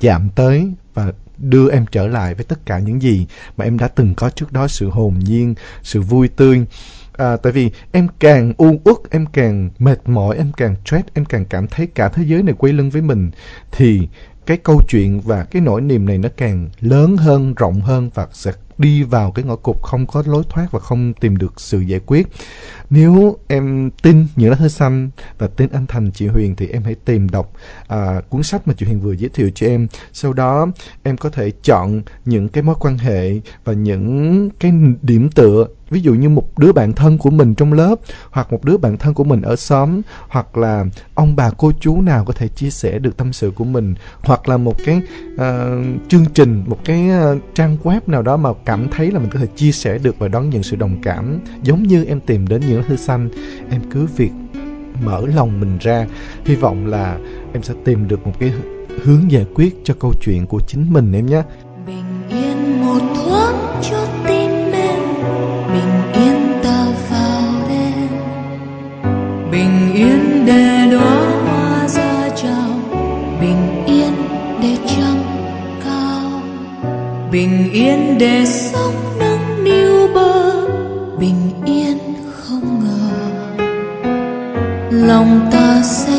chạm 0.00 0.28
tới 0.34 0.72
và 0.94 1.12
đưa 1.38 1.70
em 1.70 1.86
trở 1.90 2.06
lại 2.06 2.34
với 2.34 2.44
tất 2.44 2.66
cả 2.66 2.78
những 2.78 3.02
gì 3.02 3.26
mà 3.56 3.64
em 3.64 3.78
đã 3.78 3.88
từng 3.88 4.14
có 4.14 4.30
trước 4.30 4.52
đó 4.52 4.68
sự 4.68 4.90
hồn 4.90 5.14
nhiên 5.18 5.54
sự 5.82 6.00
vui 6.00 6.28
tươi. 6.28 6.64
À, 7.12 7.36
tại 7.36 7.52
vì 7.52 7.70
em 7.92 8.08
càng 8.18 8.52
u 8.56 8.80
uất 8.84 8.96
em 9.10 9.26
càng 9.26 9.70
mệt 9.78 10.08
mỏi 10.08 10.36
em 10.36 10.52
càng 10.56 10.76
stress 10.84 11.08
em 11.14 11.24
càng 11.24 11.44
cảm 11.44 11.66
thấy 11.66 11.86
cả 11.86 12.08
thế 12.08 12.22
giới 12.26 12.42
này 12.42 12.54
quay 12.58 12.72
lưng 12.72 12.90
với 12.90 13.02
mình 13.02 13.30
thì 13.72 14.08
cái 14.46 14.56
câu 14.56 14.82
chuyện 14.88 15.20
và 15.20 15.44
cái 15.44 15.62
nỗi 15.62 15.80
niềm 15.80 16.06
này 16.06 16.18
nó 16.18 16.28
càng 16.36 16.68
lớn 16.80 17.16
hơn 17.16 17.54
rộng 17.54 17.80
hơn 17.80 18.10
và 18.14 18.26
sẽ 18.32 18.52
đi 18.78 19.02
vào 19.02 19.30
cái 19.30 19.44
ngõ 19.44 19.56
cụt 19.56 19.76
không 19.82 20.06
có 20.06 20.22
lối 20.26 20.42
thoát 20.48 20.72
và 20.72 20.80
không 20.80 21.12
tìm 21.12 21.36
được 21.36 21.60
sự 21.60 21.80
giải 21.80 22.00
quyết. 22.06 22.28
Nếu 22.90 23.36
em 23.48 23.90
tin 24.02 24.26
những 24.36 24.50
lá 24.50 24.56
thư 24.56 24.68
xanh 24.68 25.10
và 25.38 25.46
tin 25.46 25.68
anh 25.72 25.86
thành 25.86 26.10
chị 26.10 26.26
huyền 26.26 26.56
thì 26.56 26.68
em 26.68 26.82
hãy 26.82 26.94
tìm 26.94 27.28
đọc 27.28 27.52
à, 27.88 28.20
cuốn 28.28 28.42
sách 28.42 28.68
mà 28.68 28.74
chị 28.76 28.86
huyền 28.86 29.00
vừa 29.00 29.12
giới 29.12 29.28
thiệu 29.28 29.50
cho 29.54 29.66
em. 29.66 29.86
Sau 30.12 30.32
đó 30.32 30.66
em 31.02 31.16
có 31.16 31.30
thể 31.30 31.50
chọn 31.62 32.02
những 32.24 32.48
cái 32.48 32.62
mối 32.62 32.74
quan 32.80 32.98
hệ 32.98 33.40
và 33.64 33.72
những 33.72 34.50
cái 34.60 34.72
điểm 35.02 35.30
tựa 35.30 35.66
ví 35.94 36.00
dụ 36.00 36.14
như 36.14 36.28
một 36.28 36.58
đứa 36.58 36.72
bạn 36.72 36.92
thân 36.92 37.18
của 37.18 37.30
mình 37.30 37.54
trong 37.54 37.72
lớp 37.72 37.94
hoặc 38.30 38.52
một 38.52 38.64
đứa 38.64 38.76
bạn 38.76 38.96
thân 38.96 39.14
của 39.14 39.24
mình 39.24 39.42
ở 39.42 39.56
xóm 39.56 40.00
hoặc 40.28 40.56
là 40.56 40.84
ông 41.14 41.36
bà 41.36 41.50
cô 41.50 41.72
chú 41.80 42.00
nào 42.00 42.24
có 42.24 42.32
thể 42.32 42.48
chia 42.48 42.70
sẻ 42.70 42.98
được 42.98 43.16
tâm 43.16 43.32
sự 43.32 43.50
của 43.50 43.64
mình 43.64 43.94
hoặc 44.22 44.48
là 44.48 44.56
một 44.56 44.76
cái 44.84 45.00
uh, 45.34 45.40
chương 46.08 46.24
trình 46.34 46.64
một 46.66 46.78
cái 46.84 47.10
uh, 47.32 47.42
trang 47.54 47.76
web 47.82 48.00
nào 48.06 48.22
đó 48.22 48.36
mà 48.36 48.50
cảm 48.64 48.88
thấy 48.90 49.10
là 49.10 49.18
mình 49.18 49.30
có 49.32 49.38
thể 49.38 49.46
chia 49.46 49.72
sẻ 49.72 49.98
được 49.98 50.18
và 50.18 50.28
đón 50.28 50.50
nhận 50.50 50.62
sự 50.62 50.76
đồng 50.76 51.02
cảm. 51.02 51.40
Giống 51.62 51.82
như 51.82 52.04
em 52.04 52.20
tìm 52.20 52.48
đến 52.48 52.62
những 52.68 52.82
thư 52.82 52.96
xanh 52.96 53.28
em 53.70 53.80
cứ 53.90 54.06
việc 54.16 54.32
mở 55.04 55.22
lòng 55.34 55.60
mình 55.60 55.78
ra. 55.80 56.06
Hy 56.44 56.54
vọng 56.54 56.86
là 56.86 57.18
em 57.52 57.62
sẽ 57.62 57.74
tìm 57.84 58.08
được 58.08 58.26
một 58.26 58.32
cái 58.40 58.52
hướng 59.02 59.30
giải 59.30 59.46
quyết 59.54 59.76
cho 59.84 59.94
câu 60.00 60.12
chuyện 60.22 60.46
của 60.46 60.60
chính 60.66 60.92
mình 60.92 61.12
em 61.12 61.26
nhé. 61.26 61.42
Bình 61.86 62.28
yên 62.30 62.84
một 62.84 63.00
thoáng 63.14 63.80
cho 63.90 64.06
tim 64.26 64.53
bình 69.54 69.94
yên 69.94 70.46
để 70.46 70.88
đóa 70.90 71.42
hoa 71.46 71.88
ra 71.88 72.28
chào 72.36 72.70
bình 73.40 73.84
yên 73.86 74.12
để 74.62 74.76
trăng 74.86 75.22
cao. 75.84 76.42
Bình 77.32 77.72
yên 77.72 78.18
để 78.18 78.44
sóng 78.46 79.18
nâng 79.18 79.64
niu 79.64 80.08
bờ. 80.14 80.66
Bình 81.18 81.50
yên 81.66 81.98
không 82.32 82.80
ngờ. 82.84 83.10
Lòng 84.90 85.48
ta 85.52 85.82
sẽ 85.84 85.84
sẽ 85.84 86.13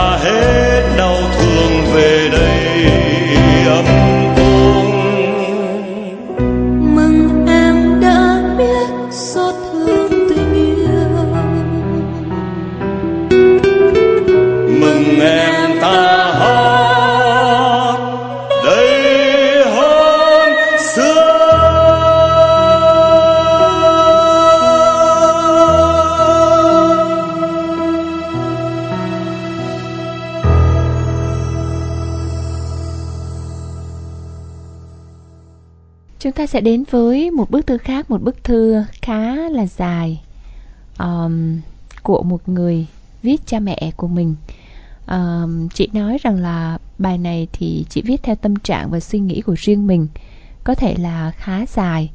my. 0.00 0.69
Sẽ 36.50 36.60
đến 36.60 36.84
với 36.90 37.30
một 37.30 37.50
bức 37.50 37.66
thư 37.66 37.78
khác 37.78 38.10
một 38.10 38.22
bức 38.22 38.44
thư 38.44 38.82
khá 39.02 39.34
là 39.34 39.66
dài 39.66 40.20
um, 40.98 41.60
của 42.02 42.22
một 42.22 42.48
người 42.48 42.86
viết 43.22 43.46
cha 43.46 43.60
mẹ 43.60 43.92
của 43.96 44.08
mình. 44.08 44.34
Um, 45.06 45.68
chị 45.68 45.88
nói 45.92 46.18
rằng 46.22 46.36
là 46.36 46.78
bài 46.98 47.18
này 47.18 47.48
thì 47.52 47.84
chị 47.88 48.02
viết 48.02 48.22
theo 48.22 48.34
tâm 48.34 48.56
trạng 48.56 48.90
và 48.90 49.00
suy 49.00 49.18
nghĩ 49.18 49.40
của 49.40 49.54
riêng 49.58 49.86
mình 49.86 50.06
có 50.64 50.74
thể 50.74 50.94
là 50.98 51.30
khá 51.36 51.66
dài 51.66 52.10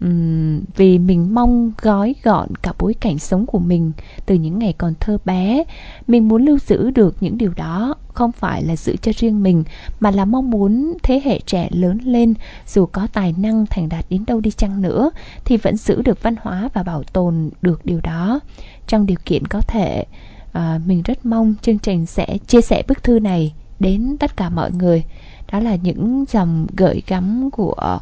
um, 0.00 0.60
vì 0.76 0.98
mình 0.98 1.34
mong 1.34 1.72
gói 1.82 2.14
gọn 2.22 2.48
cả 2.62 2.72
bối 2.78 2.94
cảnh 2.94 3.18
sống 3.18 3.46
của 3.46 3.58
mình 3.58 3.92
từ 4.26 4.34
những 4.34 4.58
ngày 4.58 4.72
còn 4.72 4.94
thơ 5.00 5.18
bé 5.24 5.64
mình 6.06 6.28
muốn 6.28 6.44
lưu 6.44 6.58
giữ 6.58 6.90
được 6.90 7.16
những 7.20 7.38
điều 7.38 7.52
đó 7.56 7.94
không 8.14 8.32
phải 8.32 8.62
là 8.62 8.76
giữ 8.76 8.96
cho 9.02 9.12
riêng 9.16 9.42
mình 9.42 9.64
mà 10.00 10.10
là 10.10 10.24
mong 10.24 10.50
muốn 10.50 10.94
thế 11.02 11.22
hệ 11.24 11.40
trẻ 11.46 11.68
lớn 11.72 11.98
lên 12.04 12.34
dù 12.66 12.86
có 12.86 13.06
tài 13.12 13.34
năng 13.38 13.66
thành 13.66 13.88
đạt 13.88 14.04
đến 14.10 14.24
đâu 14.26 14.40
đi 14.40 14.50
chăng 14.50 14.82
nữa 14.82 15.10
thì 15.44 15.56
vẫn 15.56 15.76
giữ 15.76 16.02
được 16.02 16.22
văn 16.22 16.34
hóa 16.42 16.68
và 16.74 16.82
bảo 16.82 17.02
tồn 17.02 17.50
được 17.62 17.86
điều 17.86 18.00
đó. 18.00 18.40
Trong 18.86 19.06
điều 19.06 19.18
kiện 19.24 19.46
có 19.46 19.60
thể 19.60 20.04
à, 20.52 20.80
mình 20.86 21.02
rất 21.02 21.26
mong 21.26 21.54
chương 21.62 21.78
trình 21.78 22.06
sẽ 22.06 22.38
chia 22.46 22.60
sẻ 22.60 22.82
bức 22.88 23.02
thư 23.02 23.18
này 23.18 23.54
đến 23.80 24.16
tất 24.20 24.36
cả 24.36 24.48
mọi 24.48 24.70
người. 24.72 25.04
Đó 25.52 25.60
là 25.60 25.74
những 25.74 26.24
dòng 26.28 26.66
gợi 26.76 27.02
gắm 27.06 27.50
của 27.50 27.98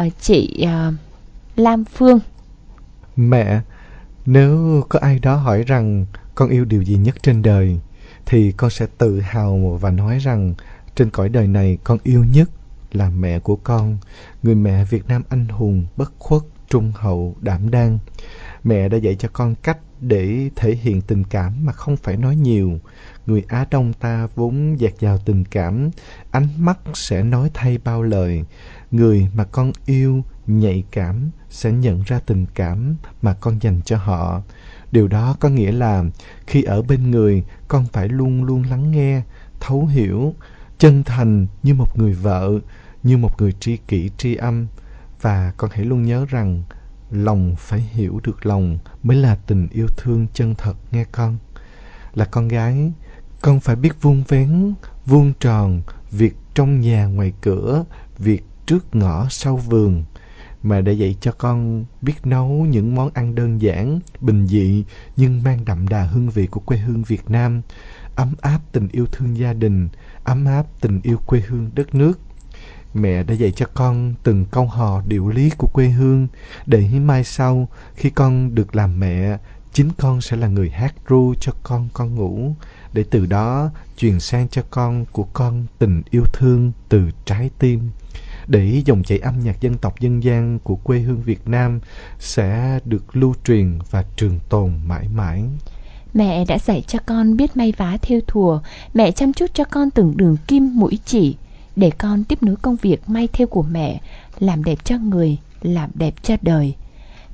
uh, 0.00 0.12
chị 0.20 0.64
uh, 0.64 0.94
Lam 1.56 1.84
Phương 1.84 2.18
Mẹ, 3.16 3.60
nếu 4.26 4.82
có 4.88 4.98
ai 4.98 5.18
đó 5.18 5.36
hỏi 5.36 5.62
rằng 5.66 6.06
con 6.34 6.48
yêu 6.48 6.64
điều 6.64 6.82
gì 6.82 6.96
nhất 6.96 7.22
trên 7.22 7.42
đời 7.42 7.78
thì 8.26 8.52
con 8.52 8.70
sẽ 8.70 8.86
tự 8.98 9.20
hào 9.20 9.78
và 9.80 9.90
nói 9.90 10.18
rằng 10.18 10.54
trên 10.94 11.10
cõi 11.10 11.28
đời 11.28 11.46
này 11.46 11.78
con 11.84 11.98
yêu 12.02 12.24
nhất 12.24 12.50
là 12.92 13.10
mẹ 13.10 13.38
của 13.38 13.56
con, 13.56 13.98
người 14.42 14.54
mẹ 14.54 14.84
Việt 14.84 15.08
Nam 15.08 15.22
anh 15.28 15.48
hùng, 15.48 15.86
bất 15.96 16.12
khuất, 16.18 16.42
trung 16.68 16.92
hậu, 16.96 17.36
đảm 17.40 17.70
đang. 17.70 17.98
Mẹ 18.64 18.88
đã 18.88 18.96
dạy 18.96 19.14
cho 19.14 19.28
con 19.32 19.54
cách 19.54 19.78
để 20.00 20.50
thể 20.56 20.74
hiện 20.74 21.02
tình 21.02 21.24
cảm 21.24 21.66
mà 21.66 21.72
không 21.72 21.96
phải 21.96 22.16
nói 22.16 22.36
nhiều. 22.36 22.78
Người 23.26 23.44
Á 23.48 23.66
Đông 23.70 23.92
ta 23.92 24.28
vốn 24.34 24.80
dạt 24.80 24.92
dào 25.00 25.18
tình 25.18 25.44
cảm, 25.44 25.90
ánh 26.30 26.48
mắt 26.58 26.78
sẽ 26.94 27.22
nói 27.22 27.50
thay 27.54 27.78
bao 27.84 28.02
lời. 28.02 28.42
Người 28.90 29.28
mà 29.34 29.44
con 29.44 29.72
yêu, 29.86 30.24
nhạy 30.46 30.84
cảm 30.90 31.30
sẽ 31.50 31.72
nhận 31.72 32.02
ra 32.06 32.20
tình 32.26 32.46
cảm 32.54 32.96
mà 33.22 33.34
con 33.34 33.58
dành 33.62 33.80
cho 33.84 33.96
họ. 33.96 34.42
Điều 34.92 35.08
đó 35.08 35.36
có 35.40 35.48
nghĩa 35.48 35.72
là 35.72 36.04
khi 36.46 36.62
ở 36.62 36.82
bên 36.82 37.10
người, 37.10 37.44
con 37.68 37.86
phải 37.92 38.08
luôn 38.08 38.44
luôn 38.44 38.62
lắng 38.62 38.90
nghe, 38.90 39.22
thấu 39.60 39.86
hiểu, 39.86 40.34
chân 40.78 41.02
thành 41.02 41.46
như 41.62 41.74
một 41.74 41.98
người 41.98 42.12
vợ, 42.12 42.52
như 43.02 43.16
một 43.16 43.40
người 43.40 43.52
tri 43.60 43.76
kỷ 43.76 44.10
tri 44.16 44.34
âm. 44.34 44.66
Và 45.20 45.52
con 45.56 45.70
hãy 45.74 45.84
luôn 45.84 46.02
nhớ 46.02 46.26
rằng 46.28 46.62
lòng 47.10 47.54
phải 47.58 47.80
hiểu 47.80 48.20
được 48.22 48.46
lòng 48.46 48.78
mới 49.02 49.16
là 49.16 49.34
tình 49.34 49.68
yêu 49.68 49.86
thương 49.96 50.26
chân 50.34 50.54
thật 50.54 50.74
nghe 50.92 51.04
con. 51.12 51.38
Là 52.14 52.24
con 52.24 52.48
gái, 52.48 52.92
con 53.40 53.60
phải 53.60 53.76
biết 53.76 54.02
vuông 54.02 54.22
vén, 54.28 54.74
vuông 55.06 55.32
tròn, 55.40 55.82
việc 56.10 56.36
trong 56.54 56.80
nhà 56.80 57.06
ngoài 57.06 57.32
cửa, 57.40 57.84
việc 58.18 58.44
trước 58.66 58.96
ngõ 58.96 59.26
sau 59.30 59.56
vườn 59.56 60.04
mà 60.62 60.80
để 60.80 60.92
dạy 60.92 61.16
cho 61.20 61.32
con 61.32 61.84
biết 62.02 62.26
nấu 62.26 62.48
những 62.48 62.94
món 62.94 63.10
ăn 63.14 63.34
đơn 63.34 63.60
giản, 63.62 64.00
bình 64.20 64.46
dị 64.46 64.84
nhưng 65.16 65.42
mang 65.42 65.64
đậm 65.64 65.88
đà 65.88 66.02
hương 66.02 66.30
vị 66.30 66.46
của 66.46 66.60
quê 66.60 66.78
hương 66.78 67.02
Việt 67.02 67.30
Nam, 67.30 67.62
ấm 68.16 68.34
áp 68.40 68.60
tình 68.72 68.88
yêu 68.92 69.06
thương 69.12 69.36
gia 69.36 69.52
đình, 69.52 69.88
ấm 70.24 70.44
áp 70.44 70.66
tình 70.80 71.00
yêu 71.02 71.18
quê 71.26 71.42
hương 71.48 71.70
đất 71.74 71.94
nước. 71.94 72.20
Mẹ 72.94 73.22
đã 73.22 73.34
dạy 73.34 73.50
cho 73.50 73.66
con 73.74 74.14
từng 74.22 74.44
câu 74.44 74.66
hò 74.66 75.02
điệu 75.06 75.28
lý 75.28 75.50
của 75.58 75.68
quê 75.72 75.88
hương. 75.88 76.28
Để 76.66 76.88
mai 77.00 77.24
sau 77.24 77.68
khi 77.94 78.10
con 78.10 78.54
được 78.54 78.76
làm 78.76 79.00
mẹ, 79.00 79.38
chính 79.72 79.90
con 79.98 80.20
sẽ 80.20 80.36
là 80.36 80.48
người 80.48 80.70
hát 80.70 80.94
ru 81.08 81.34
cho 81.40 81.52
con 81.62 81.88
con 81.92 82.14
ngủ. 82.14 82.54
Để 82.92 83.04
từ 83.10 83.26
đó 83.26 83.70
truyền 83.96 84.20
sang 84.20 84.48
cho 84.48 84.62
con 84.70 85.04
của 85.12 85.26
con 85.32 85.66
tình 85.78 86.02
yêu 86.10 86.24
thương 86.32 86.72
từ 86.88 87.10
trái 87.24 87.50
tim 87.58 87.90
để 88.48 88.82
dòng 88.84 89.02
chảy 89.02 89.18
âm 89.18 89.40
nhạc 89.40 89.60
dân 89.60 89.78
tộc 89.78 90.00
dân 90.00 90.22
gian 90.22 90.58
của 90.58 90.74
quê 90.74 90.98
hương 90.98 91.22
Việt 91.22 91.48
Nam 91.48 91.80
sẽ 92.18 92.80
được 92.84 93.16
lưu 93.16 93.34
truyền 93.44 93.78
và 93.90 94.04
trường 94.16 94.38
tồn 94.48 94.72
mãi 94.86 95.08
mãi. 95.14 95.42
Mẹ 96.14 96.44
đã 96.44 96.58
dạy 96.58 96.84
cho 96.86 96.98
con 97.06 97.36
biết 97.36 97.56
may 97.56 97.72
vá 97.76 97.96
theo 98.02 98.20
thùa, 98.26 98.60
mẹ 98.94 99.10
chăm 99.10 99.32
chút 99.32 99.50
cho 99.54 99.64
con 99.64 99.90
từng 99.90 100.16
đường 100.16 100.36
kim 100.46 100.76
mũi 100.76 100.98
chỉ, 101.04 101.36
để 101.76 101.90
con 101.90 102.24
tiếp 102.24 102.42
nối 102.42 102.56
công 102.56 102.76
việc 102.76 103.08
may 103.08 103.28
theo 103.32 103.46
của 103.46 103.62
mẹ, 103.62 104.00
làm 104.38 104.64
đẹp 104.64 104.84
cho 104.84 104.98
người, 104.98 105.36
làm 105.62 105.90
đẹp 105.94 106.14
cho 106.22 106.36
đời. 106.42 106.74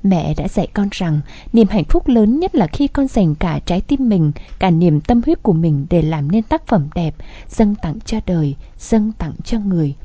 Mẹ 0.03 0.33
đã 0.37 0.47
dạy 0.47 0.67
con 0.73 0.87
rằng 0.91 1.21
niềm 1.53 1.67
hạnh 1.67 1.83
phúc 1.83 2.07
lớn 2.07 2.39
nhất 2.39 2.55
là 2.55 2.67
khi 2.67 2.87
con 2.87 3.07
dành 3.07 3.35
cả 3.35 3.59
trái 3.65 3.81
tim 3.81 4.09
mình, 4.09 4.31
cả 4.59 4.69
niềm 4.69 5.01
tâm 5.01 5.21
huyết 5.25 5.43
của 5.43 5.53
mình 5.53 5.85
để 5.89 6.01
làm 6.01 6.31
nên 6.31 6.43
tác 6.43 6.67
phẩm 6.67 6.87
đẹp, 6.95 7.15
dâng 7.49 7.75
tặng 7.75 7.99
cho 8.05 8.19
đời, 8.25 8.55
dâng 8.79 9.11
tặng 9.11 9.33
cho 9.43 9.59
người. 9.59 9.95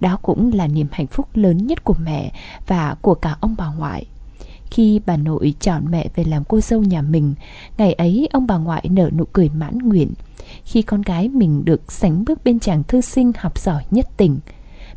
Đó 0.00 0.18
cũng 0.22 0.52
là 0.54 0.66
niềm 0.66 0.86
hạnh 0.92 1.06
phúc 1.06 1.28
lớn 1.34 1.66
nhất 1.66 1.84
của 1.84 1.94
mẹ 2.04 2.32
và 2.66 2.96
của 3.02 3.14
cả 3.14 3.36
ông 3.40 3.54
bà 3.58 3.72
ngoại. 3.78 4.06
Khi 4.70 5.00
bà 5.06 5.16
nội 5.16 5.54
chọn 5.60 5.90
mẹ 5.90 6.08
về 6.14 6.24
làm 6.24 6.44
cô 6.44 6.60
dâu 6.60 6.82
nhà 6.82 7.02
mình, 7.02 7.34
ngày 7.78 7.92
ấy 7.92 8.28
ông 8.32 8.46
bà 8.46 8.56
ngoại 8.56 8.88
nở 8.90 9.10
nụ 9.16 9.24
cười 9.32 9.48
mãn 9.48 9.78
nguyện. 9.78 10.12
Khi 10.64 10.82
con 10.82 11.02
gái 11.02 11.28
mình 11.28 11.64
được 11.64 11.92
sánh 11.92 12.24
bước 12.24 12.44
bên 12.44 12.60
chàng 12.60 12.82
thư 12.82 13.00
sinh 13.00 13.32
học 13.38 13.58
giỏi 13.58 13.84
nhất 13.90 14.08
tỉnh, 14.16 14.38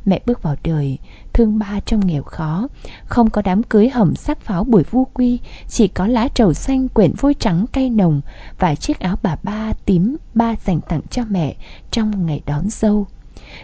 mẹ 0.05 0.21
bước 0.25 0.41
vào 0.41 0.55
đời, 0.63 0.97
thương 1.33 1.59
ba 1.59 1.79
trong 1.85 2.07
nghèo 2.07 2.23
khó, 2.23 2.67
không 3.05 3.29
có 3.29 3.41
đám 3.41 3.63
cưới 3.63 3.89
hầm 3.89 4.15
sắc 4.15 4.41
pháo 4.41 4.63
buổi 4.63 4.83
vu 4.83 5.05
quy, 5.05 5.39
chỉ 5.67 5.87
có 5.87 6.07
lá 6.07 6.27
trầu 6.27 6.53
xanh 6.53 6.89
quyển 6.89 7.13
vôi 7.17 7.33
trắng 7.33 7.65
cay 7.73 7.89
nồng 7.89 8.21
và 8.59 8.75
chiếc 8.75 8.99
áo 8.99 9.15
bà 9.23 9.37
ba 9.43 9.73
tím 9.85 10.17
ba 10.33 10.55
dành 10.65 10.81
tặng 10.81 11.01
cho 11.09 11.23
mẹ 11.29 11.55
trong 11.91 12.25
ngày 12.25 12.41
đón 12.45 12.69
dâu. 12.69 13.07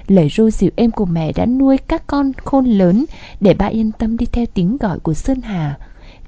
Lời 0.08 0.30
ru 0.30 0.50
dịu 0.50 0.72
êm 0.76 0.92
của 0.92 1.06
mẹ 1.06 1.32
đã 1.36 1.46
nuôi 1.46 1.78
các 1.78 2.08
con 2.08 2.32
khôn 2.34 2.66
lớn 2.66 3.06
để 3.40 3.54
ba 3.54 3.66
yên 3.66 3.92
tâm 3.92 4.18
đi 4.18 4.26
theo 4.26 4.46
tiếng 4.54 4.78
gọi 4.78 5.00
của 5.00 5.14
Sơn 5.14 5.42
Hà. 5.42 5.78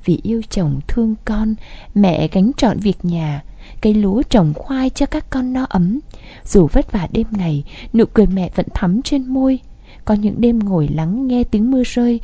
Vì 0.05 0.19
yêu 0.23 0.41
chồng 0.49 0.79
thương 0.87 1.15
con, 1.25 1.55
mẹ 1.95 2.27
gánh 2.27 2.51
trọn 2.57 2.79
việc 2.79 2.97
nhà, 3.03 3.43
cây 3.81 3.93
lúa 3.93 4.21
trồng 4.21 4.53
khoai 4.53 4.89
cho 4.89 5.05
các 5.05 5.29
con 5.29 5.53
no 5.53 5.65
ấm. 5.69 5.99
Dù 6.45 6.67
vất 6.71 6.91
vả 6.91 7.07
đêm 7.11 7.27
ngày, 7.31 7.63
nụ 7.93 8.05
cười 8.13 8.27
mẹ 8.27 8.49
vẫn 8.55 8.65
thắm 8.73 9.01
trên 9.01 9.27
môi. 9.27 9.59
Có 10.05 10.13
những 10.13 10.41
đêm 10.41 10.59
ngồi 10.59 10.87
lắng 10.87 11.27
nghe 11.27 11.43
tiếng 11.43 11.71
mưa 11.71 11.83
rơi, 11.85 12.19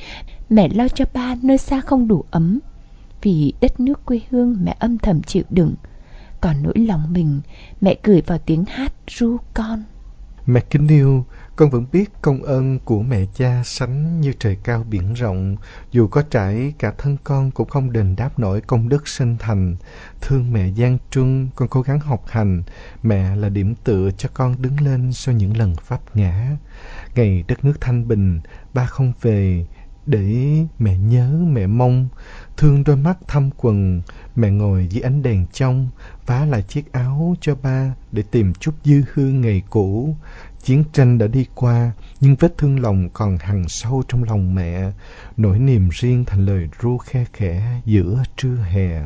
mẹ 0.50 0.70
lo 0.70 0.88
cho 0.88 1.06
ba 1.14 1.36
nơi 1.42 1.58
xa 1.58 1.82
không 1.82 2.08
đủ 2.08 2.24
ấm. 2.32 2.60
Vì 3.22 3.54
đất 3.62 3.80
nước 3.80 4.06
quê 4.06 4.20
hương 4.30 4.58
mẹ 4.64 4.76
âm 4.80 4.98
thầm 4.98 5.22
chịu 5.22 5.44
đựng. 5.50 5.74
Còn 6.42 6.64
nỗi 6.64 6.74
lòng 6.76 7.14
mình, 7.14 7.42
mẹ 7.82 7.96
cười 8.04 8.22
vào 8.22 8.38
tiếng 8.38 8.66
hát 8.66 8.94
ru 9.08 9.38
con. 9.54 9.84
Mẹ 10.46 10.60
kính 10.70 10.88
yêu, 10.88 11.26
con 11.56 11.70
vẫn 11.70 11.86
biết 11.92 12.10
công 12.22 12.44
ơn 12.44 12.80
của 12.80 13.02
mẹ 13.02 13.26
cha 13.34 13.62
sánh 13.66 14.22
như 14.22 14.34
trời 14.40 14.58
cao 14.64 14.86
biển 14.90 15.14
rộng. 15.14 15.56
Dù 15.92 16.08
có 16.08 16.22
trải 16.22 16.74
cả 16.80 16.94
thân 16.98 17.18
con 17.24 17.52
cũng 17.52 17.70
không 17.70 17.92
đền 17.92 18.16
đáp 18.16 18.40
nổi 18.40 18.62
công 18.62 18.90
đức 18.90 19.08
sinh 19.08 19.38
thành. 19.40 19.76
Thương 20.22 20.54
mẹ 20.54 20.68
gian 20.68 20.98
truân, 21.12 21.50
con 21.56 21.68
cố 21.68 21.82
gắng 21.82 22.00
học 22.00 22.24
hành. 22.28 22.64
Mẹ 23.04 23.36
là 23.36 23.50
điểm 23.50 23.76
tựa 23.76 24.10
cho 24.18 24.30
con 24.34 24.62
đứng 24.62 24.82
lên 24.82 25.14
sau 25.14 25.36
những 25.36 25.58
lần 25.58 25.76
pháp 25.76 26.16
ngã. 26.16 26.58
Ngày 27.16 27.44
đất 27.48 27.66
nước 27.66 27.82
thanh 27.82 28.08
bình, 28.08 28.40
ba 28.74 28.86
không 28.86 29.14
về, 29.22 29.66
để 30.06 30.58
mẹ 30.80 30.98
nhớ 30.98 31.32
mẹ 31.48 31.68
mong 31.68 32.08
thương 32.58 32.84
đôi 32.84 32.96
mắt 32.96 33.18
thăm 33.28 33.50
quần 33.58 34.02
mẹ 34.36 34.50
ngồi 34.50 34.88
dưới 34.90 35.02
ánh 35.02 35.24
đèn 35.24 35.46
trong, 35.54 35.90
vá 36.26 36.46
lại 36.46 36.62
chiếc 36.62 36.94
áo 36.94 37.36
cho 37.42 37.56
ba 37.56 37.94
để 38.12 38.24
tìm 38.32 38.54
chút 38.54 38.72
dư 38.84 39.02
hương 39.14 39.42
ngày 39.42 39.62
cũ. 39.70 40.16
Chiến 40.64 40.84
tranh 40.94 41.18
đã 41.18 41.28
đi 41.28 41.46
qua, 41.56 41.92
nhưng 42.20 42.36
vết 42.36 42.58
thương 42.58 42.80
lòng 42.80 43.10
còn 43.14 43.38
hằn 43.38 43.68
sâu 43.68 44.04
trong 44.08 44.24
lòng 44.24 44.56
mẹ. 44.56 44.92
Nỗi 45.38 45.60
niềm 45.60 45.90
riêng 45.92 46.26
thành 46.26 46.46
lời 46.46 46.70
ru 46.82 46.98
khe 46.98 47.26
khẽ 47.34 47.82
giữa 47.86 48.24
trưa 48.38 48.56
hè. 48.56 49.02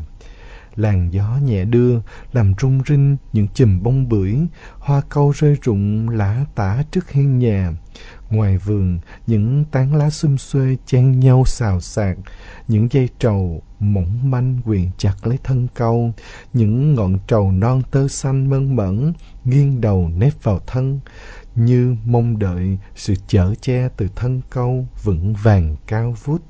Làn 0.76 1.12
gió 1.12 1.38
nhẹ 1.44 1.64
đưa, 1.64 2.00
làm 2.32 2.54
rung 2.60 2.80
rinh 2.86 3.16
những 3.32 3.46
chùm 3.54 3.82
bông 3.82 4.08
bưởi, 4.08 4.36
hoa 4.78 5.00
câu 5.08 5.32
rơi 5.36 5.56
rụng 5.62 6.08
lã 6.08 6.44
tả 6.54 6.82
trước 6.90 7.10
hiên 7.10 7.38
nhà. 7.38 7.72
Ngoài 8.30 8.58
vườn, 8.58 8.98
những 9.26 9.64
tán 9.64 9.94
lá 9.94 10.10
xum 10.10 10.36
xuê 10.36 10.76
chen 10.86 11.20
nhau 11.20 11.44
xào 11.46 11.80
xạc, 11.80 12.18
những 12.68 12.88
dây 12.92 13.08
trầu 13.18 13.62
mỏng 13.80 14.30
manh 14.30 14.60
quyện 14.64 14.90
chặt 14.98 15.26
lấy 15.26 15.38
thân 15.44 15.66
câu, 15.74 16.12
những 16.52 16.94
ngọn 16.94 17.18
trầu 17.26 17.52
non 17.52 17.82
tơ 17.90 18.08
xanh 18.08 18.50
mơn 18.50 18.76
mởn 18.76 19.12
nghiêng 19.44 19.80
đầu 19.80 20.10
nép 20.16 20.32
vào 20.42 20.60
thân, 20.66 21.00
như 21.54 21.96
mong 22.04 22.38
đợi 22.38 22.78
sự 22.94 23.14
chở 23.26 23.54
che 23.60 23.88
từ 23.96 24.08
thân 24.16 24.40
câu 24.50 24.86
vững 25.02 25.34
vàng 25.42 25.76
cao 25.86 26.14
vút. 26.24 26.42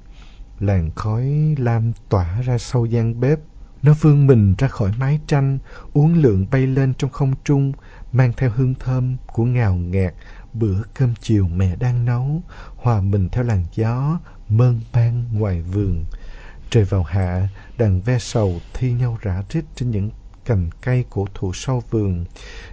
Làn 0.61 0.91
khói 0.95 1.55
lam 1.59 1.93
tỏa 2.09 2.41
ra 2.43 2.59
sau 2.59 2.87
gian 2.87 3.21
bếp, 3.21 3.39
nó 3.83 3.95
vươn 4.01 4.27
mình 4.27 4.55
ra 4.59 4.69
khỏi 4.69 4.93
mái 4.99 5.21
tranh, 5.27 5.59
uốn 5.93 6.15
lượn 6.15 6.47
bay 6.51 6.67
lên 6.67 6.95
trong 6.99 7.11
không 7.11 7.33
trung, 7.45 7.73
mang 8.13 8.33
theo 8.37 8.51
hương 8.57 8.75
thơm 8.75 9.17
của 9.27 9.45
ngào 9.45 9.75
ngạt 9.75 10.15
bữa 10.59 10.83
cơm 10.95 11.15
chiều 11.21 11.49
mẹ 11.49 11.77
đang 11.77 12.05
nấu, 12.05 12.43
hòa 12.77 13.01
mình 13.01 13.29
theo 13.29 13.45
làn 13.45 13.65
gió, 13.75 14.21
mơn 14.49 14.81
man 14.93 15.25
ngoài 15.33 15.63
vườn. 15.63 16.05
Trời 16.71 16.85
vào 16.85 17.03
hạ, 17.03 17.49
đàn 17.79 18.01
ve 18.01 18.19
sầu 18.19 18.61
thi 18.75 18.93
nhau 18.93 19.19
rã 19.23 19.43
rít 19.51 19.65
trên 19.75 19.91
những 19.91 20.11
cành 20.45 20.71
cây 20.83 21.05
cổ 21.11 21.27
thụ 21.35 21.53
sau 21.55 21.83
vườn. 21.91 22.25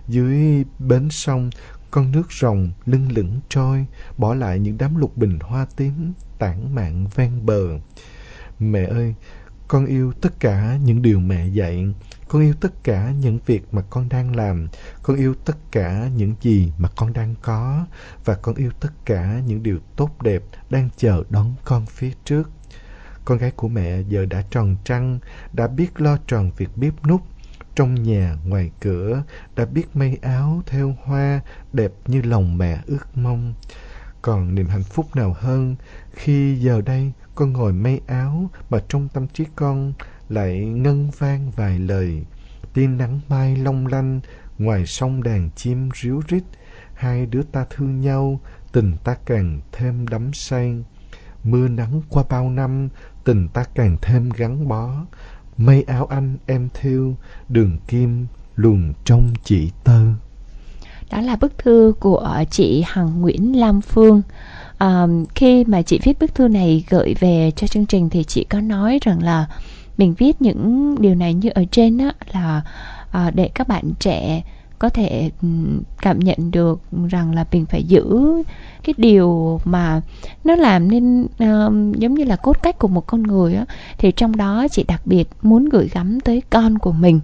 Dưới 0.07 0.63
bến 0.79 1.09
sông, 1.09 1.49
con 1.91 2.11
nước 2.11 2.31
rồng 2.31 2.71
lưng 2.85 3.11
lửng 3.11 3.39
trôi, 3.49 3.85
bỏ 4.17 4.33
lại 4.33 4.59
những 4.59 4.77
đám 4.77 4.95
lục 4.95 5.17
bình 5.17 5.39
hoa 5.41 5.65
tím 5.75 6.13
tản 6.39 6.75
mạn 6.75 7.07
ven 7.15 7.45
bờ. 7.45 7.79
Mẹ 8.59 8.83
ơi, 8.83 9.15
con 9.67 9.85
yêu 9.85 10.11
tất 10.21 10.39
cả 10.39 10.77
những 10.83 11.01
điều 11.01 11.19
mẹ 11.19 11.47
dạy. 11.47 11.93
Con 12.33 12.41
yêu 12.41 12.53
tất 12.59 12.83
cả 12.83 13.11
những 13.19 13.39
việc 13.45 13.73
mà 13.73 13.81
con 13.89 14.09
đang 14.09 14.35
làm. 14.35 14.67
Con 15.03 15.17
yêu 15.17 15.33
tất 15.45 15.57
cả 15.71 16.09
những 16.15 16.35
gì 16.41 16.71
mà 16.77 16.89
con 16.95 17.13
đang 17.13 17.35
có. 17.41 17.85
Và 18.25 18.35
con 18.35 18.55
yêu 18.55 18.71
tất 18.79 18.89
cả 19.05 19.41
những 19.45 19.63
điều 19.63 19.79
tốt 19.95 20.21
đẹp 20.21 20.43
đang 20.69 20.89
chờ 20.97 21.23
đón 21.29 21.55
con 21.63 21.85
phía 21.85 22.11
trước. 22.25 22.49
Con 23.25 23.37
gái 23.37 23.51
của 23.51 23.67
mẹ 23.67 24.01
giờ 24.01 24.25
đã 24.25 24.43
tròn 24.49 24.75
trăng, 24.83 25.19
đã 25.53 25.67
biết 25.67 26.01
lo 26.01 26.17
tròn 26.27 26.51
việc 26.57 26.69
bếp 26.75 27.05
nút. 27.05 27.21
Trong 27.75 28.03
nhà, 28.03 28.37
ngoài 28.45 28.71
cửa, 28.79 29.23
đã 29.55 29.65
biết 29.65 29.95
may 29.95 30.17
áo 30.21 30.61
theo 30.65 30.95
hoa 31.03 31.41
đẹp 31.73 31.91
như 32.07 32.21
lòng 32.21 32.57
mẹ 32.57 32.81
ước 32.85 33.17
mong. 33.17 33.53
Còn 34.21 34.55
niềm 34.55 34.67
hạnh 34.67 34.83
phúc 34.83 35.15
nào 35.15 35.35
hơn 35.39 35.75
khi 36.11 36.55
giờ 36.55 36.81
đây 36.81 37.11
con 37.35 37.53
ngồi 37.53 37.73
may 37.73 38.01
áo 38.07 38.49
mà 38.69 38.79
trong 38.87 39.07
tâm 39.13 39.27
trí 39.27 39.45
con 39.55 39.93
lại 40.33 40.59
ngân 40.59 41.09
vang 41.17 41.51
vài 41.55 41.79
lời. 41.79 42.21
Tia 42.73 42.87
nắng 42.87 43.19
mai 43.29 43.55
long 43.55 43.87
lanh, 43.87 44.19
ngoài 44.57 44.85
sông 44.85 45.23
đàn 45.23 45.49
chim 45.55 45.89
ríu 46.01 46.21
rít, 46.27 46.43
hai 46.93 47.25
đứa 47.25 47.41
ta 47.51 47.65
thương 47.69 48.01
nhau, 48.01 48.39
tình 48.71 48.97
ta 49.03 49.15
càng 49.25 49.61
thêm 49.71 50.07
đắm 50.07 50.33
say. 50.33 50.83
Mưa 51.43 51.67
nắng 51.67 52.01
qua 52.09 52.23
bao 52.29 52.49
năm, 52.49 52.89
tình 53.23 53.47
ta 53.47 53.63
càng 53.75 53.97
thêm 54.01 54.29
gắn 54.37 54.67
bó. 54.67 54.89
Mây 55.57 55.83
áo 55.87 56.05
anh 56.05 56.37
em 56.45 56.69
thiêu, 56.73 57.15
đường 57.49 57.77
kim 57.87 58.27
luồn 58.55 58.93
trong 59.05 59.33
chỉ 59.43 59.71
tơ. 59.83 60.01
Đó 61.11 61.21
là 61.21 61.35
bức 61.35 61.57
thư 61.57 61.93
của 61.99 62.43
chị 62.51 62.83
Hằng 62.87 63.21
Nguyễn 63.21 63.59
Lam 63.59 63.81
Phương. 63.81 64.21
À, 64.77 65.07
khi 65.35 65.63
mà 65.67 65.81
chị 65.81 65.99
viết 66.03 66.19
bức 66.19 66.35
thư 66.35 66.47
này 66.47 66.85
gửi 66.89 67.15
về 67.19 67.51
cho 67.55 67.67
chương 67.67 67.85
trình 67.85 68.09
thì 68.09 68.23
chị 68.23 68.43
có 68.43 68.61
nói 68.61 68.99
rằng 69.01 69.23
là 69.23 69.47
mình 69.97 70.13
viết 70.17 70.41
những 70.41 70.95
điều 71.01 71.15
này 71.15 71.33
như 71.33 71.49
ở 71.49 71.63
trên 71.71 71.97
đó 71.97 72.11
là 72.33 72.61
à, 73.11 73.31
để 73.35 73.49
các 73.53 73.67
bạn 73.67 73.91
trẻ 73.99 74.43
có 74.79 74.89
thể 74.89 75.31
ừ, 75.41 75.47
cảm 76.01 76.19
nhận 76.19 76.51
được 76.51 76.81
rằng 77.09 77.35
là 77.35 77.45
mình 77.51 77.65
phải 77.65 77.83
giữ 77.83 78.33
cái 78.83 78.93
điều 78.97 79.59
mà 79.65 80.01
nó 80.43 80.55
làm 80.55 80.91
nên 80.91 81.21
uh, 81.23 81.97
giống 81.97 82.13
như 82.13 82.23
là 82.23 82.35
cốt 82.35 82.57
cách 82.63 82.79
của 82.79 82.87
một 82.87 83.07
con 83.07 83.23
người 83.23 83.55
á. 83.55 83.65
Thì 83.97 84.11
trong 84.11 84.35
đó 84.35 84.67
chị 84.71 84.83
đặc 84.87 85.01
biệt 85.05 85.29
muốn 85.41 85.69
gửi 85.69 85.89
gắm 85.93 86.19
tới 86.19 86.41
con 86.49 86.77
của 86.77 86.91
mình 86.91 87.19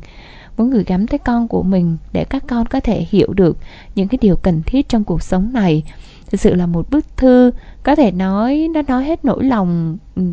muốn 0.58 0.70
gửi 0.70 0.84
gắm 0.84 1.08
tới 1.08 1.18
con 1.18 1.48
của 1.48 1.64
mình 1.64 1.98
để 2.14 2.24
các 2.24 2.44
con 2.48 2.66
có 2.66 2.80
thể 2.80 3.06
hiểu 3.10 3.34
được 3.34 3.58
những 3.96 4.08
cái 4.08 4.18
điều 4.22 4.36
cần 4.36 4.62
thiết 4.66 4.90
trong 4.90 5.04
cuộc 5.04 5.24
sống 5.24 5.54
này. 5.54 5.84
Thực 6.32 6.42
sự 6.42 6.54
là 6.56 6.66
một 6.66 6.90
bức 6.90 7.18
thư 7.18 7.52
có 7.84 7.96
thể 7.96 8.12
nói 8.12 8.68
nó 8.74 8.82
nói 8.88 9.04
hết 9.04 9.26
nỗi 9.26 9.44
lòng 9.44 9.98
ừ, 10.16 10.24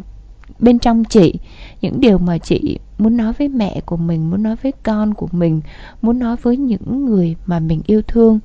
bên 0.59 0.79
trong 0.79 1.05
chị 1.05 1.35
những 1.81 2.01
điều 2.01 2.19
mà 2.19 2.39
chị 2.39 2.79
muốn 2.99 3.17
nói 3.17 3.33
với 3.39 3.49
mẹ 3.49 3.81
của 3.87 3.97
mình 3.97 4.31
muốn 4.31 4.43
nói 4.43 4.57
với 4.63 4.73
con 4.83 5.15
của 5.15 5.29
mình 5.33 5.61
muốn 6.03 6.19
nói 6.19 6.37
với 6.43 6.57
những 6.57 7.07
người 7.07 7.37
mà 7.47 7.59
mình 7.59 7.81
yêu 7.87 8.03
thương. 8.03 8.39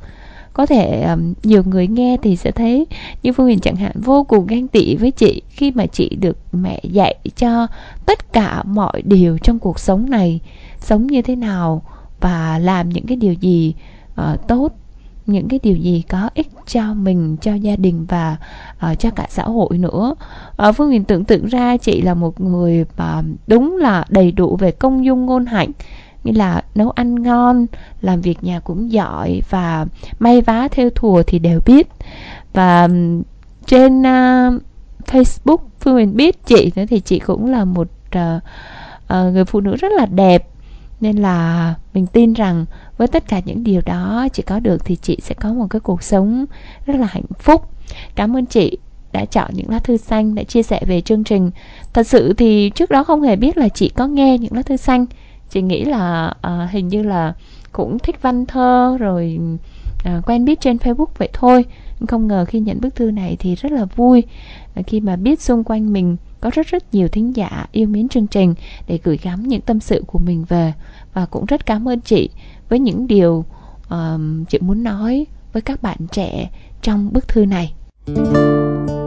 Có 0.54 0.66
thể 0.66 1.02
um, 1.02 1.34
nhiều 1.44 1.64
người 1.64 1.88
nghe 1.88 2.18
thì 2.22 2.36
sẽ 2.36 2.52
thấy 2.52 2.88
như 3.24 3.34
phương 3.34 3.46
huyền 3.46 3.60
chẳng 3.60 3.76
hạn 3.76 3.92
vô 3.96 4.24
cùng 4.24 4.48
ganh 4.48 4.68
tị 4.68 4.96
với 4.96 5.12
chị 5.12 5.42
khi 5.50 5.72
mà 5.72 5.86
chị 5.86 6.16
được 6.16 6.38
mẹ 6.52 6.80
dạy 6.84 7.16
cho 7.36 7.68
tất 8.06 8.34
cả 8.34 8.64
mọi 8.64 9.02
điều 9.02 9.38
trong 9.38 9.60
cuộc 9.60 9.80
sống 9.80 10.10
này 10.10 10.40
sống 10.80 11.08
như 11.08 11.22
thế 11.22 11.36
nào 11.36 11.82
và 12.20 12.60
làm 12.60 12.90
những 12.90 13.06
cái 13.06 13.18
điều 13.18 13.34
gì 13.34 13.74
uh, 14.22 14.48
tốt 14.48 14.81
những 15.26 15.48
cái 15.48 15.60
điều 15.64 15.76
gì 15.76 16.04
có 16.10 16.30
ích 16.34 16.48
cho 16.68 16.94
mình 16.94 17.38
cho 17.42 17.54
gia 17.54 17.76
đình 17.76 18.06
và 18.06 18.38
uh, 18.92 19.00
cho 19.00 19.10
cả 19.10 19.28
xã 19.30 19.44
hội 19.44 19.78
nữa. 19.78 20.16
Uh, 20.68 20.76
phương 20.76 20.88
huyền 20.88 21.04
tưởng 21.04 21.26
tượng 21.26 21.46
ra 21.46 21.78
chị 21.78 22.02
là 22.02 22.14
một 22.14 22.42
người 22.42 22.82
uh, 22.82 23.26
đúng 23.48 23.78
là 23.78 24.06
đầy 24.10 24.32
đủ 24.32 24.56
về 24.56 24.72
công 24.72 25.06
dung 25.06 25.26
ngôn 25.26 25.46
hạnh 25.46 25.72
như 26.24 26.32
là 26.32 26.62
nấu 26.76 26.90
ăn 26.90 27.24
ngon 27.24 27.66
làm 28.02 28.22
việc 28.22 28.44
nhà 28.44 28.60
cũng 28.60 28.92
giỏi 28.92 29.42
và 29.50 29.86
may 30.20 30.42
vá 30.42 30.68
theo 30.72 30.90
thùa 30.90 31.24
thì 31.28 31.40
đều 31.40 31.60
biết. 31.66 31.88
Và 32.54 32.88
trên 33.66 34.00
uh, 34.00 34.62
facebook 35.06 35.58
phương 35.80 35.94
huyền 35.94 36.16
biết 36.16 36.46
chị 36.46 36.72
nữa 36.76 36.84
thì 36.90 37.00
chị 37.00 37.20
cũng 37.20 37.52
là 37.52 37.66
một 37.66 37.88
uh, 38.16 38.44
uh, 39.14 39.34
người 39.34 39.46
phụ 39.46 39.60
nữ 39.60 39.76
rất 39.76 39.92
là 39.92 40.06
đẹp 40.06 40.48
nên 41.02 41.18
là 41.18 41.74
mình 41.94 42.08
tin 42.08 42.34
rằng 42.34 42.66
với 42.98 43.08
tất 43.08 43.28
cả 43.28 43.42
những 43.46 43.64
điều 43.64 43.82
đó 43.86 44.28
chị 44.34 44.44
có 44.44 44.60
được 44.60 44.86
thì 44.86 44.96
chị 44.96 45.18
sẽ 45.22 45.36
có 45.36 45.54
một 45.54 45.68
cái 45.70 45.80
cuộc 45.80 46.04
sống 46.04 46.46
rất 46.86 46.96
là 46.96 47.08
hạnh 47.12 47.26
phúc. 47.40 47.70
Cảm 48.16 48.38
ơn 48.38 48.46
chị 48.46 48.78
đã 49.12 49.26
chọn 49.26 49.52
những 49.54 49.70
lá 49.70 49.80
thư 49.80 49.98
xanh 49.98 50.36
đã 50.36 50.44
chia 50.44 50.64
sẻ 50.64 50.82
về 50.88 51.02
chương 51.02 51.24
trình. 51.24 51.52
Thật 51.94 52.08
sự 52.08 52.34
thì 52.34 52.70
trước 52.76 52.90
đó 52.92 53.04
không 53.04 53.22
hề 53.22 53.36
biết 53.36 53.58
là 53.58 53.70
chị 53.70 53.90
có 53.90 54.08
nghe 54.08 54.38
những 54.38 54.54
lá 54.54 54.62
thư 54.62 54.78
xanh. 54.78 55.06
Chị 55.50 55.62
nghĩ 55.62 55.86
là 55.86 56.34
uh, 56.48 56.72
hình 56.72 56.88
như 56.88 57.04
là 57.04 57.34
cũng 57.72 58.00
thích 58.00 58.22
văn 58.22 58.46
thơ 58.46 58.98
rồi 59.00 59.40
uh, 60.18 60.26
quen 60.26 60.46
biết 60.46 60.62
trên 60.62 60.78
facebook 60.78 61.06
vậy 61.18 61.30
thôi. 61.34 61.66
Không 62.08 62.28
ngờ 62.28 62.46
khi 62.46 62.60
nhận 62.60 62.82
bức 62.82 62.96
thư 62.96 63.12
này 63.12 63.38
thì 63.40 63.56
rất 63.56 63.72
là 63.72 63.86
vui. 63.86 64.24
Khi 64.88 65.00
mà 65.00 65.16
biết 65.16 65.42
xung 65.42 65.64
quanh 65.64 65.94
mình 65.94 66.18
có 66.42 66.50
rất 66.54 66.68
rất 66.68 66.94
nhiều 66.94 67.08
thính 67.08 67.36
giả 67.36 67.68
yêu 67.72 67.88
mến 67.88 68.10
chương 68.10 68.28
trình 68.28 68.54
để 68.88 69.00
gửi 69.04 69.20
gắm 69.24 69.48
những 69.48 69.62
tâm 69.62 69.80
sự 69.80 70.04
của 70.08 70.20
mình 70.20 70.46
về 70.50 70.74
và 71.14 71.26
cũng 71.26 71.46
rất 71.46 71.66
cảm 71.66 71.88
ơn 71.88 72.00
chị 72.02 72.30
với 72.70 72.80
những 72.80 73.08
điều 73.08 73.46
um, 73.90 74.46
chị 74.46 74.60
muốn 74.62 74.84
nói 74.84 75.26
với 75.54 75.62
các 75.62 75.82
bạn 75.82 75.98
trẻ 76.12 76.50
trong 76.82 77.14
bức 77.14 77.28
thư 77.28 77.46
này. 77.46 77.74
bàn 78.08 79.01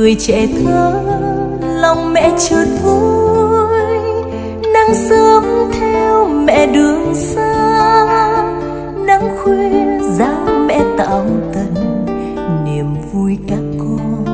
cười 0.00 0.14
trẻ 0.14 0.46
thơ, 0.46 1.02
lòng 1.60 2.12
mẹ 2.12 2.30
chợt 2.38 2.66
vui. 2.82 3.98
Nắng 4.72 4.94
sớm 4.94 5.44
theo 5.72 6.26
mẹ 6.26 6.66
đường 6.66 7.14
xa, 7.14 8.06
nắng 9.06 9.36
khuya 9.38 9.98
dáng 10.12 10.66
mẹ 10.66 10.80
tạo 10.98 11.24
tần. 11.54 11.74
Niềm 12.64 12.86
vui 13.12 13.38
các 13.48 13.62
con, 13.78 14.24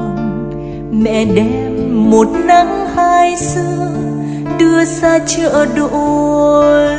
mẹ 0.91 1.25
đem 1.25 2.11
một 2.11 2.29
nắng 2.45 2.87
hai 2.95 3.37
sương 3.37 3.95
đưa 4.59 4.85
xa 4.85 5.19
chợ 5.27 5.67
đôi. 5.77 6.96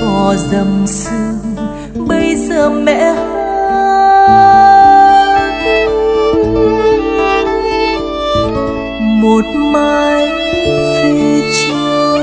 Thân 0.00 0.36
dầm 0.50 0.86
sương, 0.86 1.38
bây 2.08 2.36
giờ 2.36 2.70
mẹ 2.70 3.14
một 9.22 9.44
mai 9.72 10.28
phía 11.02 11.40
trước 11.58 12.18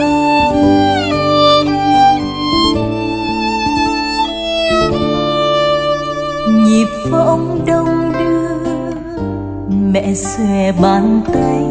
nhịp 6.66 6.88
võng 7.12 7.60
đông 7.68 8.14
đưa, 8.20 8.70
mẹ 9.92 10.14
xòe 10.14 10.72
bàn 10.82 11.22
tay, 11.34 11.64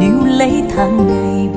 níu 0.00 0.24
lấy 0.26 0.62
tháng 0.76 1.06
ngày 1.06 1.48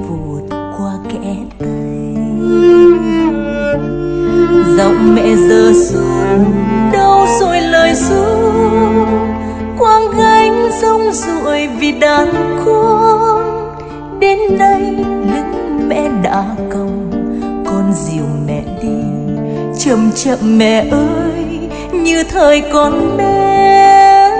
giọng 4.77 5.15
mẹ 5.15 5.35
giờ 5.35 5.73
xuống 5.89 6.53
đâu 6.93 7.25
rồi 7.39 7.61
lời 7.61 7.93
ru 7.93 8.25
quang 9.79 10.17
gánh 10.17 10.69
rong 10.81 11.11
ruổi 11.11 11.67
vì 11.67 11.91
đang 11.91 12.59
khôn 12.65 13.35
đến 14.19 14.39
đây 14.59 14.81
lưng 15.33 15.65
mẹ 15.87 16.09
đã 16.23 16.43
còng, 16.69 17.11
con 17.65 17.93
dìu 17.93 18.23
mẹ 18.47 18.63
đi. 18.81 19.03
Chậm 19.79 20.11
chậm 20.15 20.57
mẹ 20.57 20.85
ơi, 20.91 21.59
như 21.93 22.23
thời 22.23 22.61
con 22.73 23.17
bé. 23.17 24.31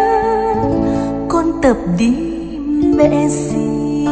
Con 1.28 1.46
tập 1.62 1.78
đi, 1.98 2.14
mẹ 2.98 3.28
xin. 3.30 4.06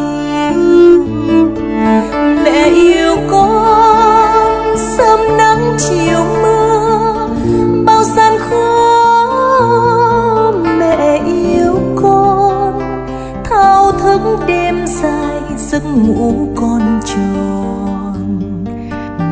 Mẹ 2.43 2.69
yêu 2.69 3.15
con 3.31 3.52
sớm 4.97 5.19
nắng 5.37 5.77
chiều 5.77 6.25
mưa, 6.41 7.27
bao 7.85 8.03
gian 8.03 8.33
khó 8.39 8.61
mẹ 10.79 11.21
yêu 11.25 11.75
con. 11.95 12.79
Thao 13.43 13.91
thức 13.91 14.19
đêm 14.47 14.85
dài 14.87 15.41
giấc 15.57 15.83
ngủ 15.95 16.47
con 16.55 16.99
tròn, 17.05 18.39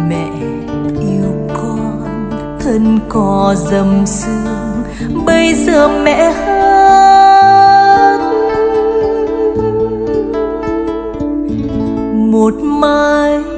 mẹ 0.10 0.30
yêu 1.00 1.34
con, 1.54 2.04
thân 2.60 3.00
cò 3.10 3.56
dầm 3.72 4.06
sương. 4.06 4.84
Bây 5.26 5.54
giờ 5.54 5.88
mẹ 6.04 6.32
hát 6.32 6.72
một 12.32 12.54
mai 12.62 13.51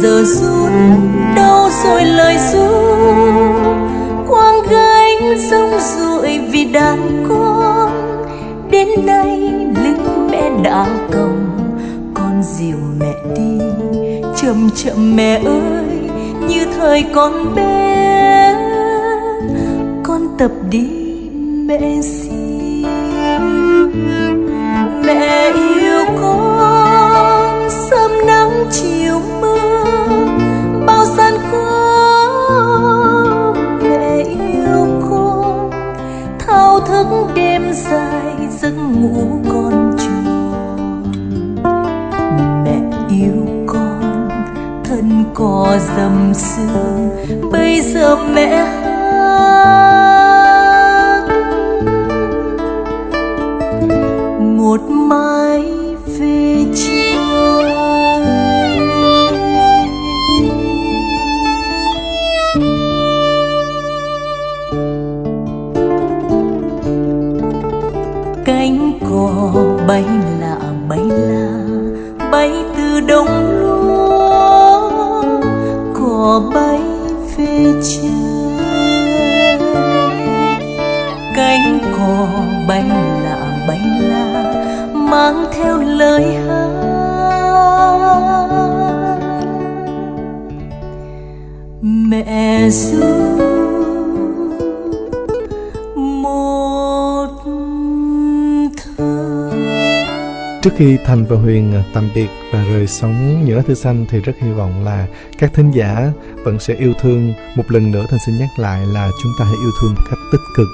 giờ 0.00 0.24
run 0.24 0.72
đâu 1.36 1.68
rồi 1.84 2.04
lời 2.04 2.36
ru. 2.52 2.68
Quang 4.28 4.62
gánh 4.70 5.38
rong 5.50 5.78
ruổi 5.80 6.38
vì 6.38 6.64
đàn 6.64 7.26
con. 7.28 7.90
Đến 8.70 8.88
nay 9.06 9.38
lưng 9.84 10.28
mẹ 10.30 10.50
đã 10.62 10.86
còng, 11.12 11.50
con 12.14 12.42
dìu 12.42 12.76
mẹ 13.00 13.14
đi. 13.36 13.64
Chậm 14.36 14.70
chậm 14.74 15.16
mẹ 15.16 15.40
ơi, 15.44 16.10
như 16.48 16.66
thời 16.78 17.04
con 17.14 17.54
bé. 17.54 18.54
Con 20.02 20.28
tập 20.38 20.50
đi, 20.70 20.88
mẹ 21.66 22.00
xin. 22.02 22.82
Mẹ 25.06 25.52
yêu 25.52 26.04
con, 26.22 27.70
sớm 27.90 28.10
nắng 28.26 28.64
chiều 28.70 29.20
dài 37.72 38.48
giấc 38.50 38.70
ngủ 38.70 39.40
con 39.52 39.96
tròn 39.98 41.02
mẹ 42.64 42.80
yêu 43.08 43.46
con, 43.66 44.28
thân 44.84 45.24
cò 45.34 45.78
dầm 45.96 46.32
sương, 46.34 47.08
bây 47.52 47.80
giờ 47.80 48.16
mẹ 48.34 48.56
hát. 48.56 48.82
Một 54.40 54.80
mai 54.90 55.41
cò 69.92 69.98
bay 69.98 70.04
lạ 70.40 70.56
bay 70.88 71.00
la 71.08 71.48
bay 72.30 72.64
từ 72.76 73.00
đông 73.00 73.60
lúa 73.60 74.80
cò 75.94 76.42
bay 76.54 76.80
về 77.36 77.72
trời 77.82 79.58
cánh 81.36 81.78
cò 81.98 82.26
bay 82.68 82.88
là 83.24 83.64
bay 83.68 83.80
là 84.00 84.52
mang 84.94 85.44
theo 85.52 85.78
lời 85.78 86.24
hát. 86.46 86.68
Mẹ 91.82 92.68
ru 92.70 93.21
Trước 100.62 100.72
khi 100.76 100.98
Thành 101.04 101.24
và 101.24 101.36
Huyền 101.36 101.72
à, 101.72 101.84
tạm 101.94 102.08
biệt 102.14 102.28
và 102.52 102.64
rời 102.64 102.86
sống 102.86 103.44
những 103.44 103.56
lá 103.56 103.62
thư 103.62 103.74
xanh 103.74 104.06
thì 104.10 104.20
rất 104.20 104.32
hy 104.40 104.52
vọng 104.52 104.84
là 104.84 105.06
các 105.38 105.54
thính 105.54 105.70
giả 105.70 106.12
vẫn 106.44 106.58
sẽ 106.58 106.74
yêu 106.74 106.92
thương. 107.00 107.34
Một 107.56 107.64
lần 107.68 107.90
nữa 107.90 108.06
Thành 108.10 108.18
xin 108.26 108.38
nhắc 108.38 108.48
lại 108.56 108.86
là 108.86 109.10
chúng 109.22 109.32
ta 109.38 109.44
hãy 109.44 109.54
yêu 109.62 109.70
thương 109.80 109.94
một 109.94 110.02
cách 110.10 110.18
tích 110.32 110.40
cực. 110.56 110.66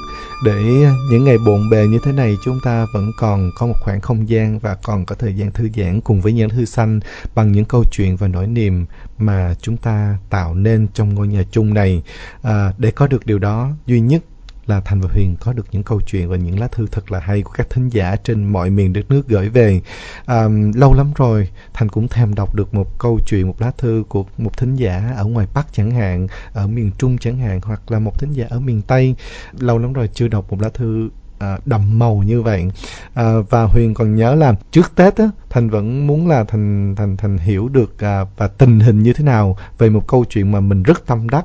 Để 0.44 0.84
à, 0.84 0.92
những 1.10 1.24
ngày 1.24 1.36
bộn 1.46 1.70
bề 1.70 1.86
như 1.86 1.98
thế 2.04 2.12
này 2.12 2.36
chúng 2.44 2.58
ta 2.64 2.86
vẫn 2.94 3.12
còn 3.18 3.50
có 3.58 3.66
một 3.66 3.74
khoảng 3.80 4.00
không 4.00 4.28
gian 4.28 4.58
và 4.58 4.74
còn 4.74 5.06
có 5.06 5.14
thời 5.14 5.34
gian 5.34 5.52
thư 5.52 5.68
giãn 5.76 6.00
cùng 6.00 6.20
với 6.20 6.32
những 6.32 6.48
lá 6.48 6.54
thư 6.54 6.64
xanh 6.64 7.00
bằng 7.34 7.52
những 7.52 7.64
câu 7.64 7.84
chuyện 7.90 8.16
và 8.16 8.28
nỗi 8.28 8.46
niềm 8.46 8.86
mà 9.18 9.54
chúng 9.60 9.76
ta 9.76 10.18
tạo 10.30 10.54
nên 10.54 10.86
trong 10.94 11.14
ngôi 11.14 11.28
nhà 11.28 11.42
chung 11.50 11.74
này. 11.74 12.02
À, 12.42 12.72
để 12.78 12.90
có 12.90 13.06
được 13.06 13.26
điều 13.26 13.38
đó 13.38 13.70
duy 13.86 14.00
nhất 14.00 14.22
là 14.68 14.80
Thành 14.80 15.00
và 15.00 15.08
Huyền 15.12 15.36
có 15.40 15.52
được 15.52 15.66
những 15.70 15.82
câu 15.82 16.00
chuyện 16.00 16.28
và 16.28 16.36
những 16.36 16.60
lá 16.60 16.68
thư 16.68 16.86
thật 16.92 17.12
là 17.12 17.20
hay 17.20 17.42
của 17.42 17.50
các 17.50 17.70
thính 17.70 17.88
giả 17.88 18.16
trên 18.16 18.44
mọi 18.44 18.70
miền 18.70 18.92
đất 18.92 19.10
nước 19.10 19.28
gửi 19.28 19.48
về. 19.48 19.80
À, 20.26 20.48
lâu 20.74 20.94
lắm 20.94 21.12
rồi 21.14 21.48
Thành 21.74 21.88
cũng 21.88 22.08
thèm 22.08 22.34
đọc 22.34 22.54
được 22.54 22.74
một 22.74 22.98
câu 22.98 23.18
chuyện, 23.26 23.46
một 23.46 23.62
lá 23.62 23.72
thư 23.78 24.04
của 24.08 24.24
một 24.38 24.56
thính 24.56 24.76
giả 24.76 25.12
ở 25.16 25.24
ngoài 25.24 25.46
Bắc 25.54 25.72
chẳng 25.72 25.90
hạn, 25.90 26.26
ở 26.52 26.66
miền 26.66 26.90
Trung 26.98 27.18
chẳng 27.18 27.38
hạn, 27.38 27.60
hoặc 27.62 27.90
là 27.90 27.98
một 27.98 28.18
thính 28.18 28.32
giả 28.32 28.46
ở 28.50 28.60
miền 28.60 28.82
Tây. 28.82 29.14
Lâu 29.58 29.78
lắm 29.78 29.92
rồi 29.92 30.08
chưa 30.14 30.28
đọc 30.28 30.46
một 30.50 30.62
lá 30.62 30.68
thư 30.68 31.08
à, 31.38 31.58
đậm 31.66 31.98
màu 31.98 32.16
như 32.16 32.42
vậy. 32.42 32.68
À, 33.14 33.34
và 33.50 33.64
Huyền 33.64 33.94
còn 33.94 34.16
nhớ 34.16 34.34
là 34.34 34.54
trước 34.70 34.92
Tết 34.94 35.16
á, 35.16 35.28
thành 35.50 35.70
vẫn 35.70 36.06
muốn 36.06 36.28
là 36.28 36.44
thành 36.44 36.94
thành 36.96 37.16
thành 37.16 37.38
hiểu 37.38 37.68
được 37.68 38.00
à, 38.02 38.24
và 38.36 38.48
tình 38.48 38.80
hình 38.80 39.02
như 39.02 39.12
thế 39.12 39.24
nào 39.24 39.56
về 39.78 39.90
một 39.90 40.06
câu 40.06 40.24
chuyện 40.24 40.52
mà 40.52 40.60
mình 40.60 40.82
rất 40.82 41.06
tâm 41.06 41.28
đắc. 41.30 41.44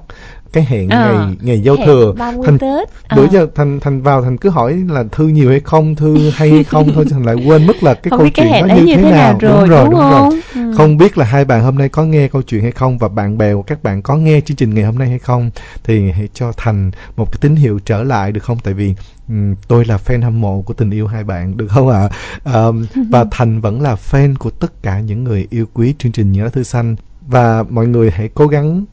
Cái 0.54 0.66
hẹn 0.70 0.90
À, 0.90 1.12
ngày 1.12 1.38
ngày 1.42 1.60
giao 1.62 1.76
thừa. 1.86 2.14
30 2.18 2.46
thành 2.46 2.58
Tết. 2.58 2.90
bữa 3.16 3.24
À. 3.26 3.30
giờ 3.32 3.48
thành 3.56 3.80
thành 3.80 4.02
vào 4.02 4.22
thành 4.22 4.38
cứ 4.38 4.50
hỏi 4.50 4.84
là 4.90 5.04
thư 5.12 5.28
nhiều 5.28 5.50
hay 5.50 5.60
không 5.60 5.96
thư 5.96 6.30
hay 6.30 6.50
hay 6.52 6.64
không 6.64 6.94
thôi 6.94 7.06
thành 7.10 7.24
lại 7.26 7.36
quên 7.36 7.68
mất 7.68 7.84
là 7.84 7.94
cái 7.94 8.10
không 8.10 8.20
câu 8.20 8.28
cái 8.28 8.32
chuyện 8.36 8.48
hẹn 8.54 8.68
đó 8.68 8.76
ấy 8.76 8.84
như 8.86 8.96
thế 8.96 9.12
nào 9.12 9.38
rồi 9.40 9.52
đúng 9.62 9.70
rồi 9.70 9.84
đúng 9.84 9.92
đúng 9.92 10.00
không? 10.00 10.30
Rồi 10.30 10.40
Ừ. 10.56 10.74
không 10.78 10.98
biết 10.98 11.18
là 11.18 11.26
hai 11.26 11.46
bạn 11.46 11.64
hôm 11.64 11.78
nay 11.78 11.90
có 11.90 12.04
nghe 12.06 12.28
câu 12.28 12.42
chuyện 12.42 12.62
hay 12.62 12.72
không 12.72 12.98
và 12.98 13.08
bạn 13.08 13.38
bè 13.38 13.54
của 13.54 13.62
các 13.62 13.84
bạn 13.84 14.02
có 14.02 14.16
nghe 14.16 14.42
chương 14.42 14.58
trình 14.58 14.74
ngày 14.74 14.84
hôm 14.84 14.98
nay 15.00 15.10
hay 15.10 15.20
không 15.20 15.52
thì 15.84 16.12
hãy 16.12 16.30
cho 16.34 16.52
thành 16.58 16.92
một 17.16 17.32
cái 17.32 17.38
tín 17.42 17.56
hiệu 17.56 17.80
trở 17.86 18.04
lại 18.04 18.32
được 18.32 18.44
không? 18.44 18.58
Tại 18.64 18.74
vì 18.74 18.96
ừm, 19.30 19.56
tôi 19.68 19.86
là 19.86 19.98
fan 20.06 20.22
hâm 20.24 20.42
mộ 20.42 20.62
của 20.62 20.74
tình 20.74 20.90
yêu 20.92 21.08
hai 21.08 21.24
bạn 21.24 21.58
được 21.58 21.68
không 21.70 21.90
ạ? 21.90 22.10
Ờm, 22.44 22.86
và 23.10 23.26
thành 23.32 23.62
vẫn 23.62 23.82
là 23.82 23.93
fan 23.96 24.36
của 24.40 24.50
tất 24.50 24.84
cả 24.84 25.00
những 25.00 25.24
người 25.24 25.48
yêu 25.50 25.66
quý 25.74 25.96
chương 26.00 26.12
trình 26.12 26.32
những 26.32 26.44
lá 26.44 26.50
thư 26.50 26.64
xanh. 26.64 26.96
Và 27.28 27.64
mọi 27.64 27.88
người 27.88 28.12
hãy 28.12 28.30
cố 28.34 28.48
gắng 28.48 28.86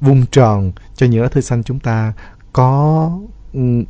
vung 0.00 0.26
tròn 0.26 0.72
cho 0.94 1.06
những 1.06 1.22
lá 1.22 1.28
thư 1.28 1.40
xanh 1.40 1.62
chúng 1.62 1.78
ta 1.78 2.12
có 2.52 3.10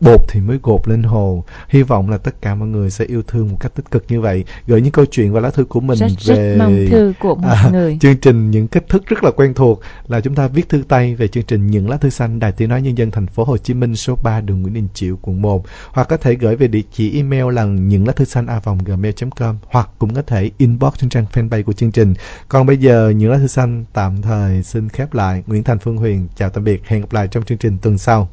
bột 0.00 0.20
thì 0.28 0.40
mới 0.40 0.58
gột 0.62 0.88
lên 0.88 1.02
hồ. 1.02 1.44
Hy 1.68 1.82
vọng 1.82 2.10
là 2.10 2.18
tất 2.18 2.42
cả 2.42 2.54
mọi 2.54 2.68
người 2.68 2.90
sẽ 2.90 3.04
yêu 3.04 3.22
thương 3.22 3.48
một 3.48 3.56
cách 3.60 3.72
tích 3.74 3.90
cực 3.90 4.04
như 4.08 4.20
vậy. 4.20 4.44
Gửi 4.66 4.80
những 4.80 4.92
câu 4.92 5.04
chuyện 5.10 5.32
và 5.32 5.40
lá 5.40 5.50
thư 5.50 5.64
của 5.64 5.80
mình 5.80 5.98
rất 5.98 6.08
về 6.26 6.56
rất 6.56 6.64
mong 6.64 6.86
thư 6.90 7.12
của 7.20 7.34
mọi 7.42 7.56
à, 7.56 7.68
người. 7.72 7.98
chương 8.00 8.16
trình 8.16 8.50
những 8.50 8.68
cách 8.68 8.84
thức 8.88 9.06
rất 9.06 9.24
là 9.24 9.30
quen 9.30 9.54
thuộc 9.54 9.80
là 10.08 10.20
chúng 10.20 10.34
ta 10.34 10.48
viết 10.48 10.68
thư 10.68 10.82
tay 10.88 11.14
về 11.14 11.28
chương 11.28 11.44
trình 11.44 11.66
những 11.66 11.90
lá 11.90 11.96
thư 11.96 12.10
xanh 12.10 12.38
đài 12.38 12.52
tiếng 12.52 12.68
nói 12.68 12.82
nhân 12.82 12.98
dân 12.98 13.10
thành 13.10 13.26
phố 13.26 13.44
Hồ 13.44 13.56
Chí 13.56 13.74
Minh 13.74 13.96
số 13.96 14.16
3 14.22 14.40
đường 14.40 14.62
Nguyễn 14.62 14.74
Đình 14.74 14.88
Chiểu 14.94 15.18
quận 15.22 15.42
1 15.42 15.66
hoặc 15.92 16.08
có 16.08 16.16
thể 16.16 16.34
gửi 16.34 16.56
về 16.56 16.68
địa 16.68 16.82
chỉ 16.92 17.16
email 17.16 17.54
là 17.54 17.64
những 17.64 18.06
lá 18.06 18.12
thư 18.12 18.24
xanh 18.24 18.46
a 18.46 18.60
gmail.com 18.84 19.56
hoặc 19.66 19.90
cũng 19.98 20.14
có 20.14 20.22
thể 20.22 20.50
inbox 20.58 20.94
trên 20.98 21.10
trang 21.10 21.24
fanpage 21.32 21.62
của 21.62 21.72
chương 21.72 21.92
trình. 21.92 22.14
Còn 22.48 22.66
bây 22.66 22.76
giờ 22.76 23.12
những 23.16 23.30
lá 23.30 23.38
thư 23.38 23.46
xanh 23.46 23.84
tạm 23.92 24.22
thời 24.22 24.62
xin 24.62 24.88
khép 24.88 25.14
lại. 25.14 25.42
Nguyễn 25.46 25.64
Thành 25.64 25.78
Phương 25.78 25.96
Huyền 25.96 26.28
chào 26.36 26.50
tạm 26.50 26.64
biệt. 26.64 26.82
Hẹn 26.86 27.00
gặp 27.00 27.12
lại 27.12 27.28
trong 27.28 27.44
chương 27.44 27.58
trình 27.58 27.78
tuần 27.82 27.98
sau 27.98 28.28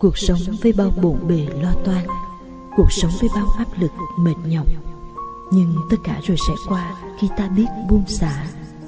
Cuộc 0.00 0.18
sống 0.18 0.38
với 0.62 0.72
bao 0.72 0.90
bộn 1.02 1.16
bề 1.28 1.46
lo 1.62 1.72
toan 1.84 2.06
Cuộc 2.76 2.92
sống 2.92 3.10
với 3.20 3.30
bao 3.34 3.46
áp 3.58 3.68
lực 3.80 3.90
mệt 4.18 4.34
nhọc. 4.46 4.66
Nhưng 5.52 5.74
tất 5.90 5.96
cả 6.04 6.20
rồi 6.26 6.36
sẽ 6.48 6.54
qua 6.68 6.94
Khi 7.18 7.28
ta 7.36 7.48
biết 7.48 7.66
buông 7.90 8.04
xả 8.06 8.46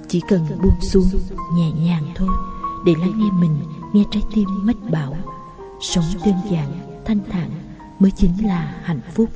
Chỉ 0.09 0.21
cần 0.29 0.47
buông 0.63 0.81
xuống 0.81 1.09
nhẹ 1.55 1.71
nhàng 1.71 2.05
thôi 2.15 2.29
Để 2.85 2.95
lắng 3.01 3.13
nghe 3.17 3.31
mình 3.31 3.57
Nghe 3.93 4.05
trái 4.11 4.23
tim 4.35 4.49
mách 4.63 4.91
bảo. 4.91 5.17
Sống 5.81 6.05
đơn 6.25 6.35
giản, 6.51 7.01
thanh 7.05 7.21
thản 7.31 7.51
Mới 7.99 8.11
chính 8.11 8.47
là 8.47 8.75
hạnh 8.83 9.01
phúc. 9.15 9.29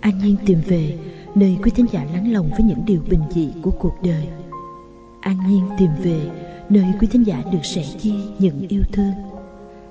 An 0.00 0.18
Nhiên 0.18 0.36
tìm 0.46 0.58
về 0.66 0.98
Nơi 1.34 1.58
quý 1.62 1.70
thính 1.70 1.86
giả 1.92 2.04
lắng 2.12 2.32
lòng 2.32 2.50
với 2.50 2.62
những 2.62 2.84
điều 2.86 3.00
bình 3.10 3.22
dị 3.30 3.48
của 3.62 3.70
cuộc 3.70 3.94
đời. 4.02 4.28
An 5.20 5.36
Nhiên 5.48 5.68
tìm 5.78 5.90
về 6.02 6.30
Nơi 6.68 6.84
quý 7.00 7.08
thính 7.10 7.26
giả 7.26 7.42
được 7.52 7.64
sẻ 7.74 7.84
chia 8.00 8.14
những 8.38 8.66
yêu 8.68 8.82
thương. 8.92 9.29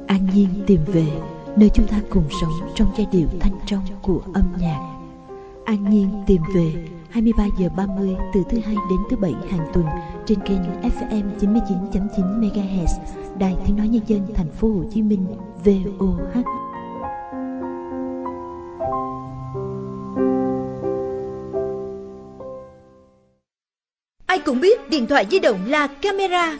An 0.10 0.28
Nhiên 0.36 0.50
tìm 0.68 0.80
về, 0.88 1.06
nơi 1.56 1.70
chúng 1.74 1.88
ta 1.88 2.02
cùng 2.10 2.24
sống 2.42 2.52
trong 2.76 2.92
giai 2.98 3.08
điệu 3.12 3.28
thanh 3.40 3.60
trong 3.66 3.84
của 4.02 4.22
âm 4.34 4.44
nhạc. 4.60 4.80
An 5.66 5.90
Nhiên 5.90 6.24
tìm 6.28 6.42
về 6.56 6.74
23 7.10 7.46
giờ 7.60 7.70
30 7.78 8.16
từ 8.34 8.44
thứ 8.50 8.60
hai 8.60 8.76
đến 8.90 9.00
thứ 9.10 9.18
bảy 9.18 9.34
hàng 9.50 9.68
tuần 9.74 9.86
trên 10.26 10.40
kênh 10.40 10.62
FM 10.82 11.24
99.9 11.40 12.40
MHz, 12.42 12.88
Đài 13.40 13.56
Tiếng 13.66 13.78
nói 13.78 13.88
nhân 13.88 14.02
dân 14.08 14.28
thành 14.36 14.52
phố 14.52 14.68
Hồ 14.68 14.84
Chí 14.94 15.02
Minh 15.02 15.26
VOH. 15.66 16.46
Ai 24.26 24.40
cũng 24.40 24.62
biết 24.62 24.90
điện 24.90 25.08
thoại 25.08 25.26
di 25.32 25.40
động 25.40 25.60
là 25.68 25.88
camera. 25.88 26.58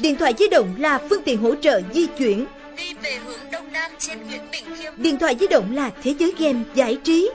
Điện 0.00 0.16
thoại 0.16 0.34
di 0.38 0.48
động 0.48 0.74
là 0.78 0.98
phương 1.10 1.22
tiện 1.24 1.42
hỗ 1.42 1.54
trợ 1.54 1.80
di 1.94 2.06
chuyển. 2.06 2.46
đi 2.76 2.94
về 3.02 3.18
hướng 3.26 3.50
đông 3.52 3.72
nam 3.72 3.90
trên 3.98 4.18
huyện 4.28 4.40
Bình 4.52 4.64
Khiêm. 4.78 4.92
Điện 4.96 5.18
thoại 5.18 5.36
di 5.40 5.46
động 5.46 5.74
là 5.74 5.90
thế 6.02 6.14
giới 6.18 6.32
game 6.38 6.58
giải 6.74 6.98
trí. 7.04 7.30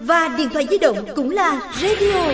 Và 0.00 0.28
điện 0.28 0.48
thoại 0.48 0.66
di 0.70 0.78
động 0.78 1.06
cũng 1.16 1.30
là 1.30 1.60
radio. 1.80 2.32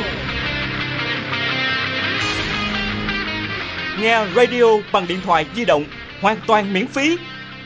Nghe 4.01 4.27
radio 4.37 4.65
bằng 4.93 5.07
điện 5.07 5.21
thoại 5.25 5.47
di 5.57 5.65
động 5.65 5.85
hoàn 6.21 6.37
toàn 6.47 6.73
miễn 6.73 6.87
phí. 6.87 7.17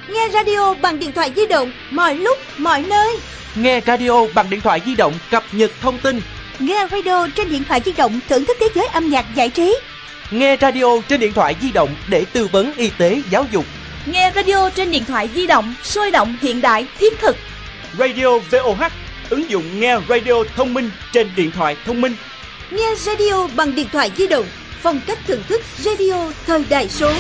Nghe 0.09 0.29
radio 0.33 0.75
bằng 0.75 0.99
điện 0.99 1.13
thoại 1.13 1.33
di 1.37 1.47
động 1.47 1.73
mọi 1.91 2.15
lúc, 2.15 2.39
mọi 2.59 2.83
nơi. 2.83 3.17
Nghe 3.57 3.81
radio 3.87 4.27
bằng 4.35 4.51
điện 4.51 4.61
thoại 4.61 4.81
di 4.87 4.95
động 4.95 5.13
cập 5.31 5.45
nhật 5.53 5.71
thông 5.81 5.99
tin. 5.99 6.21
Nghe 6.59 6.87
radio 6.91 7.29
trên 7.37 7.49
điện 7.51 7.65
thoại 7.69 7.81
di 7.85 7.93
động 7.93 8.21
thưởng 8.29 8.45
thức 8.45 8.57
thế 8.61 8.69
giới 8.75 8.87
âm 8.87 9.09
nhạc 9.09 9.35
giải 9.35 9.51
trí. 9.51 9.77
Nghe 10.31 10.57
radio 10.61 11.01
trên 11.09 11.21
điện 11.21 11.33
thoại 11.33 11.57
di 11.63 11.73
động 11.73 11.95
để 12.09 12.25
tư 12.33 12.49
vấn 12.53 12.73
y 12.77 12.91
tế 12.99 13.23
giáo 13.31 13.47
dục. 13.51 13.65
Nghe 14.07 14.33
radio 14.35 14.71
trên 14.71 14.91
điện 14.91 15.05
thoại 15.05 15.29
di 15.35 15.47
động, 15.47 15.75
sôi 15.83 16.11
động 16.11 16.37
hiện 16.43 16.61
đại, 16.61 16.87
thiết 16.99 17.19
thực. 17.21 17.37
Radio 17.99 18.39
VOH, 18.39 18.93
ứng 19.31 19.51
dụng 19.51 19.81
nghe 19.81 19.97
radio 20.09 20.35
thông 20.57 20.75
minh 20.75 20.91
trên 21.13 21.31
điện 21.37 21.51
thoại 21.51 21.77
thông 21.87 22.01
minh. 22.01 22.17
Nghe 22.71 22.95
radio 22.97 23.47
bằng 23.57 23.75
điện 23.75 23.89
thoại 23.93 24.11
di 24.17 24.27
động, 24.27 24.47
phong 24.83 25.01
cách 25.07 25.19
thưởng 25.27 25.43
thức 25.49 25.63
radio 25.79 26.33
thời 26.47 26.65
đại 26.69 26.89
số. 26.89 27.13